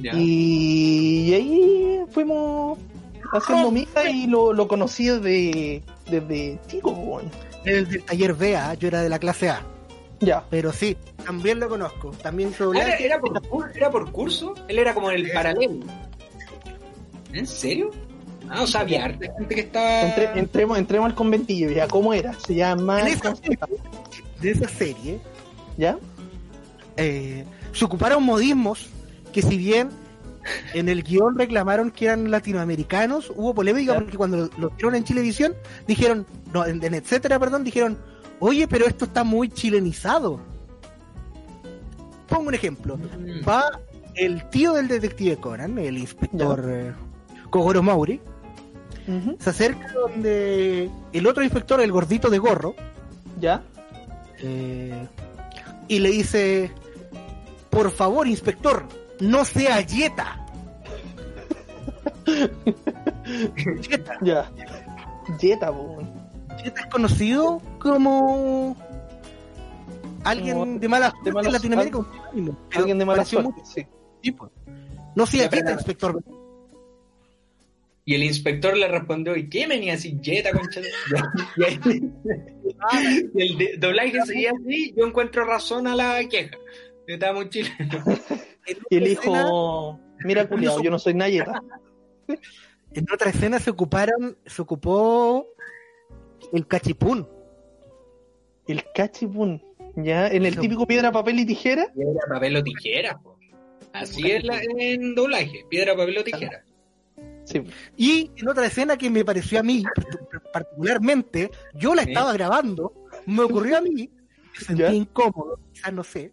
Ya. 0.00 0.12
y, 0.14 1.30
y 1.30 1.34
ahí 1.34 2.00
fuimos 2.10 2.78
haciendo 3.32 3.70
mija 3.70 4.08
y 4.10 4.26
lo, 4.26 4.52
lo 4.52 4.66
conocí 4.68 5.06
desde, 5.08 5.82
desde 6.10 6.58
chico, 6.66 6.90
weón. 6.90 7.30
El 7.64 8.02
taller 8.04 8.34
B, 8.34 8.56
ah, 8.56 8.74
yo 8.74 8.88
era 8.88 9.02
de 9.02 9.08
la 9.08 9.18
clase 9.18 9.50
A. 9.50 9.62
Ya. 10.20 10.44
Pero 10.50 10.72
sí, 10.72 10.96
también 11.24 11.60
lo 11.60 11.68
conozco. 11.68 12.10
También 12.22 12.54
Ah, 12.58 12.64
¿Era, 12.74 12.94
era 12.96 13.20
por, 13.20 13.70
¿Era 13.74 13.90
por 13.90 14.10
curso? 14.12 14.54
Él 14.68 14.78
era 14.78 14.94
como 14.94 15.10
el 15.10 15.30
paralelo. 15.32 15.84
¿En 17.32 17.46
serio? 17.46 17.90
Ah, 18.48 18.62
o 18.62 18.66
sea, 18.66 18.82
había 18.82 19.04
harta 19.04 19.26
gente 19.36 19.54
que 19.54 19.60
estaba. 19.62 20.02
Entre- 20.02 20.38
entremos, 20.38 20.78
entremos 20.78 21.06
al 21.10 21.14
conventillo, 21.14 21.70
ya, 21.70 21.88
¿cómo 21.88 22.14
era? 22.14 22.32
Se 22.34 22.54
llama. 22.54 23.00
En 23.00 23.08
esa 23.08 23.34
serie, 23.34 23.58
de 24.40 24.50
esa 24.50 24.68
serie 24.68 25.18
¿Ya? 25.76 25.98
eh, 26.96 27.44
se 27.72 27.84
ocuparon 27.84 28.22
modismos 28.22 28.86
que 29.32 29.42
si 29.42 29.56
bien 29.58 29.90
en 30.74 30.88
el 30.88 31.02
guion 31.02 31.36
reclamaron 31.38 31.90
que 31.90 32.06
eran 32.06 32.30
latinoamericanos, 32.30 33.32
hubo 33.34 33.54
polémica 33.54 33.94
porque 33.94 34.16
cuando 34.16 34.48
lo, 34.58 34.70
vieron 34.70 34.94
en 34.94 35.04
Chilevisión 35.04 35.54
dijeron, 35.86 36.26
no, 36.52 36.66
en, 36.66 36.82
en 36.82 36.94
etcétera, 36.94 37.38
perdón, 37.38 37.64
dijeron, 37.64 37.98
oye, 38.40 38.68
pero 38.68 38.86
esto 38.86 39.04
está 39.06 39.24
muy 39.24 39.48
chilenizado. 39.48 40.40
Pongo 42.28 42.48
un 42.48 42.54
ejemplo. 42.54 42.96
Mm. 42.96 43.48
Va 43.48 43.80
el 44.16 44.48
tío 44.48 44.72
del 44.72 44.88
detective 44.88 45.36
Conan, 45.36 45.78
el 45.78 45.98
inspector 45.98 46.64
eh, 46.68 46.92
Kogoro 47.50 47.82
Mauri, 47.82 48.20
se 49.38 49.50
acerca 49.50 49.92
donde 49.92 50.90
el 51.12 51.26
otro 51.26 51.44
inspector, 51.44 51.80
el 51.80 51.92
gordito 51.92 52.28
de 52.28 52.38
gorro, 52.38 52.74
¿Ya? 53.40 53.62
eh, 54.42 55.06
y 55.86 55.98
le 56.00 56.10
dice, 56.10 56.72
por 57.70 57.90
favor, 57.90 58.26
inspector, 58.26 58.84
no 59.20 59.44
sea 59.44 59.82
Jetta. 59.82 60.42
Jetta. 63.82 64.18
Ya. 64.22 64.50
Jetta, 65.40 65.70
weón. 65.72 66.08
Jetta 66.62 66.80
es 66.82 66.86
conocido 66.86 67.60
como 67.80 68.76
alguien 70.24 70.56
Como 70.58 70.78
de 70.78 70.88
mala 70.88 71.12
de 71.24 71.30
suerte 71.32 71.48
en 71.48 71.52
Latinoamérica. 71.52 71.98
Alguien 72.74 72.98
de 72.98 73.04
mala 73.04 73.24
suerte, 73.24 73.60
sí. 73.64 73.86
tipo. 74.20 74.50
No 75.14 75.26
sea 75.26 75.48
Jetta, 75.48 75.72
inspector. 75.72 76.22
Y 78.04 78.14
el 78.14 78.22
inspector 78.22 78.76
le 78.76 78.86
respondió, 78.86 79.34
¿y 79.36 79.48
qué 79.48 79.66
venía 79.66 79.94
así? 79.94 80.16
Jeta, 80.22 80.52
concha 80.52 80.80
de-". 80.80 80.88
Y 81.56 81.64
ahí- 81.64 83.30
y 83.34 83.42
el 83.42 83.58
de- 83.58 83.76
doblaje 83.78 84.22
seguía 84.24 84.52
así, 84.52 84.94
yo 84.96 85.06
encuentro 85.06 85.44
razón 85.44 85.88
a 85.88 85.96
la 85.96 86.20
queja. 86.28 86.56
Estaba 87.08 87.32
muy 87.34 87.48
chileno. 87.50 87.74
Y 88.90 88.96
el 88.96 89.06
hijo, 89.08 90.00
mira, 90.24 90.46
culiao, 90.48 90.82
yo 90.82 90.90
no 90.90 90.98
soy 90.98 91.14
Nayeta. 91.14 91.62
En 92.92 93.04
otra 93.12 93.28
escena 93.28 93.58
se 93.58 93.68
ocuparon, 93.68 94.38
se 94.46 94.62
ocupó 94.62 95.46
el 96.52 96.66
cachipún. 96.66 97.28
El 98.66 98.84
cachipún, 98.94 99.62
¿ya? 99.96 100.28
En 100.28 100.46
el 100.46 100.54
Eso. 100.54 100.62
típico 100.62 100.86
piedra, 100.86 101.12
papel 101.12 101.40
y 101.40 101.44
tijera. 101.44 101.92
Piedra, 101.94 102.20
papel 102.26 102.56
o 102.56 102.62
tijera. 102.64 103.18
po. 103.18 103.38
Así 103.92 104.30
es 104.30 104.44
la, 104.44 104.62
en 104.62 105.14
doblaje, 105.14 105.66
piedra, 105.68 105.94
papel 105.94 106.18
o 106.18 106.24
tijera. 106.24 106.64
Sí. 107.44 107.62
Y 107.96 108.30
en 108.36 108.48
otra 108.48 108.66
escena 108.66 108.96
que 108.96 109.10
me 109.10 109.24
pareció 109.24 109.60
a 109.60 109.62
mí, 109.62 109.84
particularmente, 110.52 111.50
yo 111.74 111.94
la 111.94 112.02
estaba 112.02 112.32
grabando, 112.32 112.92
me 113.26 113.42
ocurrió 113.42 113.78
a 113.78 113.80
mí, 113.82 114.10
me 114.54 114.60
sentí 114.60 114.82
¿Ya? 114.82 114.92
incómodo, 114.92 115.60
quizás 115.72 115.92
no 115.92 116.02
sé. 116.02 116.32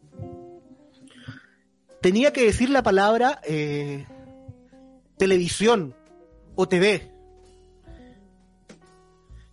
Tenía 2.04 2.34
que 2.34 2.44
decir 2.44 2.70
la 2.70 2.84
palabra 2.84 3.40
eh, 3.48 4.06
televisión 5.18 5.96
o 6.54 6.68
TV. 6.68 7.10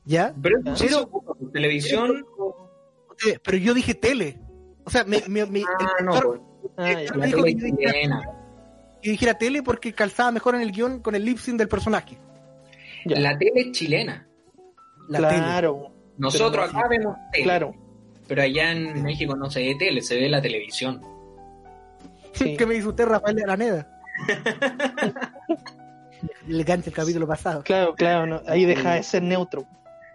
¿Ya? 0.05 0.35
Pero 0.43 0.59
Pero- 0.79 1.09
pues, 1.09 1.53
televisión. 1.53 2.25
O 2.37 3.15
TV, 3.17 3.39
Pero 3.43 3.57
yo 3.57 3.73
dije 3.73 3.95
tele. 3.95 4.41
O 4.85 4.91
sea, 4.91 5.05
me, 5.05 5.23
me- 5.29 5.47
me- 5.47 5.63
Ah, 5.63 5.93
el 6.01 6.07
no, 6.07 6.13
pues, 6.21 6.41
Ah, 6.77 6.83
me 6.85 7.19
la 7.19 7.27
dijo 7.27 7.43
tele 7.45 7.57
que 7.57 8.09
yo 9.03 9.13
dijera, 9.13 9.35
tele 9.39 9.63
porque 9.63 9.95
calzaba 9.95 10.31
mejor 10.33 10.57
en 10.57 10.61
el 10.63 10.73
guion 10.73 11.01
con 11.01 11.15
el 11.15 11.25
lip 11.25 11.39
sync 11.39 11.57
del 11.57 11.69
personaje. 11.69 12.19
Ya. 13.07 13.19
La 13.21 13.39
tele 13.39 13.53
es 13.63 13.73
chilena. 13.73 14.27
La 15.09 15.29
tele. 15.29 15.41
claro, 15.41 15.93
Nosotros 16.19 16.51
Pero 16.67 16.73
no, 16.73 16.79
acá 16.81 16.89
vemos 16.89 17.17
tele. 17.33 17.45
claro. 17.45 17.75
Pero 18.29 18.43
allá 18.43 18.73
en 18.73 19.03
México 19.03 19.35
no 19.37 19.49
se 19.51 19.61
ve 19.61 19.75
tele, 19.79 20.03
se 20.03 20.17
ve 20.17 20.29
la 20.29 20.43
televisión. 20.43 21.01
Sí. 22.45 22.57
¿Qué 22.57 22.65
me 22.65 22.75
dice 22.75 22.89
usted, 22.89 23.05
Rafael 23.05 23.37
de 23.37 23.43
Araneda? 23.43 23.87
Le 26.47 26.65
gancha 26.65 26.89
el 26.89 26.97
capítulo 26.97 27.27
pasado. 27.27 27.63
Claro, 27.63 27.95
claro, 27.95 28.27
no, 28.27 28.43
ahí 28.47 28.65
deja 28.65 28.95
de 28.95 29.03
ser 29.03 29.23
neutro. 29.23 29.67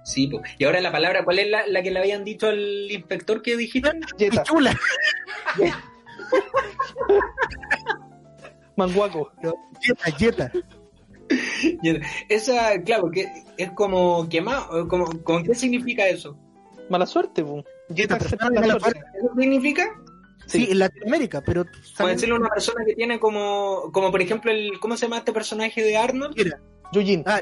Sí. 0.03 0.29
Y 0.57 0.63
ahora 0.65 0.81
la 0.81 0.91
palabra, 0.91 1.23
¿cuál 1.23 1.39
es 1.39 1.49
la, 1.49 1.67
la 1.67 1.83
que 1.83 1.91
le 1.91 1.99
habían 1.99 2.23
dicho 2.23 2.47
al 2.47 2.91
inspector 2.91 3.41
que 3.41 3.57
dijiste? 3.57 3.91
Jetta, 4.17 4.43
Chula. 4.43 4.75
manguaco. 8.75 9.31
Yeta, 9.81 10.17
yeta. 10.17 10.51
Esa, 12.29 12.81
claro, 12.83 13.09
que 13.11 13.27
es 13.57 13.71
como 13.71 14.27
quemado. 14.29 14.87
Como, 14.87 15.05
¿Con 15.23 15.43
qué 15.43 15.55
significa 15.55 16.07
eso? 16.07 16.37
Mala 16.89 17.05
suerte, 17.05 17.43
po. 17.43 17.63
Acepta 17.89 18.49
mala 18.49 18.79
suerte. 18.79 18.99
¿Eso 19.17 19.33
significa? 19.37 19.85
Sí, 20.47 20.67
en 20.69 20.79
Latinoamérica, 20.79 21.41
pero 21.41 21.65
Puede 21.97 22.17
ser 22.19 22.33
una 22.33 22.49
persona 22.49 22.85
que 22.85 22.93
tiene 22.95 23.19
como, 23.19 23.89
como 23.91 24.11
por 24.11 24.21
ejemplo, 24.21 24.51
el, 24.51 24.79
¿cómo 24.79 24.95
se 24.97 25.05
llama 25.05 25.17
este 25.19 25.33
personaje 25.33 25.81
de 25.83 25.97
Arnold? 25.97 26.35
Mira, 26.37 26.59
Yujin. 26.93 27.23
ah, 27.25 27.41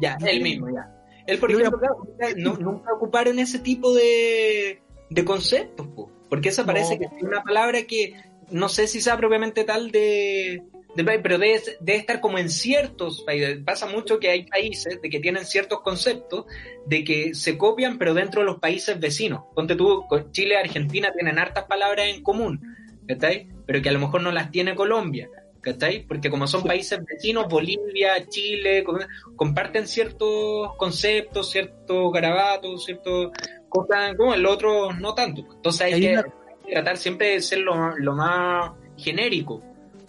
Ya, 0.00 0.16
Jim. 0.18 0.28
él 0.28 0.42
mismo, 0.42 0.68
ya. 0.68 0.90
Él, 1.26 1.38
por 1.38 1.50
Yo 1.52 1.58
ejemplo, 1.60 1.80
nunca, 2.04 2.26
nu- 2.36 2.58
nunca 2.58 2.92
ocuparon 2.92 3.38
ese 3.38 3.58
tipo 3.60 3.94
de, 3.94 4.82
de 5.08 5.24
conceptos, 5.24 5.86
po, 5.88 6.10
porque 6.28 6.48
esa 6.50 6.64
parece 6.66 6.94
No. 6.94 6.98
que 7.10 7.16
es 7.16 7.22
una 7.22 7.42
palabra 7.42 7.82
que 7.84 8.14
no 8.52 8.68
sé 8.68 8.86
si 8.86 9.00
sea 9.00 9.16
propiamente 9.16 9.64
tal 9.64 9.90
de, 9.90 10.62
del 10.94 11.06
país, 11.06 11.20
pero 11.22 11.38
debe, 11.38 11.60
debe 11.80 11.98
estar 11.98 12.20
como 12.20 12.38
en 12.38 12.50
ciertos 12.50 13.22
países. 13.22 13.58
Pasa 13.64 13.86
mucho 13.86 14.18
que 14.20 14.28
hay 14.30 14.44
países 14.44 15.00
de 15.02 15.10
que 15.10 15.20
tienen 15.20 15.44
ciertos 15.44 15.80
conceptos 15.80 16.46
de 16.86 17.02
que 17.04 17.34
se 17.34 17.58
copian, 17.58 17.98
pero 17.98 18.14
dentro 18.14 18.40
de 18.42 18.46
los 18.46 18.58
países 18.60 18.98
vecinos. 19.00 19.42
Ponte 19.54 19.74
tú, 19.74 20.04
con 20.08 20.30
Chile 20.32 20.54
y 20.54 20.58
Argentina 20.64 21.12
tienen 21.12 21.38
hartas 21.38 21.64
palabras 21.64 22.06
en 22.08 22.22
común, 22.22 22.60
¿cachai? 23.08 23.48
Pero 23.66 23.80
que 23.82 23.88
a 23.88 23.92
lo 23.92 23.98
mejor 24.00 24.22
no 24.22 24.30
las 24.32 24.50
tiene 24.50 24.74
Colombia. 24.74 25.28
¿Cachai? 25.60 26.04
Porque 26.08 26.28
como 26.28 26.48
son 26.48 26.64
países 26.64 26.98
vecinos, 27.04 27.46
Bolivia, 27.48 28.26
Chile, 28.28 28.82
com- 28.82 28.98
comparten 29.36 29.86
ciertos 29.86 30.74
conceptos, 30.76 31.52
ciertos 31.52 32.12
garabatos, 32.12 32.84
ciertas 32.84 33.28
cosas, 33.68 34.16
como 34.16 34.34
el 34.34 34.44
otro 34.44 34.92
no 34.92 35.14
tanto. 35.14 35.46
Entonces 35.54 35.82
hay 35.82 35.92
Hay 35.92 36.00
que 36.00 36.12
una- 36.14 36.34
tratar 36.70 36.96
siempre 36.96 37.30
de 37.30 37.40
ser 37.40 37.58
lo, 37.60 37.96
lo 37.98 38.14
más 38.14 38.72
genérico 38.96 39.62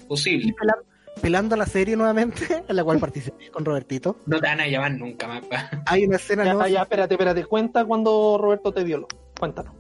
posible. 0.08 0.54
pelando, 0.60 0.84
pelando 1.22 1.56
la 1.56 1.66
serie 1.66 1.96
nuevamente, 1.96 2.64
en 2.68 2.76
la 2.76 2.84
cual 2.84 3.00
participé 3.00 3.50
con 3.52 3.66
Robertito. 3.66 4.18
No 4.26 4.40
te 4.40 4.48
van 4.48 4.62
a 4.62 4.68
llevar 4.68 4.92
nunca 4.94 5.28
más. 5.28 5.46
pa. 5.46 5.70
Hay 5.86 6.06
una 6.06 6.18
escena 6.18 6.46
Ya, 6.46 6.54
¿no? 6.54 6.68
ya, 6.68 6.82
espérate, 6.84 7.14
espérate. 7.16 7.46
Cuenta 7.46 7.86
cuando 7.86 8.38
Roberto 8.40 8.72
te 8.72 8.84
violó. 8.84 9.08
Cuéntanos. 9.40 9.74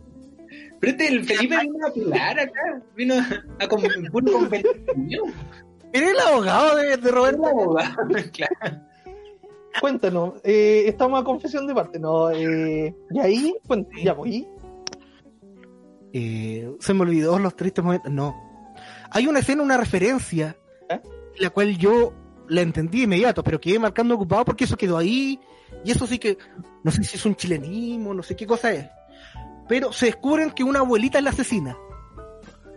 Pero 0.80 0.92
este, 0.92 1.08
el 1.08 1.24
Felipe 1.24 1.58
vino 1.62 1.86
a 1.86 1.90
apelar 1.90 2.40
acá, 2.40 2.82
vino 2.96 3.16
a, 3.16 3.64
a 3.64 3.68
con, 3.70 3.82
conversación. 4.26 5.34
Era 5.94 6.10
el 6.12 6.20
abogado 6.20 6.76
de, 6.76 6.98
de 6.98 7.12
Roberto. 7.12 7.42
claro. 8.34 8.82
Cuéntanos. 9.80 10.34
Eh, 10.44 10.84
estamos 10.88 11.22
a 11.22 11.24
confesión 11.24 11.68
de 11.68 11.74
parte, 11.74 12.00
¿no? 12.00 12.32
Eh, 12.32 12.94
y 13.12 13.20
ahí, 13.20 13.54
ya 14.04 14.14
voy. 14.14 14.46
Eh, 16.14 16.72
se 16.80 16.93
me 16.93 17.01
olvidó 17.01 17.39
los 17.39 17.55
tristes 17.55 17.84
momentos. 17.84 18.11
No. 18.11 18.36
Hay 19.09 19.28
una 19.28 19.39
escena, 19.39 19.64
una 19.64 19.78
referencia, 19.78 20.55
¿Eh? 20.89 21.01
la 21.39 21.49
cual 21.49 21.76
yo 21.78 22.14
la 22.47 22.61
entendí 22.61 22.99
de 22.99 23.03
inmediato, 23.05 23.43
pero 23.43 23.59
quedé 23.59 23.80
marcando 23.80 24.16
ocupado 24.16 24.45
porque 24.45 24.66
eso 24.66 24.78
quedó 24.78 24.97
ahí. 24.97 25.39
Y 25.84 25.91
eso 25.91 26.05
sí 26.05 26.20
que, 26.20 26.38
no 26.84 26.91
sé 26.91 27.03
si 27.03 27.18
es 27.18 27.26
un 27.26 27.36
chilenismo, 27.36 28.14
no 28.14 28.22
sé 28.22 28.36
qué 28.36 28.45
cosa 28.45 28.72
es. 28.72 28.86
Pero 29.68 29.91
se 29.91 30.05
descubren 30.05 30.51
que 30.51 30.64
una 30.64 30.80
abuelita 30.80 31.18
es 31.18 31.24
la 31.24 31.32
asesina. 31.32 31.76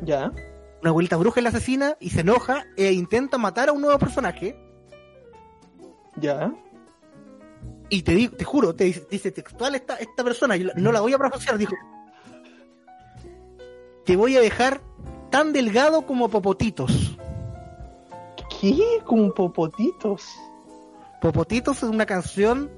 Ya. 0.02 0.32
Una 0.80 0.90
abuelita 0.90 1.16
bruja 1.16 1.40
es 1.40 1.44
la 1.44 1.50
asesina 1.50 1.96
y 2.00 2.10
se 2.10 2.20
enoja 2.20 2.64
e 2.76 2.92
intenta 2.92 3.38
matar 3.38 3.68
a 3.68 3.72
un 3.72 3.82
nuevo 3.82 3.98
personaje. 3.98 4.56
Ya. 6.16 6.54
Y 7.90 8.02
te 8.02 8.12
digo, 8.12 8.36
te 8.36 8.44
juro, 8.44 8.74
te 8.74 8.84
dice, 8.84 9.06
dice 9.10 9.30
textual 9.30 9.74
esta, 9.74 9.96
esta 9.96 10.24
persona, 10.24 10.56
yo 10.56 10.70
no 10.76 10.90
la 10.90 11.00
voy 11.00 11.12
a 11.12 11.18
pronunciar, 11.18 11.58
dijo. 11.58 11.74
Te 14.06 14.14
voy 14.14 14.36
a 14.36 14.40
dejar 14.40 14.80
tan 15.30 15.52
delgado 15.52 16.06
como 16.06 16.28
popotitos. 16.28 17.18
¿Qué? 18.60 18.78
Con 19.04 19.32
popotitos. 19.32 20.24
Popotitos 21.20 21.78
es 21.78 21.88
una 21.88 22.06
canción 22.06 22.70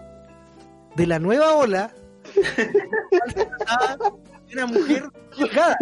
de 0.97 1.07
la 1.07 1.19
nueva 1.19 1.55
ola. 1.55 1.93
una 4.55 4.67
mujer 4.67 5.11
delgada. 5.39 5.77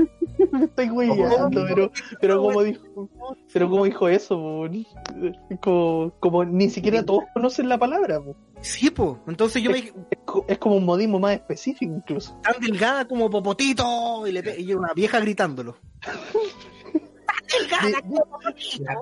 Me 0.50 0.64
estoy 0.64 0.88
güeyando, 0.88 1.64
pero, 1.68 1.92
pero 2.20 2.42
como 2.42 2.62
dijo, 2.64 3.08
pero 3.52 3.70
como 3.70 3.84
dijo 3.84 4.08
eso, 4.08 4.64
como, 5.60 6.12
como 6.18 6.44
ni 6.44 6.70
siquiera 6.70 7.04
todos 7.04 7.22
conocen 7.32 7.68
la 7.68 7.78
palabra, 7.78 8.20
po. 8.20 8.34
Sí, 8.60 8.90
po. 8.90 9.20
Entonces 9.28 9.62
yo 9.62 9.70
me 9.70 9.76
dije, 9.76 9.92
es, 10.10 10.18
co- 10.24 10.44
es 10.48 10.58
como 10.58 10.76
un 10.76 10.84
modismo 10.84 11.18
más 11.20 11.34
específico 11.34 11.92
incluso. 11.94 12.38
tan 12.42 12.60
delgada 12.60 13.06
como 13.06 13.30
popotito. 13.30 14.26
Y, 14.26 14.32
le 14.32 14.42
pe- 14.42 14.60
y 14.60 14.72
una 14.74 14.92
vieja 14.94 15.20
gritándolo. 15.20 15.76
Tan 16.00 16.16
delgada 17.60 18.00
como 18.02 18.24
popotito. 18.24 18.84
La. 18.84 18.94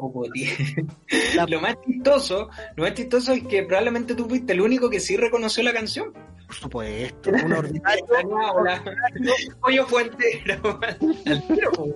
La- 1.36 1.46
Lo 1.46 1.60
más 1.60 1.76
chistoso, 1.86 2.48
lo 2.76 2.82
más 2.84 2.94
chistoso 2.94 3.32
es 3.32 3.42
que 3.46 3.62
probablemente 3.62 4.14
tú 4.14 4.28
fuiste 4.28 4.52
el 4.52 4.60
único 4.60 4.90
que 4.90 5.00
sí 5.00 5.16
reconoció 5.16 5.62
la 5.62 5.72
canción. 5.72 6.12
Por 6.46 6.54
supuesto, 6.56 7.30
un 7.30 7.52
ordinario. 7.52 8.04
Pollo 9.60 9.86
po. 9.86 9.98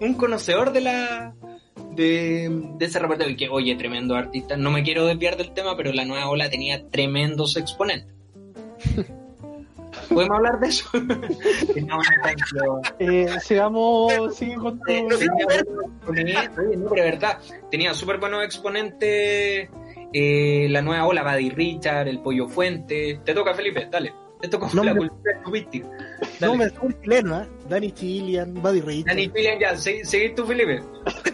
Un 0.00 0.14
conocedor 0.14 0.72
de 0.72 0.80
la 0.80 1.34
de, 1.94 2.48
de 2.78 2.84
ese 2.84 2.98
repertorio 2.98 3.36
que 3.36 3.48
oye 3.48 3.74
tremendo 3.76 4.14
artista 4.14 4.56
no 4.56 4.70
me 4.70 4.82
quiero 4.82 5.06
desviar 5.06 5.36
del 5.36 5.52
tema 5.52 5.76
pero 5.76 5.92
la 5.92 6.04
nueva 6.04 6.28
ola 6.28 6.50
tenía 6.50 6.88
tremendos 6.90 7.56
exponentes 7.56 8.14
podemos 10.08 10.36
hablar 10.36 10.60
de 10.60 10.68
eso. 10.68 10.88
Eh, 12.98 13.26
sigamos, 13.40 14.36
sigue 14.36 14.54
con 14.56 14.78
tu... 14.78 14.84
Tenía 14.86 16.50
oye, 16.56 16.76
no, 16.76 16.90
pero 16.90 17.04
verdad, 17.04 17.38
tenía 17.70 17.94
súper 17.94 18.18
buenos 18.18 18.44
exponentes. 18.44 19.68
eh, 20.12 20.66
la 20.70 20.82
nueva 20.82 21.06
ola, 21.06 21.22
Buddy 21.22 21.50
Richard, 21.50 22.08
el 22.08 22.20
Pollo 22.20 22.48
Fuente. 22.48 23.20
Te 23.24 23.34
toca, 23.34 23.54
Felipe, 23.54 23.88
dale. 23.90 24.14
Esto 24.44 24.60
con 24.60 24.68
No, 24.74 24.84
la 24.84 24.92
me- 24.92 24.98
cultura 25.08 25.32
estupística. 25.38 25.86
No, 26.40 26.48
Dale. 26.52 26.56
me 26.58 26.72
un 26.82 27.00
chileno, 27.00 27.40
¿eh? 27.42 27.46
Danny 27.68 27.92
Chilian, 27.92 28.54
Buddy 28.54 28.80
Rich. 28.82 29.06
Dani 29.06 29.28
Pilian, 29.28 29.58
ya, 29.58 29.72
segui- 29.72 30.04
seguí 30.04 30.34
tú, 30.34 30.44
Felipe. 30.46 30.82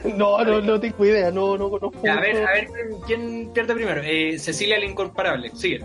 No, 0.16 0.42
no, 0.44 0.61
no 0.62 0.78
tengo 0.80 1.04
idea, 1.04 1.30
no, 1.30 1.58
no 1.58 1.68
conozco. 1.68 1.98
A 2.08 2.20
ver, 2.20 2.36
a 2.46 2.52
ver 2.52 2.68
quién, 3.06 3.50
pierde 3.52 3.74
primero. 3.74 4.00
Eh, 4.02 4.38
Cecilia 4.38 4.78
la 4.78 4.86
Incomparable, 4.86 5.50
sigue. 5.54 5.84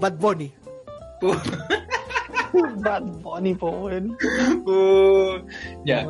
Bad 0.00 0.14
Bunny. 0.18 0.52
Bad 2.82 3.02
Bunny, 3.22 3.54
po, 3.54 3.70
weón. 3.70 4.16
uh, 4.66 5.38
ya, 5.84 6.06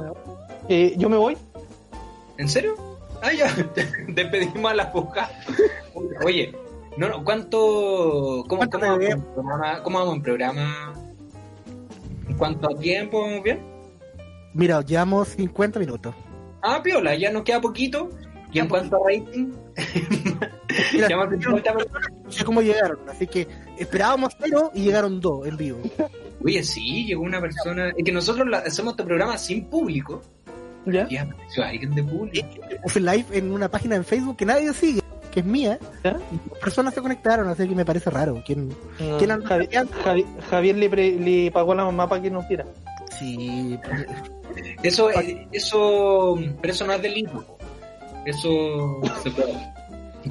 Eh, 0.68 0.94
yo 0.96 1.08
me 1.08 1.16
voy. 1.16 1.36
¿en 2.38 2.48
serio? 2.48 2.74
Ah, 3.22 3.32
ya, 3.32 3.46
despedimos 4.08 4.70
a 4.72 4.74
la 4.74 4.84
boca. 4.86 5.30
Oye, 6.24 6.52
no, 6.96 7.08
no, 7.08 7.24
¿cuánto, 7.24 8.44
cómo, 8.48 8.58
¿Cuánto 8.58 8.78
cómo, 8.80 8.92
vamos 8.92 9.04
en 9.10 9.22
programa, 9.22 9.82
¿cómo 9.82 9.98
vamos 9.98 10.14
en 10.16 10.22
programa? 10.22 10.92
¿En 12.28 12.36
cuánto 12.36 12.70
a 12.70 12.78
tiempo 12.78 13.20
vamos 13.22 13.42
bien? 13.42 13.60
Mira, 14.54 14.80
llevamos 14.82 15.28
50 15.28 15.78
minutos. 15.80 16.14
Ah, 16.62 16.80
piola, 16.82 17.14
ya 17.16 17.30
nos 17.30 17.42
queda 17.42 17.60
poquito. 17.60 18.10
Y 18.52 18.60
en 18.60 18.68
cuanto 18.68 18.96
a 18.96 19.00
rating, 19.08 19.52
Mira, 20.92 21.08
ya 21.08 21.16
más 21.16 21.30
de 21.30 21.36
50 21.38 21.74
minutos. 21.74 22.00
no 22.24 22.30
sé 22.32 22.44
cómo 22.44 22.62
llegaron, 22.62 22.98
así 23.08 23.26
que 23.26 23.48
esperábamos 23.78 24.32
cero 24.40 24.70
y 24.74 24.82
llegaron 24.84 25.20
dos 25.20 25.46
en 25.46 25.56
vivo. 25.56 25.78
Oye, 26.44 26.62
sí, 26.62 27.04
llegó 27.06 27.22
una 27.22 27.40
persona. 27.40 27.88
Es 27.96 28.04
que 28.04 28.12
nosotros 28.12 28.46
la- 28.48 28.58
hacemos 28.58 28.92
este 28.92 29.02
programa 29.04 29.36
sin 29.38 29.64
público. 29.64 30.22
¿Ya? 30.86 31.06
Y 31.10 31.16
apareció 31.16 31.64
alguien 31.64 31.94
de 31.94 32.04
público. 32.04 32.46
Puse 32.82 33.00
live 33.00 33.24
en 33.32 33.50
una 33.50 33.68
página 33.68 33.96
en 33.96 34.04
Facebook 34.04 34.36
que 34.36 34.44
nadie 34.46 34.72
sigue, 34.74 35.00
que 35.34 35.40
es 35.40 35.46
mía, 35.46 35.78
dos 36.04 36.22
personas 36.60 36.94
se 36.94 37.02
conectaron, 37.02 37.48
así 37.48 37.68
que 37.68 37.74
me 37.74 37.84
parece 37.84 38.08
raro. 38.08 38.40
¿Quién, 38.46 38.68
No, 39.00 39.18
¿quién 39.18 39.32
anda 39.32 39.48
Javi- 39.48 40.26
Javier 40.48 40.76
le, 40.76 40.88
pre- 40.88 41.18
le 41.18 41.50
pagó 41.50 41.72
a 41.72 41.74
la 41.74 41.84
mamá 41.84 42.08
para 42.08 42.22
que 42.22 42.30
nos 42.30 42.46
viera. 42.46 42.64
Sí, 43.18 43.76
Eso, 44.82 45.10
eh, 45.10 45.48
eso, 45.50 46.38
pero 46.60 46.72
eso 46.72 46.86
no 46.86 46.92
es 46.92 47.02
delito. 47.02 47.44
Eso 48.24 49.00
se 49.24 49.30
puede. 49.32 49.54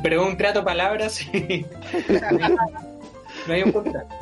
Pero 0.02 0.24
es 0.24 0.30
un 0.30 0.38
trato 0.38 0.60
de 0.60 0.66
palabras. 0.66 1.14
sí. 1.14 1.66
no 3.48 3.54
hay 3.54 3.64
un 3.64 3.72
contrato. 3.74 4.16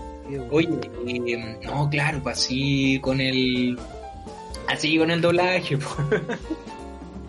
Oye, 0.49 0.69
eh, 1.07 1.59
no, 1.63 1.85
no, 1.85 1.89
pues 2.23 2.37
así 2.37 2.99
con 3.01 3.21
el, 3.21 3.77
así 4.67 4.97
con 4.97 5.11
el 5.11 5.21
doblaje. 5.21 5.77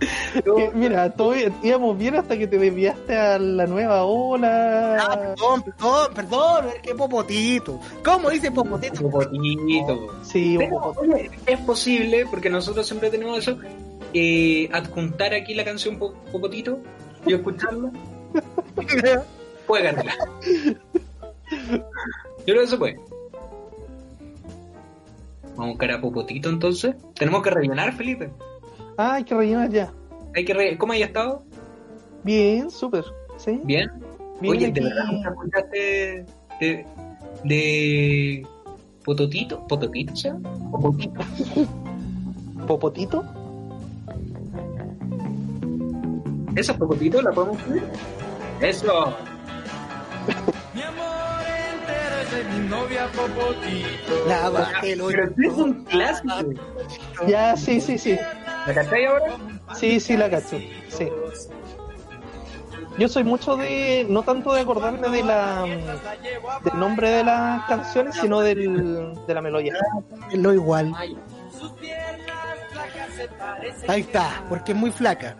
Que, 0.44 0.70
mira, 0.74 1.10
todo 1.10 1.34
íbamos 1.62 1.96
bien 1.98 2.16
hasta 2.16 2.36
que 2.36 2.46
te 2.46 2.58
desviaste 2.58 3.16
a 3.16 3.38
la 3.38 3.66
nueva 3.66 3.98
Ah, 3.98 4.04
ola. 4.04 5.18
perdón, 5.36 5.62
perdón, 5.62 6.14
perdón, 6.14 6.66
es 6.76 6.82
que 6.82 6.94
popotito. 6.94 7.80
¿Cómo 8.04 8.30
dice 8.30 8.50
popotito? 8.50 9.02
Popotito. 9.02 10.08
Sí, 10.22 10.56
Pero, 10.58 10.94
oye, 10.98 11.30
es 11.46 11.60
posible, 11.60 12.26
porque 12.30 12.50
nosotros 12.50 12.86
siempre 12.86 13.10
tenemos 13.10 13.38
eso, 13.38 13.58
eh, 14.14 14.68
adjuntar 14.72 15.34
aquí 15.34 15.54
la 15.54 15.64
canción 15.64 15.98
Po- 15.98 16.14
Popotito 16.32 16.78
y 17.26 17.34
escucharla. 17.34 17.90
Puede 19.66 19.84
ganarla. 19.84 20.14
Yo 21.70 22.44
creo 22.44 22.60
que 22.62 22.66
se 22.66 22.76
puede. 22.76 23.00
Vamos 25.54 25.66
a 25.66 25.68
buscar 25.68 25.90
a 25.92 26.00
Popotito 26.00 26.48
entonces. 26.48 26.94
Tenemos 27.14 27.42
que 27.42 27.50
rellenar, 27.50 27.92
Felipe. 27.94 28.30
Ah, 28.96 29.14
hay 29.14 29.24
que 29.24 29.34
rellenar 29.34 29.70
ya. 29.70 29.92
Hay 30.34 30.44
que 30.44 30.54
re- 30.54 30.78
¿Cómo 30.78 30.92
hay 30.92 31.02
estado? 31.02 31.42
Bien, 32.22 32.70
súper. 32.70 33.04
¿Sí? 33.36 33.60
Bien. 33.64 33.90
Bien 34.40 34.52
Oye, 34.56 34.66
aquí. 34.66 34.80
¿de 34.80 34.86
verdad 34.86 35.04
nunca 35.10 35.28
escuchaste 35.30 36.26
de, 36.60 36.86
de 37.44 38.46
Pototito? 39.04 39.66
¿Pototito, 39.66 40.16
sea? 40.16 40.36
Popotito. 40.70 41.20
¿Popotito? 42.66 43.24
¿Esa 46.56 46.76
Popotito 46.76 47.22
la 47.22 47.32
podemos 47.32 47.60
subir? 47.62 47.82
Eso. 48.60 49.14
La 54.28 54.48
bajé, 54.50 54.96
lo 54.96 55.08
Pero 55.08 55.26
sí 55.36 55.46
es 55.46 55.52
un 55.54 55.84
clásico. 55.84 56.34
Ya, 57.28 57.56
sí, 57.56 57.80
sí, 57.80 57.98
sí. 57.98 58.16
¿La 58.66 58.74
cachai 58.74 59.04
ahora? 59.06 59.36
Sí, 59.74 60.00
sí, 60.00 60.16
la 60.16 60.30
cacho. 60.30 60.58
Sí. 60.88 61.08
Yo 62.98 63.08
soy 63.08 63.24
mucho 63.24 63.56
de, 63.56 64.06
no 64.08 64.22
tanto 64.22 64.52
de 64.52 64.60
acordarme 64.60 65.08
de 65.08 65.22
la 65.24 65.64
del 65.64 66.78
nombre 66.78 67.08
de 67.10 67.24
las 67.24 67.66
canciones, 67.66 68.16
sino 68.16 68.40
del, 68.40 69.14
de 69.26 69.34
la 69.34 69.40
melodía. 69.40 69.74
lo 70.34 70.52
igual. 70.52 70.92
Ahí 73.88 74.00
está, 74.00 74.44
porque 74.48 74.72
es 74.72 74.78
muy 74.78 74.90
flaca. 74.90 75.36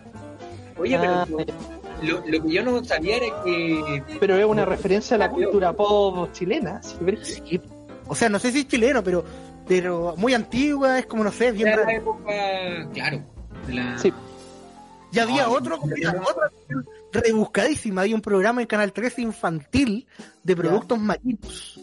Oye, 0.77 0.97
pero 0.99 1.13
Ah, 1.13 1.25
lo, 2.01 2.19
lo 2.25 2.43
que 2.43 2.51
yo 2.51 2.63
no 2.63 2.83
sabía 2.83 3.17
era 3.17 3.27
que 3.45 4.03
Pero 4.19 4.35
es 4.37 4.45
una 4.45 4.65
referencia 4.65 5.15
a 5.15 5.19
la 5.19 5.29
cultura 5.29 5.73
pop 5.73 6.29
chilena. 6.33 6.81
Sí. 7.21 7.61
O 8.07 8.15
sea, 8.15 8.29
no 8.29 8.39
sé 8.39 8.51
si 8.51 8.59
es 8.61 8.67
chileno, 8.67 9.03
pero 9.03 9.23
pero 9.67 10.15
muy 10.17 10.33
antigua, 10.33 10.99
es 10.99 11.05
como 11.05 11.23
no 11.23 11.31
sé, 11.31 11.51
bien 11.51 11.69
era 11.69 11.85
la 11.85 11.93
época, 11.93 12.89
claro, 12.93 13.23
de 13.67 13.73
la... 13.73 13.97
Sí. 13.97 14.13
Y 15.11 15.19
había 15.19 15.47
otro, 15.47 15.79
otra 15.79 17.21
rebuscadísima, 17.21 18.01
había 18.01 18.15
un 18.15 18.21
programa 18.21 18.61
en 18.61 18.67
Canal 18.67 18.91
13 18.91 19.21
infantil 19.21 20.07
de 20.43 20.55
productos 20.55 20.99
marinos. 20.99 21.79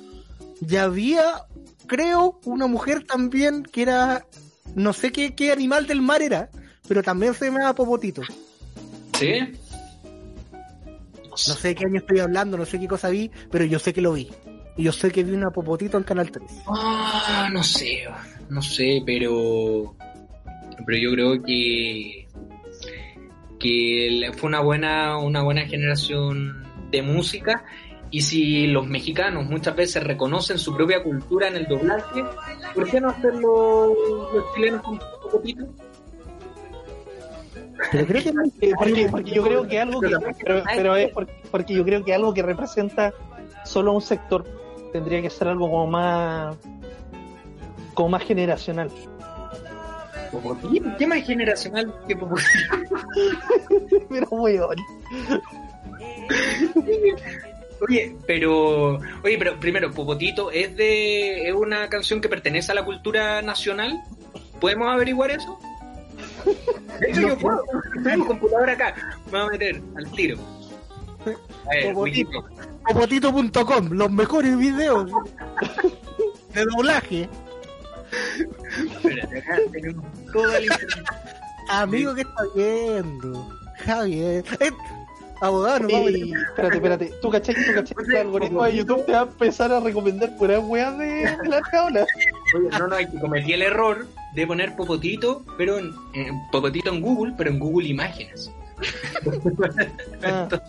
Y 0.69 0.77
había, 0.77 1.47
creo, 1.87 2.41
una 2.45 2.67
mujer 2.67 3.05
también 3.05 3.63
que 3.63 3.83
era, 3.83 4.27
no 4.75 4.93
sé 4.93 5.13
qué, 5.13 5.35
qué 5.37 5.53
animal 5.53 5.87
del 5.87 6.03
mar 6.03 6.23
era, 6.23 6.51
pero 6.89 7.05
también 7.05 7.33
se 7.35 7.47
llamaba 7.47 7.73
Popotito. 7.73 8.23
¿Sí? 9.17 9.53
No 11.31 11.37
sé 11.37 11.77
qué 11.77 11.87
año 11.87 12.01
estoy 12.01 12.19
hablando, 12.19 12.57
no 12.57 12.67
sé 12.67 12.81
qué 12.81 12.89
cosa 12.89 13.09
vi, 13.11 13.31
pero 13.51 13.65
yo 13.65 13.79
sé 13.79 13.93
que 13.93 14.01
lo 14.01 14.13
vi. 14.13 14.31
Y 14.81 14.85
yo 14.85 14.93
sé 14.93 15.11
que 15.11 15.23
vi 15.23 15.33
una 15.33 15.51
Popotito 15.51 15.99
en 15.99 16.05
Canal 16.05 16.31
13. 16.31 16.63
Ah, 16.67 17.51
no 17.53 17.63
sé, 17.63 18.05
no 18.49 18.63
sé, 18.63 19.03
pero 19.05 19.95
pero 20.87 20.99
yo 20.99 21.13
creo 21.13 21.43
que 21.43 22.27
que 23.59 24.33
fue 24.39 24.49
una 24.49 24.61
buena 24.61 25.19
una 25.19 25.43
buena 25.43 25.67
generación 25.67 26.65
de 26.91 27.03
música 27.03 27.63
y 28.11 28.23
si 28.23 28.69
los 28.69 28.87
mexicanos 28.87 29.45
muchas 29.45 29.77
veces 29.77 30.03
reconocen 30.03 30.57
su 30.57 30.75
propia 30.75 31.03
cultura 31.03 31.49
en 31.49 31.57
el 31.57 31.67
doblaje, 31.67 32.25
¿por 32.75 32.91
qué 32.91 33.03
no 33.03 33.11
hacerlo 33.11 33.95
los 34.33 34.55
chilenos 34.55 34.81
con 34.81 34.99
poquito? 35.31 35.67
Pero 37.93 38.07
creo 38.07 38.23
que 38.23 38.67
Eh, 38.67 38.73
porque, 38.79 39.09
porque 39.11 39.31
yo 39.31 39.43
creo 39.43 39.69
que 39.69 39.79
algo 39.79 40.01
que 40.01 40.17
pero, 40.43 40.63
pero 40.75 40.97
es 40.97 41.13
porque, 41.13 41.33
porque 41.51 41.75
yo 41.75 41.85
creo 41.85 42.03
que 42.03 42.15
algo 42.15 42.33
que 42.33 42.41
representa 42.41 43.13
solo 43.67 43.93
un 43.93 44.01
sector 44.01 44.60
tendría 44.93 45.23
que 45.23 45.31
ser 45.31 45.49
algo 45.49 45.71
como 45.71 45.87
más 45.87 46.57
como 47.95 48.11
más 48.11 48.23
generacional 48.25 48.91
¿Qué 50.99 51.07
más 51.07 51.25
generacional 51.25 51.93
que 52.07 52.17
Popotito? 52.17 52.49
pero 54.09 54.27
weón 54.31 54.77
Oye, 57.89 58.15
pero, 58.27 58.99
oye, 59.25 59.39
pero 59.39 59.59
primero, 59.59 59.91
Popotito 59.91 60.51
es 60.51 60.77
de, 60.77 61.49
es 61.49 61.55
una 61.55 61.89
canción 61.89 62.21
que 62.21 62.29
pertenece 62.29 62.73
a 62.73 62.75
la 62.75 62.85
cultura 62.85 63.41
nacional. 63.41 64.03
¿Podemos 64.61 64.89
averiguar 64.89 65.31
eso? 65.31 65.59
De 67.01 67.11
hecho, 67.11 67.23
yo 67.23 67.39
puedo. 67.39 67.65
Tengo 68.05 68.23
un 68.23 68.29
computador 68.29 68.69
acá. 68.69 68.95
Me 69.27 69.31
voy 69.31 69.41
a 69.41 69.47
meter 69.47 69.83
al 69.97 70.11
tiro. 70.13 70.37
A 71.25 71.71
ver, 71.71 71.95
Popotito. 71.95 72.45
popotito.com, 72.95 73.89
los 73.93 74.11
mejores 74.11 74.57
videos 74.59 75.11
de 76.55 76.65
doblaje. 76.65 77.29
Espérate, 78.97 79.39
acá 79.39 79.57
tenemos 79.73 80.05
la 80.35 80.61
información. 80.61 81.05
Amigo, 81.71 82.15
¿qué 82.15 82.23
está 82.23 82.43
viendo? 82.57 83.49
Javier. 83.85 84.45
Eh, 84.59 84.71
abogado, 85.41 85.81
nos 85.81 85.93
vamos 85.93 86.09
Ey, 86.11 86.33
espérate, 86.33 86.77
espérate. 86.77 87.13
¿Tú 87.23 87.31
cachai, 87.31 87.55
tú 87.55 87.73
cachai 87.75 88.05
que 88.05 88.13
el 88.13 88.17
algoritmo 88.17 88.65
de 88.65 88.77
YouTube 88.77 89.07
te 89.07 89.13
va 89.13 89.21
a 89.21 89.23
empezar 89.23 89.73
a 89.73 89.79
recomendar 89.81 90.37
puras 90.37 90.61
weas 90.65 90.99
de, 90.99 91.07
de 91.07 91.49
la 91.49 91.63
jaula? 91.63 92.05
Oye, 92.57 92.69
no, 92.79 92.89
no, 92.89 92.97
hay 92.97 93.07
que 93.09 93.21
cometí 93.21 93.53
el 93.53 93.63
error 93.63 94.07
de 94.35 94.47
poner 94.47 94.75
Popotito, 94.75 95.45
pero 95.57 95.79
en, 95.79 95.93
en- 96.15 96.41
Popotito 96.51 96.91
en 96.93 97.01
Google, 97.01 97.35
pero 97.39 97.51
en 97.51 97.59
Google 97.61 97.87
Imágenes. 97.89 98.51
Ah, 100.25 100.43
Entonces 100.43 100.69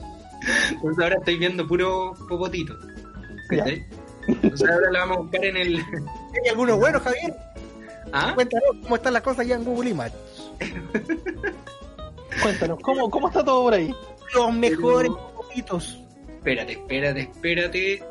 ahora 1.02 1.16
estoy 1.18 1.38
viendo 1.38 1.68
puro 1.68 2.14
Popotito. 2.28 2.78
¿Cachai? 3.50 3.86
Entonces 4.28 4.70
ahora 4.70 4.92
la 4.92 5.00
vamos 5.00 5.18
a 5.18 5.20
buscar 5.22 5.46
en 5.46 5.58
el. 5.58 5.78
¿Hay 5.78 6.50
alguno 6.50 6.78
bueno, 6.78 7.00
Javier? 7.00 7.36
¿Ah? 8.14 8.32
Cuéntanos 8.36 8.70
cómo 8.84 8.96
están 8.96 9.14
las 9.14 9.22
cosas 9.22 9.48
ya 9.48 9.56
en 9.56 9.64
Google 9.64 9.90
Images. 9.92 10.52
cuéntanos, 12.42 12.80
¿cómo, 12.82 13.10
¿cómo 13.10 13.28
está 13.28 13.44
todo 13.44 13.64
por 13.64 13.74
ahí? 13.74 13.94
Los 14.36 14.54
mejores 14.54 15.12
popotitos. 15.12 16.00
Espérate, 16.28 16.74
espérate, 16.74 17.22
espérate. 17.22 18.04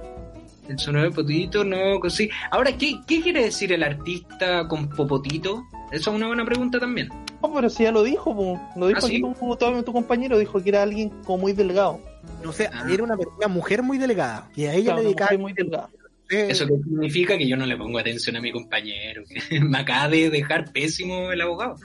El 0.69 0.79
sonido 0.79 1.05
de 1.05 1.11
Popotito, 1.11 1.65
no, 1.65 2.09
sí. 2.09 2.31
Ahora, 2.53 2.77
¿qué, 2.77 3.01
¿qué 3.05 3.21
quiere 3.21 3.43
decir 3.43 3.73
el 3.73 3.83
artista 3.83 4.69
con 4.69 4.89
Popotito? 4.89 5.65
Eso 5.91 6.11
es 6.11 6.17
una 6.17 6.29
buena 6.29 6.45
pregunta 6.45 6.79
también. 6.79 7.09
No, 7.43 7.53
pero 7.53 7.69
si 7.69 7.83
ya 7.83 7.91
lo 7.91 8.05
dijo, 8.05 8.35
po. 8.37 8.61
lo 8.77 8.87
dijo 8.87 8.99
¿Ah, 8.99 9.09
sí? 9.09 9.17
aquí 9.17 9.83
tu 9.85 9.93
compañero, 9.93 10.39
dijo 10.39 10.63
que 10.63 10.69
era 10.69 10.83
alguien 10.83 11.09
como 11.25 11.39
muy 11.39 11.53
delgado. 11.53 12.01
No 12.43 12.53
sé, 12.53 12.69
Ah. 12.73 12.87
era 12.91 13.03
una, 13.03 13.17
una 13.17 13.49
mujer 13.49 13.83
muy 13.83 13.99
delegada. 13.99 14.49
Y 14.57 14.65
a 14.65 14.75
ella 14.75 14.85
Claro, 14.85 14.99
le 14.99 15.05
dedicaba. 15.05 15.31
mujer 15.33 15.39
muy 15.41 15.53
delgada. 15.53 15.89
eh, 16.31 16.47
Eso 16.51 16.67
que 16.67 16.75
significa 16.85 17.37
que 17.37 17.49
yo 17.49 17.57
no 17.57 17.67
le 17.67 17.77
pongo 17.77 17.99
atención 17.99 18.37
a 18.37 18.41
mi 18.41 18.53
compañero. 18.53 19.23
que 19.29 19.61
Me 19.61 19.79
acaba 19.79 20.09
de 20.09 20.31
dejar 20.31 20.73
pésimo 20.73 21.33
el 21.33 21.41
abogado. 21.41 21.77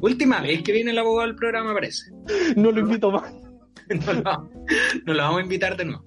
Última 0.00 0.40
vez 0.40 0.62
que 0.62 0.72
viene 0.72 0.90
el 0.92 0.98
abogado 0.98 1.28
al 1.28 1.36
programa, 1.36 1.72
parece. 1.74 2.10
No 2.56 2.70
lo 2.70 2.80
invito 2.80 3.10
más. 3.10 3.32
No 4.06 4.12
lo, 4.12 4.50
no 5.04 5.12
lo 5.14 5.22
vamos 5.22 5.40
a 5.40 5.42
invitar 5.42 5.76
de 5.76 5.84
nuevo. 5.84 6.04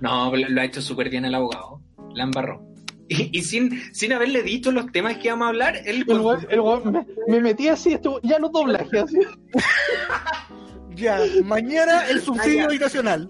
No, 0.00 0.34
lo, 0.34 0.48
lo 0.48 0.60
ha 0.60 0.64
hecho 0.64 0.80
súper 0.82 1.08
bien 1.10 1.24
el 1.24 1.34
abogado. 1.34 1.80
La 2.14 2.24
embarró. 2.24 2.66
Y, 3.08 3.38
y 3.38 3.42
sin, 3.42 3.80
sin 3.94 4.12
haberle 4.12 4.42
dicho 4.42 4.72
los 4.72 4.90
temas 4.90 5.18
que 5.18 5.28
íbamos 5.28 5.44
a 5.46 5.48
hablar, 5.50 5.76
él 5.84 6.04
El 6.08 6.16
el 6.50 6.60
weón 6.60 6.90
me, 6.92 7.06
me 7.28 7.40
metí 7.40 7.68
así, 7.68 7.92
estuvo, 7.92 8.18
ya 8.22 8.38
los 8.40 8.50
doblajes, 8.50 9.02
así. 9.04 9.18
Ya, 10.96 11.20
mañana 11.44 12.08
el 12.08 12.20
subsidio 12.20 12.58
Ah, 12.58 12.62
ya. 12.62 12.64
habitacional. 12.66 13.28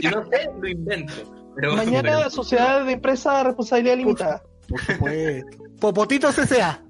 yo 0.00 0.10
no 0.10 0.24
sé, 0.30 0.50
lo 0.60 0.68
invento. 0.68 1.12
Pero, 1.56 1.74
Mañana, 1.74 2.30
Sociedad 2.30 2.84
de 2.84 2.92
Empresa 2.92 3.42
Responsabilidad 3.42 3.96
Limitada. 3.96 4.42
Por 4.68 4.80
supuesto. 4.80 5.58
Popotito 5.80 6.28
CCA. 6.32 6.82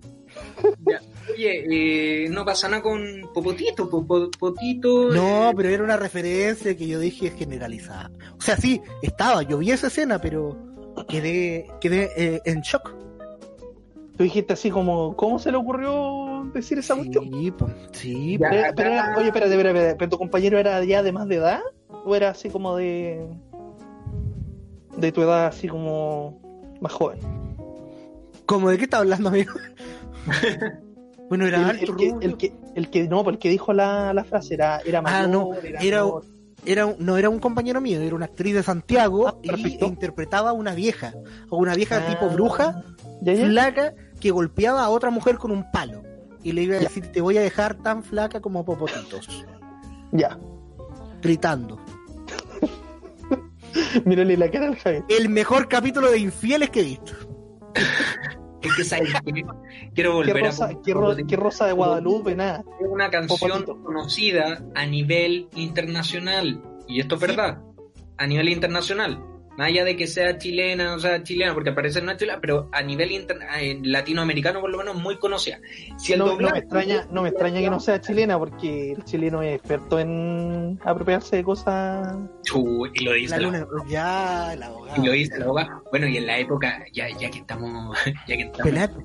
Oye, 1.33 2.25
eh, 2.25 2.29
no 2.29 2.45
pasa 2.45 2.69
nada 2.69 2.83
con 2.83 3.01
Popotito, 3.33 3.89
Popotito. 3.89 5.11
No, 5.13 5.53
pero 5.57 5.69
era 5.69 5.85
una 5.85 5.97
referencia 5.97 6.77
que 6.77 6.87
yo 6.87 6.99
dije 6.99 7.31
generalizada. 7.31 8.11
O 8.39 8.41
sea, 8.43 8.57
sí, 8.57 8.81
estaba, 9.03 9.43
yo 9.43 9.59
vi 9.59 9.71
esa 9.71 9.87
escena, 9.87 10.21
pero 10.21 10.57
quedé, 11.09 11.67
quedé 11.81 12.11
eh, 12.17 12.41
en 12.45 12.61
shock. 12.63 12.95
Tú 14.17 14.25
dijiste 14.25 14.53
así 14.55 14.71
como, 14.71 15.15
¿cómo 15.17 15.39
se 15.39 15.53
le 15.53 15.59
ocurrió 15.59 15.93
decir 16.45 16.79
esa 16.79 16.95
cuestión? 16.97 17.25
Sí, 17.33 17.51
pues, 17.51 17.73
sí, 17.93 18.39
Ya, 18.39 18.49
Pero- 18.51 18.75
pero 18.77 18.91
era- 18.91 19.15
oye, 19.17 19.27
espérate, 19.27 19.51
espérate, 19.53 19.69
espérate, 19.79 19.97
¿pero 19.99 20.09
tu 20.11 20.19
compañero 20.19 20.59
era 20.59 20.85
ya 20.85 21.03
de 21.03 21.13
más 21.13 21.29
de 21.29 21.37
edad? 21.37 21.61
¿O 22.05 22.15
era 22.17 22.31
así 22.31 22.49
como 22.51 22.77
de. 22.77 23.27
de 24.97 25.13
tu 25.13 25.23
edad, 25.23 25.47
así 25.47 25.69
como. 25.69 26.41
más 26.81 26.93
joven? 26.93 27.19
¿Cómo 28.47 28.71
de 28.71 28.79
qué 28.79 28.85
está 28.85 28.99
hablando, 28.99 29.29
amigo? 29.29 29.53
bueno, 31.29 31.47
era 31.47 31.59
El, 31.59 31.65
alto, 31.65 31.93
el 31.93 31.97
que, 31.97 32.27
el 32.27 32.37
que, 32.37 32.53
el 32.75 32.91
que, 32.91 33.09
no, 33.09 33.29
el 33.29 33.39
que 33.39 33.49
dijo 33.51 33.73
la, 33.73 34.13
la 34.15 34.25
frase 34.25 34.55
era, 34.55 34.81
era 34.85 35.03
mayor, 35.03 35.19
Ah, 35.25 35.27
no, 35.27 35.55
era- 35.55 35.81
era 36.65 36.87
un- 36.87 36.97
no 36.99 37.17
era 37.17 37.29
un 37.31 37.39
compañero 37.39 37.81
mío, 37.81 38.01
era 38.01 38.15
una 38.15 38.25
actriz 38.27 38.55
de 38.55 38.63
Santiago 38.63 39.29
Ah, 39.29 39.37
y 39.43 39.85
interpretaba 39.85 40.51
a 40.51 40.53
una 40.53 40.75
vieja, 40.75 41.15
o 41.51 41.57
una 41.59 41.75
vieja 41.75 42.03
Ah, 42.05 42.11
tipo 42.11 42.29
bruja, 42.31 42.83
¿Ya, 43.23 43.33
ya? 43.35 43.47
flaca, 43.47 43.95
que 44.21 44.31
golpeaba 44.31 44.85
a 44.85 44.91
otra 44.91 45.11
mujer 45.11 45.37
con 45.37 45.51
un 45.51 45.71
palo. 45.71 46.03
Y 46.43 46.53
le 46.53 46.63
iba 46.63 46.77
a 46.77 46.79
Ya. 46.81 46.85
decir, 46.89 47.11
te 47.13 47.21
voy 47.21 47.37
a 47.37 47.41
dejar 47.41 47.75
tan 47.77 48.03
flaca 48.03 48.41
como 48.41 48.65
popotitos. 48.65 49.45
Ya. 50.13 50.39
Gritando. 51.21 51.79
Mírale 54.05 54.37
la 54.37 54.51
cara 54.51 54.69
al 54.69 54.77
Javier. 54.77 55.05
El 55.09 55.29
mejor 55.29 55.69
capítulo 55.69 56.11
de 56.11 56.19
infieles 56.19 56.71
que 56.71 56.81
he 56.81 56.85
visto. 56.85 57.13
Es 58.63 58.75
que 58.77 58.85
¿sabes 58.85 59.13
qué? 59.25 59.33
quiero 59.95 60.11
¿Qué 60.23 60.33
volver 60.33 60.41
rosa, 60.45 60.67
a 60.67 60.83
qué, 60.83 60.93
ro- 60.93 61.15
qué 61.29 61.37
rosa 61.37 61.67
de 61.67 61.73
Guadalupe? 61.73 62.35
Nada. 62.35 62.65
Es 62.81 62.87
una 62.89 63.09
canción 63.11 63.39
Popotito. 63.65 63.83
conocida 63.85 64.65
a 64.75 64.87
nivel 64.87 65.49
internacional. 65.55 66.61
Y 66.89 67.01
esto 67.01 67.15
es 67.17 67.21
verdad. 67.21 67.59
A 68.17 68.27
nivel 68.27 68.49
internacional. 68.49 69.23
Más 69.59 69.67
allá 69.67 69.83
de 69.85 69.97
que 69.97 70.07
sea 70.07 70.39
chilena, 70.39 70.95
o 70.95 71.01
sea, 71.01 71.21
chilena, 71.25 71.53
porque 71.53 71.71
aparece 71.71 72.01
no 72.01 72.13
es 72.13 72.17
chilena, 72.17 72.39
pero 72.41 72.69
a 72.71 72.81
nivel 72.81 73.11
eh, 73.13 73.81
latinoamericano 73.83 74.61
por 74.61 74.71
lo 74.71 74.79
menos 74.79 74.95
muy 74.95 75.19
conocida. 75.19 75.59
Si 75.99 76.13
el 76.13 76.21
No, 76.21 76.27
no 76.27 76.33
doblaje- 76.37 76.53
me 76.53 76.59
extraña, 76.61 77.09
no 77.11 77.23
me 77.23 77.31
extraña 77.31 77.61
que 77.61 77.69
no 77.69 77.81
sea 77.81 78.01
chilena, 78.01 78.39
porque 78.39 78.93
el 78.93 79.05
chileno 79.05 79.43
es 79.43 79.57
experto 79.57 79.99
en 79.99 80.79
apropiarse 80.85 81.35
de 81.35 81.43
cosas. 81.43 82.17
Y 82.95 83.05
lo 83.05 83.13
dice 83.15 83.31
La 83.41 83.51
la, 83.51 83.59
luna, 83.59 83.67
ya, 83.89 84.55
la 84.55 84.55
y 84.55 84.59
lo 84.59 84.67
abogada. 84.67 85.13
dice 85.13 85.39
la 85.39 85.45
abogada. 85.45 85.83
Bueno, 85.91 86.07
y 86.07 86.17
en 86.19 86.27
la 86.27 86.39
época, 86.39 86.85
ya, 86.93 87.09
ya 87.19 87.29
que 87.29 87.39
estamos, 87.39 87.99
ya 88.29 88.37
que 88.37 88.43
estamos 88.45 88.63
Pelaco. 88.63 89.01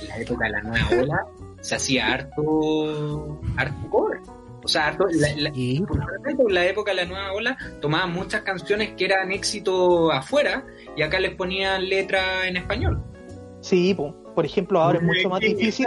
en 0.00 0.08
la 0.08 0.16
época 0.18 0.46
de 0.46 0.50
la 0.52 0.62
nueva 0.62 0.88
ola, 1.02 1.26
se 1.60 1.74
hacía 1.74 2.06
harto, 2.10 3.38
harto 3.58 3.90
cover. 3.90 4.18
O 4.64 4.68
sea, 4.68 4.88
harto, 4.88 5.04
la, 5.12 5.28
la- 5.36 5.52
Sí, 5.54 5.82
Probablemente 5.86 6.42
en 6.42 6.54
la 6.54 6.66
época 6.66 6.90
de 6.92 6.96
la 6.96 7.04
nueva 7.04 7.32
ola 7.32 7.56
tomaban 7.80 8.12
muchas 8.12 8.40
canciones 8.42 8.92
que 8.96 9.04
eran 9.04 9.30
éxito 9.30 10.10
afuera 10.10 10.64
y 10.96 11.02
acá 11.02 11.20
les 11.20 11.34
ponían 11.34 11.88
letra 11.88 12.48
en 12.48 12.56
español. 12.56 13.02
Sí, 13.60 13.94
po. 13.94 14.14
por 14.34 14.44
ejemplo, 14.44 14.82
ahora 14.82 14.98
es 14.98 15.04
mucho 15.04 15.28
más 15.30 15.40
difícil. 15.40 15.86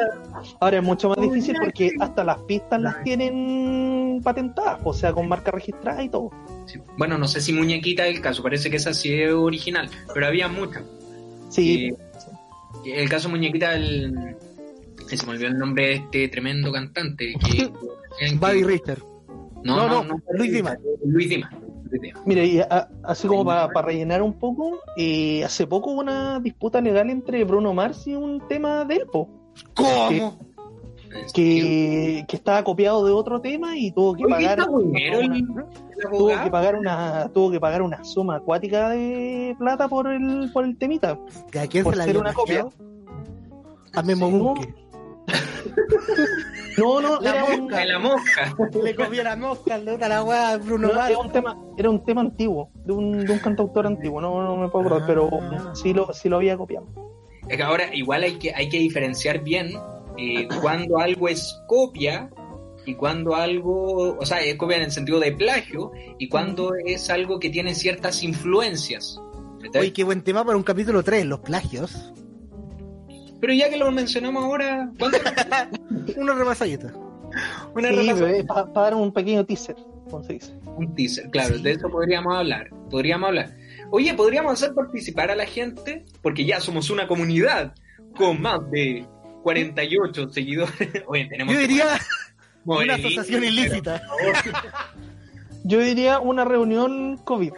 Ahora 0.59 0.77
es 0.77 0.83
mucho 0.83 1.09
más 1.09 1.19
difícil 1.19 1.55
porque 1.61 1.91
hasta 1.99 2.23
las 2.23 2.37
pistas 2.43 2.81
las 2.81 3.03
tienen 3.03 4.21
patentadas, 4.23 4.79
o 4.83 4.93
sea, 4.93 5.11
con 5.13 5.27
marca 5.27 5.51
registrada 5.51 6.01
y 6.03 6.09
todo. 6.09 6.31
Sí. 6.65 6.79
Bueno, 6.97 7.17
no 7.17 7.27
sé 7.27 7.39
si 7.41 7.53
Muñequita 7.53 8.07
es 8.07 8.15
el 8.15 8.21
caso, 8.21 8.41
parece 8.41 8.69
que 8.69 8.77
esa 8.77 8.93
sí 8.93 9.13
es 9.21 9.31
original, 9.31 9.89
pero 10.13 10.25
había 10.27 10.47
muchas. 10.47 10.83
Sí, 11.49 11.93
Eh, 12.85 13.01
el 13.01 13.09
caso 13.09 13.27
Muñequita, 13.29 13.73
el, 13.75 14.35
se 15.15 15.25
me 15.25 15.33
olvidó 15.33 15.47
el 15.47 15.57
nombre 15.57 15.85
de 15.87 15.93
este 15.93 16.27
tremendo 16.27 16.71
cantante. 16.71 17.33
Que, 17.39 17.71
que- 18.19 18.35
Buddy 18.35 18.63
Richter. 18.63 19.01
no, 19.63 19.75
no, 19.77 19.87
no, 19.87 20.03
no, 20.03 20.21
Luis 20.33 20.51
Dimas. 20.51 20.77
Luis 21.05 21.29
Dimas. 21.29 21.51
Mira, 22.25 22.43
y 22.43 22.59
a- 22.59 22.89
así 23.03 23.27
como 23.29 23.45
para 23.45 23.71
rellenar 23.81 24.21
un 24.21 24.33
poco, 24.33 24.79
eh, 24.97 25.43
hace 25.45 25.65
poco 25.67 25.91
hubo 25.91 26.01
una 26.01 26.39
disputa 26.41 26.81
legal 26.81 27.09
entre 27.09 27.43
Bruno 27.45 27.73
Mars 27.73 28.05
y 28.07 28.15
un 28.15 28.45
tema 28.49 28.83
de 28.83 28.95
él, 28.95 29.03
po, 29.09 29.29
¿Cómo? 29.73 30.37
que, 31.33 32.25
que 32.27 32.35
estaba 32.35 32.63
copiado 32.65 33.05
de 33.05 33.11
otro 33.13 33.39
tema 33.39 33.77
y 33.77 33.91
tuvo 33.91 34.13
que 34.15 34.25
pagar 34.25 34.59
una- 34.69 34.99
el 34.99 35.45
tuvo 36.11 36.27
que 36.43 36.49
pagar 36.51 36.75
una 36.75 37.29
tuvo 37.33 37.51
que 37.51 37.59
pagar 37.59 37.81
una 37.81 38.03
suma 38.03 38.35
acuática 38.35 38.89
de 38.89 39.55
plata 39.57 39.87
por 39.87 40.07
el 40.07 40.51
por 40.53 40.65
el 40.65 40.77
temita 40.77 41.17
¿Que 41.49 41.59
¿A 41.61 41.67
quién 41.67 41.83
por 41.85 41.93
se 41.93 41.99
la 41.99 42.03
ser 42.05 42.17
una 42.17 42.33
plagiado? 42.33 42.71
A 43.93 44.01
Memo 44.03 44.55
Sí, 44.61 44.67
¿no? 46.77 47.01
No 47.01 47.19
La 47.21 47.31
era 47.31 47.45
mosca. 47.45 47.77
De 47.77 47.85
la 47.85 47.99
mosca. 47.99 48.55
Le 48.83 48.95
comió 48.95 49.23
la 49.23 49.35
mosca, 49.35 49.77
le 49.77 49.91
otra 49.91 50.07
la 50.07 50.23
weá 50.23 50.51
a 50.51 50.57
Bruno 50.57 50.87
no, 50.89 50.93
Mars. 50.93 51.09
era 51.09 51.19
un 51.19 51.31
tema 51.31 51.57
era 51.77 51.89
un 51.89 52.03
tema 52.05 52.21
antiguo 52.21 52.69
de 52.85 52.93
un, 52.93 53.25
de 53.25 53.31
un 53.33 53.39
cantautor 53.39 53.87
antiguo 53.87 54.21
no, 54.21 54.41
no 54.43 54.55
me 54.57 54.69
puedo 54.69 54.85
acordar 54.85 55.07
pero 55.07 55.29
Ah. 55.31 55.71
sí 55.75 55.93
lo 55.93 56.11
sí 56.13 56.29
lo 56.29 56.37
había 56.37 56.55
copiado 56.57 56.87
Es 57.47 57.57
que 57.57 57.63
ahora 57.63 57.93
igual 57.93 58.23
hay 58.23 58.37
que, 58.37 58.53
hay 58.53 58.69
que 58.69 58.77
diferenciar 58.79 59.43
bien 59.43 59.71
eh, 60.17 60.47
cuando 60.61 60.97
algo 60.99 61.27
es 61.29 61.59
copia 61.67 62.29
y 62.85 62.95
cuando 62.95 63.35
algo, 63.35 64.17
o 64.17 64.25
sea, 64.25 64.39
es 64.41 64.55
copia 64.55 64.77
en 64.77 64.83
el 64.83 64.91
sentido 64.91 65.19
de 65.19 65.33
plagio 65.33 65.91
y 66.17 66.29
cuando 66.29 66.73
es 66.85 67.09
algo 67.09 67.37
que 67.37 67.49
tiene 67.49 67.75
ciertas 67.75 68.23
influencias. 68.23 69.19
Oye, 69.77 69.91
qué 69.91 70.05
buen 70.05 70.21
tema 70.23 70.45
para 70.45 70.55
un 70.57 70.63
capítulo 70.63 71.03
3, 71.03 71.25
los 71.25 71.41
plagios. 71.41 72.13
Pero 73.39 73.53
ya 73.53 73.69
que 73.69 73.77
lo 73.77 73.91
mencionamos 73.91 74.43
ahora. 74.43 74.89
Una 76.17 76.33
repasadita. 76.33 76.93
Una 77.75 77.89
sí 77.89 78.43
para 78.47 78.63
dar 78.73 78.95
un 78.95 79.11
pequeño 79.11 79.45
teaser 79.45 79.75
como 80.09 80.23
se 80.23 80.33
dice 80.33 80.53
Un 80.77 80.95
teaser, 80.95 81.29
claro, 81.29 81.57
de 81.57 81.71
eso 81.71 81.89
podríamos 81.89 82.35
hablar. 82.35 82.69
Podríamos 82.89 83.27
hablar. 83.27 83.55
Oye, 83.91 84.13
podríamos 84.13 84.53
hacer 84.53 84.73
participar 84.73 85.31
a 85.31 85.35
la 85.35 85.45
gente, 85.45 86.05
porque 86.21 86.45
ya 86.45 86.59
somos 86.59 86.89
una 86.89 87.07
comunidad 87.07 87.73
con 88.15 88.41
más 88.41 88.59
de 88.71 89.05
48 89.43 90.29
seguidores. 90.29 90.73
Oye, 91.07 91.25
tenemos 91.25 91.53
Yo 91.53 91.61
que 91.61 91.67
diría 91.67 91.85
una 92.65 92.95
asociación 92.95 93.43
ilícita. 93.43 94.01
yo 95.63 95.79
diría 95.79 96.19
una 96.19 96.45
reunión 96.45 97.17
covid 97.17 97.53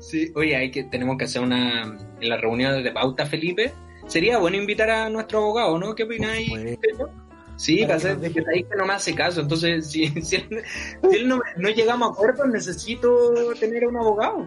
Sí, 0.00 0.30
oye, 0.36 0.54
hay 0.54 0.70
que, 0.70 0.84
tenemos 0.84 1.18
que 1.18 1.24
hacer 1.24 1.42
una 1.42 1.82
en 2.20 2.28
la 2.28 2.36
reunión 2.36 2.84
de 2.84 2.92
pauta, 2.92 3.26
Felipe. 3.26 3.72
Sería 4.08 4.38
bueno 4.38 4.56
invitar 4.56 4.90
a 4.90 5.08
nuestro 5.08 5.38
abogado, 5.38 5.78
¿no? 5.78 5.94
¿Qué 5.94 6.02
opináis? 6.02 6.50
Pues, 6.50 6.78
Sí, 7.58 7.84
Para 7.84 7.98
para 7.98 8.16
que 8.20 8.44
ahí 8.54 8.62
que 8.62 8.76
no 8.76 8.86
me 8.86 8.92
hace 8.92 9.14
caso. 9.16 9.40
Entonces, 9.40 9.86
si, 9.90 10.06
si 10.22 10.36
él, 10.36 10.64
si 11.10 11.16
él 11.16 11.28
no, 11.28 11.40
no 11.56 11.68
llegamos 11.68 12.08
a 12.08 12.12
acuerdo, 12.12 12.46
necesito 12.46 13.32
tener 13.58 13.86
un 13.86 13.96
abogado. 13.96 14.46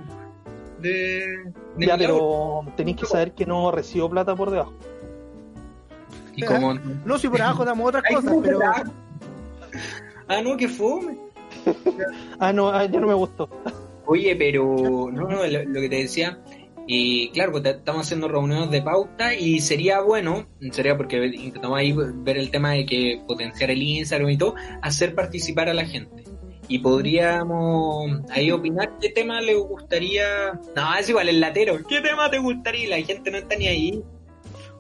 De, 0.80 1.26
de 1.78 1.86
ya 1.86 1.96
pero 1.96 2.62
tenéis 2.76 2.98
que 2.98 3.06
saber 3.06 3.34
que 3.34 3.46
no 3.46 3.70
recibo 3.70 4.10
plata 4.10 4.36
por 4.36 4.50
debajo 4.50 4.74
Y 6.36 6.42
como, 6.42 6.74
no, 6.74 7.20
si 7.20 7.30
por 7.30 7.40
abajo 7.40 7.64
damos 7.64 7.90
otras 7.90 8.04
cosas, 8.12 8.32
¿cómo 8.32 8.42
pero? 8.42 8.60
Ah, 10.28 10.42
no, 10.42 10.58
que 10.58 10.68
fome. 10.68 11.20
ah 12.40 12.52
no 12.52 12.70
ah, 12.70 12.86
ya 12.86 13.00
no 13.00 13.06
me 13.06 13.14
gustó 13.14 13.48
Oye, 14.08 14.36
pero 14.36 15.10
no, 15.12 15.28
no, 15.28 15.46
lo, 15.46 15.64
lo 15.64 15.82
que 15.82 15.90
te 15.90 15.96
decía, 15.98 16.40
y 16.88 17.30
claro, 17.30 17.52
pues 17.52 17.66
estamos 17.66 18.02
haciendo 18.06 18.28
reuniones 18.28 18.72
de 18.72 18.82
pauta 18.82 19.34
y 19.36 19.60
sería 19.60 20.02
bueno, 20.02 20.48
sería 20.72 20.98
porque 20.98 21.26
intentamos 21.26 21.78
ahí 21.78 21.94
ver 21.94 22.38
el 22.38 22.52
tema 22.52 22.72
de 22.72 22.86
que 22.86 23.22
potenciar 23.28 23.72
el 23.72 23.82
Instagram 23.82 24.30
y 24.30 24.38
todo, 24.38 24.56
hacer 24.82 25.16
participar 25.16 25.70
a 25.70 25.74
la 25.74 25.86
gente. 25.86 26.24
Y 26.68 26.80
podríamos 26.80 28.22
ahí 28.30 28.50
opinar 28.52 28.98
qué 29.00 29.10
tema 29.10 29.42
le 29.42 29.56
gustaría. 29.56 30.54
No, 30.76 30.96
es 30.98 31.10
igual, 31.10 31.28
el 31.28 31.42
latero. 31.42 31.78
¿Qué 31.88 32.00
tema 32.00 32.30
te 32.30 32.40
gustaría? 32.40 32.90
La 32.98 33.06
gente 33.06 33.30
no 33.30 33.38
está 33.38 33.58
ni 33.58 33.68
ahí. 33.68 34.04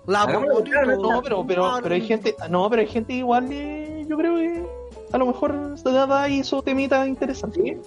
la 0.08 0.26
claro, 0.26 0.98
No, 0.98 1.22
pero, 1.22 1.46
pero, 1.46 1.80
pero 1.84 1.96
hay 1.96 2.02
gente, 2.02 2.34
no, 2.50 2.70
pero 2.70 2.82
hay 2.82 2.88
gente 2.88 3.14
igual, 3.14 3.52
eh, 3.52 4.06
yo 4.08 4.18
creo 4.18 4.36
que 4.38 4.66
a 5.12 5.18
lo 5.18 5.26
mejor 5.26 5.76
se 5.78 5.92
da 5.92 6.24
ahí 6.24 6.44
su 6.44 6.62
temita 6.62 7.06
interesante. 7.06 7.80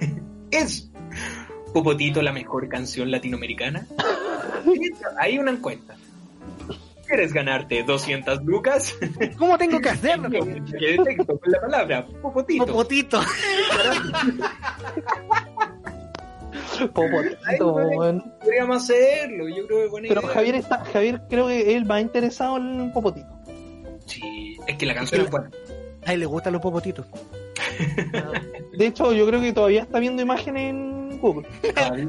¿Es 0.50 0.90
Popotito 1.76 2.22
la 2.22 2.32
mejor 2.32 2.70
canción 2.70 3.10
latinoamericana? 3.10 3.86
Hay 5.18 5.36
una 5.36 5.50
encuesta. 5.50 5.94
¿Quieres 7.06 7.34
ganarte 7.34 7.82
200 7.82 8.42
lucas? 8.44 8.94
¿Cómo 9.36 9.58
tengo 9.58 9.78
que 9.78 9.90
hacerlo? 9.90 10.30
Que 10.78 10.96
detecto 10.96 11.38
con 11.38 11.52
la 11.52 11.60
palabra 11.60 12.06
Popotito. 12.22 12.64
Popotito. 12.64 13.20
Popotito, 16.94 17.36
Ay, 17.44 17.58
weón. 17.60 18.24
Podríamos 18.40 18.82
hacerlo, 18.82 19.46
yo 19.46 19.66
creo 19.66 19.82
que 19.82 19.88
buena 19.88 20.08
Pero 20.08 20.22
idea. 20.22 20.32
Javier 20.32 20.54
está, 20.54 20.82
Javier 20.82 21.20
creo 21.28 21.48
que 21.48 21.76
él 21.76 21.90
va 21.90 22.00
interesado 22.00 22.56
en 22.56 22.90
Popotito. 22.90 23.28
Sí, 24.06 24.56
es 24.66 24.78
que 24.78 24.86
la 24.86 24.94
canción 24.94 25.20
es 25.20 25.30
buena. 25.30 25.50
A 26.06 26.14
él 26.14 26.20
le 26.20 26.26
gustan 26.26 26.54
los 26.54 26.62
popotitos. 26.62 27.04
De 28.72 28.86
hecho, 28.86 29.12
yo 29.12 29.26
creo 29.26 29.42
que 29.42 29.52
todavía 29.52 29.82
está 29.82 29.98
viendo 29.98 30.22
imágenes 30.22 30.70
en 30.70 30.95
Google. 31.20 31.48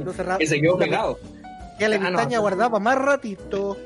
Lo 0.03 0.13
cerramos. 0.13 0.39
Que 0.39 0.47
se 0.47 0.59
quedó 0.61 0.77
pegado. 0.77 1.19
Ya 1.79 1.89
la 1.89 1.95
Ah, 1.97 1.99
no. 1.99 2.05
pestaña 2.17 2.39
guardada 2.39 2.69
para 2.71 2.83
más 2.83 2.97
ratito. 2.97 3.77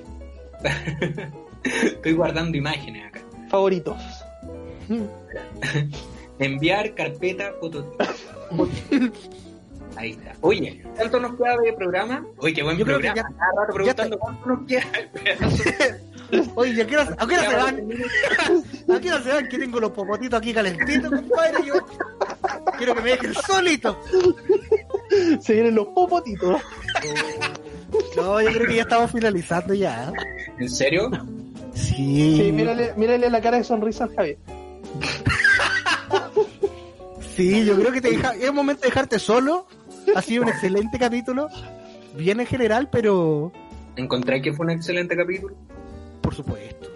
Estoy 1.63 2.13
guardando 2.13 2.57
imágenes 2.57 3.07
acá. 3.07 3.22
favoritos. 3.49 3.97
Enviar 6.39 6.93
carpeta 6.95 7.53
foto. 7.59 7.95
Ahí 9.97 10.11
está. 10.11 10.34
Oye, 10.41 10.82
¿cuánto 10.95 11.19
nos 11.19 11.36
queda 11.36 11.57
de 11.57 11.74
programa? 11.74 12.26
Oye, 12.38 12.53
qué 12.53 12.63
buen 12.63 12.78
Yo 12.78 12.86
creo 12.86 12.99
que 12.99 13.07
programa. 13.11 13.30
ya- 13.30 13.38
Cada 13.38 13.61
rato 13.61 13.74
preguntando 13.74 14.19
cuánto 14.19 14.47
nos 14.49 14.65
queda. 14.67 14.84
Oye, 16.55 16.82
¿a 16.82 16.88
qué 16.88 16.95
hora, 16.97 17.15
a 17.17 17.28
qué 17.28 17.36
hora 17.38 17.49
se 17.49 17.55
van? 17.57 17.89
¿A 18.95 18.99
qué 19.01 19.11
hora 19.11 19.22
se 19.24 19.30
van? 19.34 19.47
Que 19.49 19.59
tengo 19.59 19.80
los 19.82 19.91
popotitos 19.91 20.39
aquí 20.39 20.53
calentitos, 20.53 21.11
compadre. 21.11 21.65
Yo 21.65 21.74
quiero 22.78 22.95
que 22.95 23.01
me 23.01 23.09
dejen 23.11 23.34
solito. 23.36 23.99
Se 25.41 25.53
vienen 25.53 25.76
los 25.76 25.88
popotitos. 25.88 26.62
No, 28.16 28.39
yo 28.41 28.49
creo 28.53 28.68
que 28.68 28.76
ya 28.76 28.82
estamos 28.84 29.12
finalizando 29.12 29.74
ya. 29.74 30.14
¿En 30.57 30.70
serio? 30.70 31.12
Sí. 31.74 32.38
Sí, 32.38 32.51
mírale, 32.53 32.93
mírale 32.95 33.30
la 33.30 33.41
cara 33.41 33.57
de 33.57 33.66
sonrisa 33.66 34.05
al 34.05 34.16
Javier. 34.16 34.38
Sí, 37.36 37.66
yo 37.66 37.76
creo 37.76 37.91
que 37.91 38.01
te 38.01 38.12
deja, 38.12 38.34
es 38.36 38.53
momento 38.53 38.84
de 38.84 38.88
dejarte 38.89 39.20
solo. 39.20 39.68
Ha 40.16 40.22
sido 40.22 40.43
un 40.43 40.49
excelente 40.49 40.97
capítulo. 40.99 41.49
Bien 42.16 42.39
en 42.39 42.45
general, 42.45 42.89
pero 42.91 43.51
Encontré 43.95 44.41
que 44.41 44.53
fue 44.53 44.66
un 44.66 44.72
excelente 44.72 45.16
capítulo. 45.16 45.55
por 46.22 46.34
supuesto. 46.34 46.88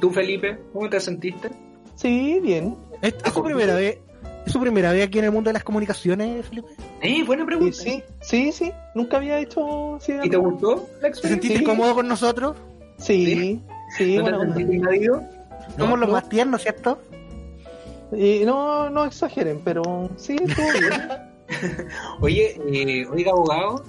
¿Tú, 0.00 0.10
Felipe, 0.10 0.58
cómo 0.72 0.88
te 0.88 1.00
sentiste? 1.00 1.50
Sí, 1.96 2.38
bien. 2.42 2.76
¿Es, 3.02 3.14
es 3.24 3.32
su 3.32 3.42
primera 3.42 3.74
vez? 3.74 3.98
¿Es 4.46 4.52
su 4.52 4.60
primera 4.60 4.92
vez 4.92 5.06
aquí 5.06 5.18
en 5.18 5.24
el 5.26 5.30
mundo 5.32 5.48
de 5.48 5.54
las 5.54 5.64
comunicaciones, 5.64 6.46
Felipe? 6.46 6.68
Eh, 7.02 7.24
buena 7.24 7.42
Sí, 7.42 7.46
pregunta. 7.46 7.76
sí, 7.76 8.02
sí, 8.20 8.52
sí. 8.52 8.72
Nunca 8.94 9.16
había 9.16 9.38
hecho. 9.38 9.98
Sí, 10.00 10.12
¿Y 10.22 10.28
te 10.30 10.36
gustó 10.36 10.86
la 10.96 11.00
¿Te 11.00 11.08
experiencia? 11.08 11.28
sentiste 11.28 11.58
Sí. 11.58 11.64
cómodo 11.64 11.94
con 11.94 12.08
nosotros? 12.08 12.56
Sí, 12.98 13.60
sí, 13.96 14.16
¿No 14.16 14.24
te 14.24 14.30
sentiste 14.30 14.74
invadido? 14.74 15.22
Somos 15.78 15.98
los 15.98 16.08
no. 16.08 16.14
más 16.14 16.28
tiernos, 16.28 16.62
¿cierto? 16.62 16.98
Y 18.12 18.44
no, 18.44 18.90
no 18.90 19.04
exageren, 19.06 19.60
pero 19.64 20.10
sí, 20.16 20.36
estuvo 20.40 20.70
bien. 20.72 20.92
Oye, 22.20 22.60
eh, 22.72 23.06
oiga, 23.06 23.32
abogado, 23.32 23.84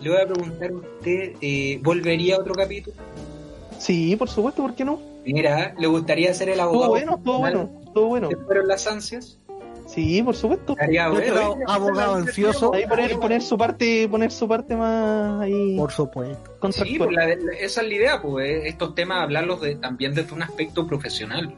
le 0.00 0.10
voy 0.10 0.20
a 0.20 0.26
preguntar 0.26 0.70
a 0.70 0.74
usted, 0.74 1.32
eh, 1.40 1.80
¿volvería 1.82 2.36
a 2.36 2.40
otro 2.40 2.54
capítulo? 2.54 2.96
Sí, 3.78 4.14
por 4.16 4.28
supuesto, 4.28 4.62
¿por 4.62 4.74
qué 4.74 4.84
no? 4.84 5.00
Mira, 5.24 5.74
¿le 5.78 5.86
gustaría 5.88 6.32
ser 6.34 6.50
el 6.50 6.60
abogado? 6.60 6.90
bueno, 6.90 7.16
estuvo 7.16 7.38
bueno, 7.38 7.70
estuvo 7.84 8.06
bueno. 8.06 8.28
¿Te 8.28 8.36
fueron 8.36 8.68
las 8.68 8.86
ansias? 8.86 9.38
Sí, 9.96 10.22
por 10.22 10.36
supuesto. 10.36 10.74
Estaría 10.74 11.08
bueno, 11.08 11.52
¿eh? 11.58 11.64
abogado 11.66 12.14
ansioso. 12.16 12.72
Ahí 12.74 12.86
poner, 12.86 13.18
poner 13.18 13.40
su 13.42 13.56
parte, 13.58 14.06
poner 14.08 14.30
su 14.30 14.46
parte 14.46 14.76
más 14.76 15.40
ahí 15.40 15.74
Por 15.76 15.90
supuesto. 15.90 16.58
Sí, 16.70 16.98
pues 16.98 17.10
la- 17.12 17.26
la- 17.26 17.52
esa 17.58 17.80
es 17.80 17.88
la 17.88 17.94
idea, 17.94 18.22
pues 18.22 18.46
eh, 18.48 18.68
estos 18.68 18.94
temas 18.94 19.22
hablarlos 19.22 19.60
de, 19.62 19.76
también 19.76 20.14
desde 20.14 20.34
un 20.34 20.42
aspecto 20.42 20.86
profesional, 20.86 21.54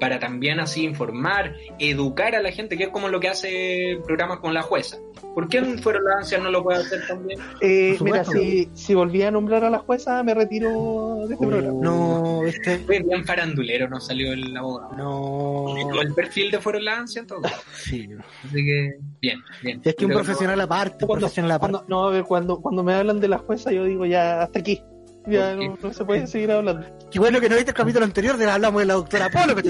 para 0.00 0.18
también 0.18 0.58
así 0.60 0.84
informar, 0.84 1.54
educar 1.78 2.34
a 2.34 2.42
la 2.42 2.50
gente, 2.50 2.76
que 2.76 2.84
es 2.84 2.88
como 2.90 3.08
lo 3.08 3.20
que 3.20 3.28
hace 3.28 3.98
programas 4.04 4.38
con 4.38 4.54
la 4.54 4.62
jueza. 4.62 4.96
¿Por 5.34 5.48
qué 5.48 5.58
en 5.58 5.78
Fueron 5.80 6.04
las 6.04 6.16
Ansias 6.16 6.42
no 6.42 6.50
lo 6.50 6.62
puede 6.64 6.80
hacer 6.80 7.06
también? 7.06 7.38
Eh, 7.60 7.96
mira, 8.00 8.24
si, 8.24 8.68
si 8.74 8.94
volví 8.94 9.22
a 9.22 9.30
nombrar 9.30 9.62
a 9.64 9.70
la 9.70 9.78
jueza, 9.78 10.22
me 10.24 10.34
retiro 10.34 11.26
de 11.28 11.34
este 11.34 11.46
programa. 11.46 11.78
No, 11.80 12.42
este. 12.44 12.78
Fue 12.78 13.00
bien 13.00 13.24
farandulero, 13.24 13.88
no 13.88 14.00
salió 14.00 14.32
el 14.32 14.56
abogado. 14.56 14.96
No. 14.96 16.00
El 16.00 16.14
perfil 16.14 16.50
de 16.50 16.58
Fueron 16.60 16.84
las 16.84 16.98
Ansias, 16.98 17.26
todo. 17.26 17.42
Sí. 17.74 18.08
Así 18.44 18.64
que, 18.64 18.94
bien, 19.20 19.40
bien. 19.62 19.80
Es 19.84 19.94
que 19.94 20.06
un 20.06 20.12
profesional 20.12 20.60
aparte, 20.60 21.04
un 21.04 21.10
profesional 21.18 21.50
aparte. 21.52 21.72
cuando- 21.78 21.88
no, 21.88 22.08
a 22.08 22.10
ver, 22.10 22.24
cuando, 22.24 22.60
cuando 22.60 22.82
me 22.82 22.94
hablan 22.94 23.20
de 23.20 23.28
la 23.28 23.38
jueza, 23.38 23.70
yo 23.70 23.84
digo 23.84 24.06
ya 24.06 24.42
hasta 24.42 24.58
aquí. 24.58 24.82
Ya 25.26 25.54
no, 25.54 25.78
no 25.82 25.92
se 25.92 26.04
puede 26.04 26.26
seguir 26.26 26.50
hablando. 26.50 26.86
Qué 27.10 27.18
bueno 27.18 27.40
que 27.40 27.48
no 27.48 27.56
viste 27.56 27.70
el 27.70 27.76
capítulo 27.76 28.04
anterior 28.04 28.36
de 28.36 28.50
hablamos 28.50 28.80
de 28.80 28.86
la 28.86 28.94
doctora 28.94 29.28
Polo, 29.30 29.54
que 29.56 29.62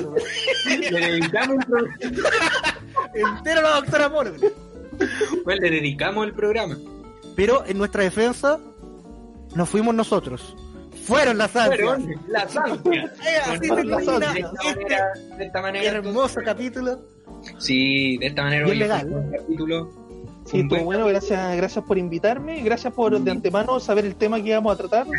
Le 0.91 1.01
dedicamos 1.01 1.57
el 1.59 1.67
programa. 1.67 1.97
entero 3.15 3.63
la 3.63 3.71
doctora 3.77 4.11
Polo. 4.11 4.33
Pues 5.45 5.61
le 5.61 5.71
dedicamos 5.71 6.27
el 6.27 6.35
programa. 6.35 6.77
Pero 7.35 7.65
en 7.67 7.79
nuestra 7.79 8.03
defensa, 8.03 8.59
no 9.55 9.67
fuimos 9.67 9.95
nosotros. 9.95 10.55
Fueron 11.05 11.39
las 11.39 11.55
ansias. 11.57 11.81
Fueron 11.81 12.15
las 12.29 12.57
ansias. 12.57 13.11
Así 13.47 13.69
se 13.69 13.75
termina 13.75 14.33
De 14.33 14.41
esta 14.41 14.53
este 14.53 14.75
manera, 14.75 15.13
de 15.39 15.45
esta 15.45 15.63
manera 15.63 15.91
hermoso 15.91 16.41
capítulo. 16.45 17.01
Sí, 17.59 18.19
de 18.19 18.27
esta 18.27 18.43
manera 18.43 18.67
Bien 18.67 18.79
legal, 18.79 19.09
un 19.13 19.31
capítulo. 19.31 20.00
Sí, 20.51 20.61
estuvo 20.61 20.85
buen 20.85 20.87
bueno, 20.87 21.07
gracias, 21.07 21.57
gracias 21.57 21.85
por 21.85 21.97
invitarme, 21.99 22.61
gracias 22.63 22.93
por 22.93 23.19
de 23.21 23.31
antemano 23.31 23.79
saber 23.79 24.05
el 24.05 24.17
tema 24.17 24.43
que 24.43 24.49
íbamos 24.49 24.75
a 24.75 24.77
tratar. 24.77 25.07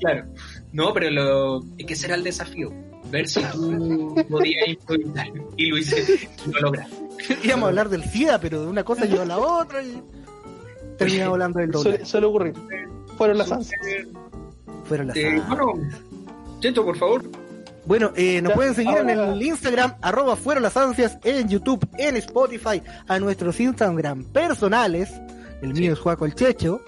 Claro. 0.00 0.24
No, 0.72 0.92
pero 0.92 1.10
lo, 1.10 1.60
es 1.78 1.86
que 1.86 1.96
será 1.96 2.14
el 2.14 2.24
desafío. 2.24 2.72
Ver 3.10 3.28
si 3.28 3.40
tú 3.52 4.14
podías 4.28 4.68
improvisar. 4.68 5.28
Y 5.56 5.66
lo 5.66 5.78
hice, 5.78 6.28
lo 6.46 6.60
lograste. 6.60 6.94
Íbamos 7.44 7.64
a 7.64 7.68
hablar 7.68 7.88
del 7.88 8.04
SIDA, 8.04 8.40
pero 8.40 8.62
de 8.62 8.66
una 8.68 8.84
cosa 8.84 9.04
llevó 9.04 9.22
a 9.22 9.26
la 9.26 9.38
otra 9.38 9.82
y 9.82 10.00
terminamos 10.96 11.32
hablando 11.34 11.58
del 11.60 11.70
doble. 11.70 12.04
Suele, 12.04 12.26
ocurrir. 12.26 12.54
Fueron 13.18 13.38
las 13.38 13.50
ansias. 13.52 13.80
Fueron 14.84 15.08
las 15.08 15.16
Eh, 15.16 15.26
ansias. 15.26 15.48
bueno, 15.48 15.72
Checho, 16.60 16.84
por 16.84 16.96
favor. 16.96 17.22
Bueno, 17.86 18.12
eh, 18.14 18.42
nos 18.42 18.52
pueden 18.52 18.74
seguir 18.74 18.96
en 18.98 19.10
el 19.10 19.42
Instagram, 19.42 19.94
arroba 20.02 20.36
fueron 20.36 20.62
las 20.62 20.76
ansias, 20.76 21.18
en 21.24 21.48
YouTube, 21.48 21.86
en 21.98 22.16
Spotify, 22.16 22.82
a 23.08 23.18
nuestros 23.18 23.58
Instagram 23.58 24.24
personales. 24.24 25.10
El 25.62 25.74
mío 25.74 25.92
es 25.94 25.98
Juaco 25.98 26.26
el 26.26 26.34
Checho, 26.34 26.80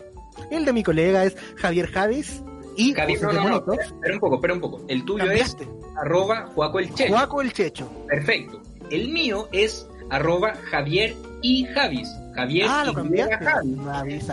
el 0.50 0.64
de 0.64 0.72
mi 0.72 0.82
colega 0.82 1.24
es 1.24 1.36
Javier 1.56 1.88
Javis 1.88 2.42
y 2.76 2.94
Javi, 2.94 3.14
José 3.16 3.26
no, 3.26 3.32
no, 3.32 3.64
no, 3.66 3.72
espera, 3.74 4.14
un 4.14 4.20
poco, 4.20 4.34
espera 4.36 4.54
un 4.54 4.60
poco. 4.60 4.80
El 4.88 5.04
tuyo 5.04 5.24
Cambiaste. 5.24 5.64
es 5.64 5.70
arroba 5.96 6.46
Juaco 6.54 6.78
el 6.78 6.94
Che. 6.94 7.08
Juaco 7.08 7.42
el 7.42 7.52
Checho. 7.52 7.90
Perfecto. 8.06 8.62
El 8.90 9.08
mío 9.08 9.48
es 9.52 9.86
arroba 10.10 10.54
Javier 10.70 11.14
y 11.42 11.64
Javis. 11.66 12.08
Javier 12.34 12.66
Ah, 12.68 12.84
lo 12.84 12.94
cambiaste. 12.94 13.46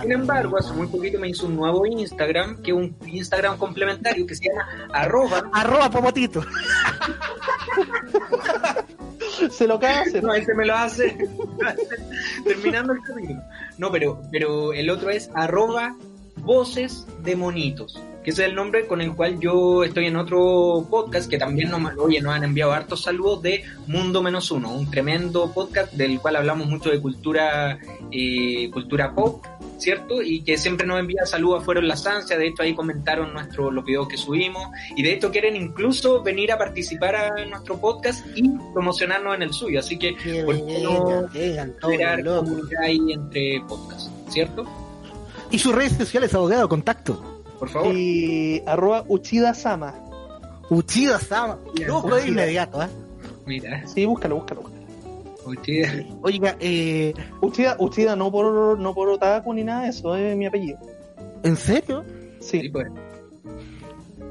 Sin 0.02 0.12
embargo, 0.12 0.58
hace 0.58 0.74
muy 0.74 0.88
poquito 0.88 1.20
me 1.20 1.30
hizo 1.30 1.45
un 1.45 1.56
nuevo 1.56 1.86
Instagram, 1.86 2.62
que 2.62 2.72
es 2.72 2.78
un 2.78 2.95
Instagram 3.06 3.58
complementario 3.58 4.26
que 4.26 4.36
se 4.36 4.50
llama 4.50 4.68
arroba. 4.93 5.50
Arroba 5.54 5.89
Pomotito. 5.89 6.43
Se 9.50 9.68
lo 9.68 9.80
hacer. 9.80 10.24
No, 10.24 10.34
ese 10.34 10.54
me 10.54 10.66
lo 10.66 10.76
hace 10.76 11.18
terminando 12.45 12.93
el 12.93 13.00
capítulo. 13.02 13.41
No, 13.78 13.91
pero, 13.91 14.22
pero 14.32 14.74
el 14.74 14.89
otro 14.89 15.10
es 15.10 15.30
arroba 15.34 15.95
voces 16.38 17.06
de 17.24 17.36
monitos, 17.36 18.02
que 18.24 18.32
ese 18.32 18.44
es 18.44 18.50
el 18.50 18.56
nombre 18.56 18.86
con 18.86 19.02
el 19.02 19.14
cual 19.14 19.40
yo 19.40 19.84
estoy 19.84 20.08
en 20.08 20.16
otro 20.16 20.86
podcast 20.90 21.30
que 21.30 21.38
también 21.38 21.70
nos, 21.70 21.98
oye, 21.98 22.22
nos 22.22 22.34
han 22.34 22.44
enviado 22.44 22.74
hartos 22.74 23.04
saludos 23.04 23.42
de 23.42 23.64
Mundo 23.88 24.22
Menos 24.22 24.52
Uno, 24.52 24.74
un 24.74 24.90
tremendo 24.92 25.52
podcast 25.54 25.94
del 25.94 26.20
cual 26.20 26.36
hablamos 26.36 26.68
mucho 26.68 26.90
de 26.90 27.00
cultura, 27.00 27.80
eh, 28.12 28.70
cultura 28.72 29.14
pop, 29.16 29.46
¿cierto? 29.78 30.22
Y 30.22 30.42
que 30.42 30.58
siempre 30.58 30.86
nos 30.86 31.00
envía 31.00 31.26
saludos 31.26 31.64
fueron 31.64 31.88
las 31.88 32.06
ansias, 32.06 32.38
de 32.38 32.48
hecho 32.48 32.64
ahí 32.64 32.76
comentaron 32.76 33.34
nuestro, 33.34 33.72
los 33.72 33.86
videos 33.86 34.08
que 34.08 34.18
subimos, 34.18 34.68
y 34.96 35.04
de 35.04 35.14
hecho 35.14 35.32
quieren 35.32 35.56
incluso 35.56 36.22
venir 36.22 36.52
a 36.52 36.58
participar 36.58 37.16
a 37.16 37.46
nuestro 37.46 37.80
podcast 37.80 38.26
y 38.36 38.50
promocionarnos 38.74 39.36
en 39.36 39.44
el 39.44 39.54
suyo, 39.54 39.80
así 39.80 39.98
que 39.98 40.14
¿Por 40.46 40.66
qué 40.66 40.80
no 40.84 41.30
locos. 42.18 42.50
comunidad 42.50 42.84
ahí 42.84 43.00
entre 43.14 43.62
podcasts, 43.68 44.12
¿cierto? 44.28 44.66
Y 45.52 45.58
sus 45.58 45.74
redes 45.74 45.94
sociales, 45.94 46.34
abogado, 46.34 46.70
contacto. 46.70 47.29
Por 47.60 47.70
favor. 47.70 47.93
Y 47.93 48.64
arroba 48.66 49.03
Uchida 49.07 49.53
Sama. 49.53 49.93
Uchida 50.70 51.20
Sama. 51.20 51.57
Loco 51.88 52.16
de 52.16 52.28
inmediato, 52.28 52.82
¿eh? 52.82 52.88
Mira, 53.45 53.86
Sí, 53.88 54.05
búscalo, 54.05 54.36
búscalo. 54.38 54.62
búscalo. 54.62 54.80
usted- 55.45 56.05
Oiga, 56.22 56.55
eh, 56.60 57.14
Uchida, 57.41 57.76
Uchida 57.80 58.16
no 58.16 58.32
por 58.32 58.78
no 58.80 58.93
por 58.93 59.10
otaku 59.10 59.53
ni 59.53 59.64
nada 59.64 59.84
de 59.84 59.89
eso, 59.89 60.16
es 60.16 60.36
mi 60.38 60.45
apellido. 60.45 60.78
¿en 61.43 61.55
serio? 61.55 62.03
sí, 62.39 62.62
Sí, 62.62 62.70
pues. 62.70 62.88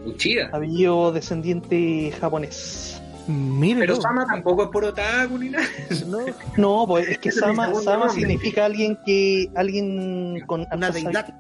Uchida. 0.07 0.49
apellido 0.53 1.13
descendiente 1.13 2.13
japonés. 2.21 3.01
Mire, 3.27 3.81
Pero. 3.81 3.97
Sama 4.01 4.25
tampoco 4.27 4.63
es 4.65 4.69
por 4.71 4.85
otaku 4.85 5.37
ni 5.39 5.51
nada. 5.51 5.67
no. 6.07 6.19
No, 6.57 6.87
pues 6.87 7.09
es 7.09 7.19
que 7.19 7.31
Sama, 7.33 7.75
Sama 7.75 8.09
significa 8.09 8.65
alguien 8.65 8.97
que 9.05 9.51
alguien 9.55 10.41
con 10.47 10.67
Una 10.73 10.91
deidad. 10.91 11.35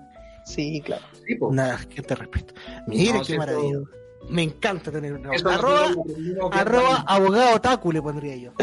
Sí, 0.48 0.80
claro. 0.80 1.02
Sí. 1.26 1.36
Nada, 1.50 1.78
que 1.88 2.02
te 2.02 2.14
respeto. 2.14 2.54
Mire 2.86 3.12
No, 3.12 3.22
qué 3.24 3.36
maravilloso. 3.38 3.90
Me 4.30 4.42
encanta 4.42 4.90
tener 4.90 5.12
un 5.14 5.32
Eso 5.32 5.48
arroba, 5.48 7.04
abogado 7.06 7.60
Taku 7.60 7.92
le 7.92 8.02
pondría 8.02 8.36
yo. 8.36 8.52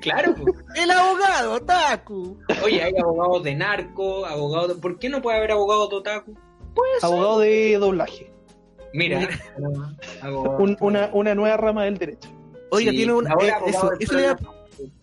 claro, 0.00 0.34
po. 0.34 0.44
El 0.74 0.90
abogado 0.90 1.60
Taku. 1.60 2.38
Oye, 2.64 2.82
hay 2.82 2.92
abogados 2.98 3.42
de 3.42 3.54
narco, 3.54 4.26
abogados 4.26 4.68
de... 4.68 4.74
¿Por 4.80 4.98
qué 4.98 5.08
no 5.08 5.22
puede 5.22 5.38
haber 5.38 5.52
abogados 5.52 5.90
de 5.90 5.96
otaku? 5.96 6.34
Abogado 7.02 7.40
de 7.40 7.78
doblaje. 7.78 8.30
Mira, 8.92 9.28
abogado- 10.22 10.58
Un- 10.58 10.76
una, 10.80 11.10
una 11.12 11.34
nueva 11.34 11.56
rama 11.56 11.84
del 11.84 11.98
derecho. 11.98 12.28
Oiga, 12.70 12.90
Sí, 12.90 12.96
tiene 12.98 13.12
un 13.14 13.26
eh, 13.26 13.30
abogado 13.30 13.66
eso, 13.98 14.14
le 14.16 14.22
iba, 14.24 14.38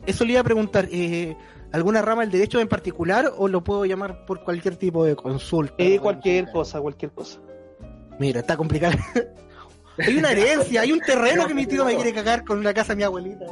eso 0.06 0.26
le 0.26 0.32
iba 0.32 0.42
a 0.42 0.44
preguntar, 0.44 0.88
eh, 0.92 1.36
¿alguna 1.72 2.02
rama 2.02 2.22
del 2.22 2.32
derecho 2.32 2.60
en 2.60 2.68
particular 2.68 3.32
o 3.38 3.48
lo 3.48 3.64
puedo 3.64 3.86
llamar 3.86 4.26
por 4.26 4.44
cualquier 4.44 4.76
tipo 4.78 5.04
de 5.06 5.16
consulta? 5.16 5.76
Eh, 5.78 6.00
cualquier 6.00 6.52
cosa, 6.52 6.80
cualquier 6.82 7.12
cosa. 7.12 7.40
Mira, 8.20 8.40
está 8.42 8.56
complicado. 8.58 8.98
hay 9.98 10.18
una 10.18 10.32
herencia, 10.32 10.82
hay 10.82 10.92
un 10.92 11.00
terreno 11.02 11.48
que 11.48 11.54
mi 11.54 11.66
tío 11.66 11.84
me 11.86 11.96
quiere 11.96 12.14
cagar 12.14 12.44
con 12.46 12.60
una 12.60 12.74
casa 12.74 12.94
de 12.94 12.98
mi 12.98 13.04
abuelita. 13.04 13.46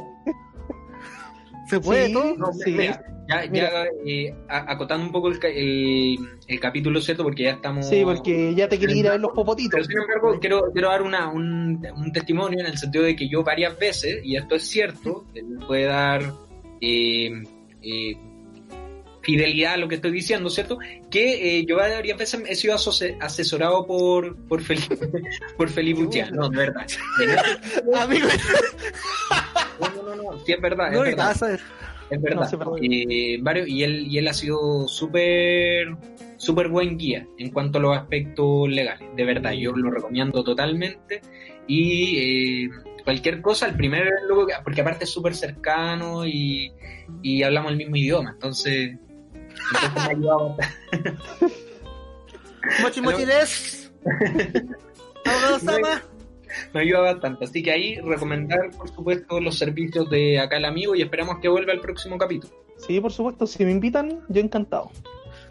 ¿Se 1.68 1.80
puede 1.80 2.08
Sí, 2.08 2.12
todo? 2.12 2.36
No, 2.36 2.52
sí. 2.52 2.72
mira, 2.72 3.02
ya, 3.26 3.42
Mira. 3.50 3.70
ya 3.70 3.84
eh, 4.06 4.34
acotando 4.48 5.06
un 5.06 5.12
poco 5.12 5.28
el, 5.28 5.38
ca- 5.38 5.48
el, 5.48 6.18
el 6.46 6.60
capítulo, 6.60 7.00
¿cierto? 7.00 7.22
Porque 7.22 7.44
ya 7.44 7.50
estamos... 7.52 7.88
Sí, 7.88 8.02
porque 8.04 8.54
ya 8.54 8.68
te 8.68 8.78
quería 8.78 8.96
ir 8.96 9.08
a 9.08 9.12
ver 9.12 9.20
los 9.20 9.30
Pero 9.30 9.34
popotitos. 9.46 9.86
sin 9.86 9.96
embargo, 9.98 10.38
quiero, 10.40 10.70
quiero 10.72 10.88
dar 10.90 11.00
una, 11.02 11.28
un, 11.28 11.86
un 11.96 12.12
testimonio 12.12 12.60
en 12.60 12.66
el 12.66 12.76
sentido 12.76 13.04
de 13.04 13.16
que 13.16 13.26
yo 13.30 13.42
varias 13.42 13.78
veces, 13.78 14.18
y 14.22 14.36
esto 14.36 14.56
es 14.56 14.68
cierto, 14.68 15.24
él 15.34 15.58
puede 15.66 15.84
dar 15.86 16.22
eh, 16.82 17.30
eh, 17.84 18.16
fidelidad 19.22 19.74
a 19.74 19.76
lo 19.78 19.88
que 19.88 19.94
estoy 19.96 20.10
diciendo, 20.12 20.50
¿cierto? 20.50 20.78
Que 21.10 21.58
eh, 21.58 21.64
yo 21.66 21.76
varias 21.76 22.18
veces 22.18 22.42
he 22.46 22.54
sido 22.54 22.74
asesorado 23.20 23.86
por, 23.86 24.36
por 24.46 24.60
Felipe, 24.62 24.96
por 25.56 25.68
Felipe. 25.70 26.02
No, 26.32 26.48
de 26.50 26.56
verdad. 26.58 26.86
Verdad. 27.18 27.44
Amigo, 28.02 28.28
No, 29.80 30.02
no, 30.02 30.14
no, 30.16 30.22
no, 30.32 30.44
sí 30.44 30.52
es 30.52 30.60
verdad, 30.60 30.88
es 30.88 30.94
no 30.94 31.00
verdad. 31.00 31.32
Es 32.10 32.20
verdad. 32.20 32.50
Eh, 32.82 33.38
varios- 33.40 33.66
y, 33.68 33.82
él, 33.82 34.06
y 34.08 34.18
él 34.18 34.28
ha 34.28 34.34
sido 34.34 34.86
súper 34.86 35.96
súper 36.36 36.68
buen 36.68 36.98
guía 36.98 37.26
en 37.38 37.50
cuanto 37.50 37.78
a 37.78 37.80
los 37.80 37.96
aspectos 37.96 38.68
legales. 38.68 39.08
De 39.16 39.24
verdad, 39.24 39.52
yo 39.52 39.72
lo 39.72 39.90
recomiendo 39.90 40.44
totalmente. 40.44 41.22
Y 41.66 42.18
eh, 42.66 42.70
cualquier 43.04 43.40
cosa, 43.42 43.66
el 43.66 43.76
primer 43.76 44.08
loco, 44.28 44.46
que- 44.46 44.54
porque 44.64 44.80
aparte 44.80 45.04
es 45.04 45.10
súper 45.10 45.34
cercano 45.34 46.26
y, 46.26 46.72
y 47.22 47.42
hablamos 47.42 47.70
el 47.72 47.76
mismo 47.78 47.96
idioma. 47.96 48.30
Entonces, 48.30 48.96
entonces 49.42 49.94
me 49.94 50.00
ha 50.00 50.06
ayudado 50.08 50.56
bastante. 50.56 51.18
Mochi 52.82 53.00
mochi 53.02 53.24
des. 53.24 53.92
Abogado 55.24 55.58
Sama. 55.60 56.02
me 56.72 56.80
ayuda 56.80 57.00
bastante. 57.00 57.44
Así 57.44 57.62
que 57.62 57.70
ahí 57.72 57.96
recomendar, 58.00 58.70
por 58.76 58.88
supuesto, 58.88 59.38
los 59.40 59.58
servicios 59.58 60.08
de 60.10 60.38
acá 60.40 60.56
el 60.56 60.64
amigo 60.64 60.94
y 60.94 61.02
esperamos 61.02 61.38
que 61.40 61.48
vuelva 61.48 61.72
el 61.72 61.80
próximo 61.80 62.16
capítulo. 62.18 62.52
Sí, 62.78 63.00
por 63.00 63.12
supuesto, 63.12 63.46
si 63.46 63.64
me 63.64 63.70
invitan, 63.70 64.20
yo 64.28 64.40
encantado. 64.40 64.90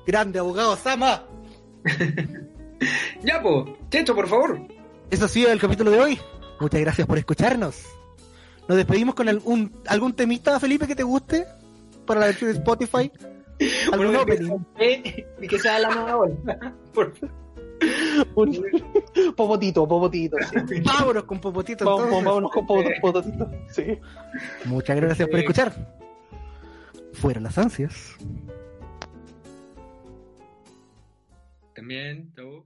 Grande 0.07 0.39
abogado 0.39 0.75
Sama. 0.75 1.25
Ya, 3.23 3.41
pues, 3.41 3.65
Checho, 3.89 4.13
por 4.13 4.27
favor. 4.27 4.59
Eso 5.09 5.23
ha 5.23 5.27
sido 5.29 5.49
el 5.53 5.59
capítulo 5.59 5.89
de 5.89 5.99
hoy. 6.01 6.19
Muchas 6.59 6.81
gracias 6.81 7.07
por 7.07 7.17
escucharnos. 7.17 7.83
Nos 8.67 8.77
despedimos 8.77 9.15
con 9.15 9.27
algún, 9.27 9.71
algún 9.87 10.13
temita, 10.13 10.59
Felipe, 10.59 10.87
que 10.87 10.95
te 10.95 11.03
guste 11.03 11.45
para 12.05 12.21
la 12.21 12.25
versión 12.27 12.51
de 12.51 12.57
Spotify. 12.59 13.11
¿Algún 13.91 14.07
Bueno, 14.07 14.21
opening? 14.21 15.23
y 15.41 15.47
que 15.47 15.59
sea 15.59 15.79
la 15.79 15.89
nueva. 15.89 16.27
Por 16.93 17.13
favor. 17.15 17.43
Un- 18.35 19.33
popotito, 19.35 19.85
popotito. 19.87 20.37
Sí. 20.69 20.79
Vámonos 20.85 21.23
con 21.25 21.39
Popotito. 21.41 21.83
Entonces. 21.83 22.23
vámonos 22.23 22.51
con 22.51 22.65
popot- 22.65 23.01
popotito. 23.01 23.51
Sí. 23.69 23.99
Muchas 24.65 24.95
gracias 24.95 25.27
por 25.27 25.39
escuchar. 25.39 25.73
Fuera 27.13 27.41
las 27.41 27.57
ansias. 27.57 28.15
También, 31.75 32.31
chau. 32.35 32.65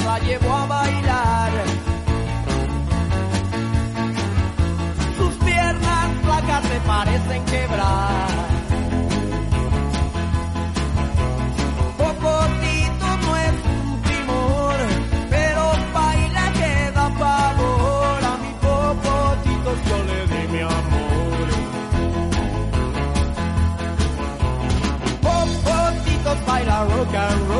La 0.00 0.18
llevo 0.20 0.52
a 0.52 0.66
bailar, 0.66 1.52
sus 5.16 5.34
piernas 5.44 6.08
flacas 6.22 6.64
me 6.70 6.80
parecen 6.80 7.44
quebrar. 7.44 8.28
Popotito 11.98 13.06
no 13.24 13.36
es 13.36 13.54
un 13.76 14.02
timor, 14.02 14.76
pero 15.30 15.62
baila 15.92 16.52
que 16.52 16.90
da 16.92 17.08
pavor. 17.20 18.24
A 18.24 18.36
mi 18.42 18.52
popotito 18.64 19.70
yo 19.88 19.98
le 20.08 20.26
di 20.32 20.42
mi 20.52 20.60
amor. 20.60 21.46
Popotito 25.22 26.30
baila 26.46 26.84
rock 26.84 27.14
and 27.14 27.48
roll. 27.48 27.51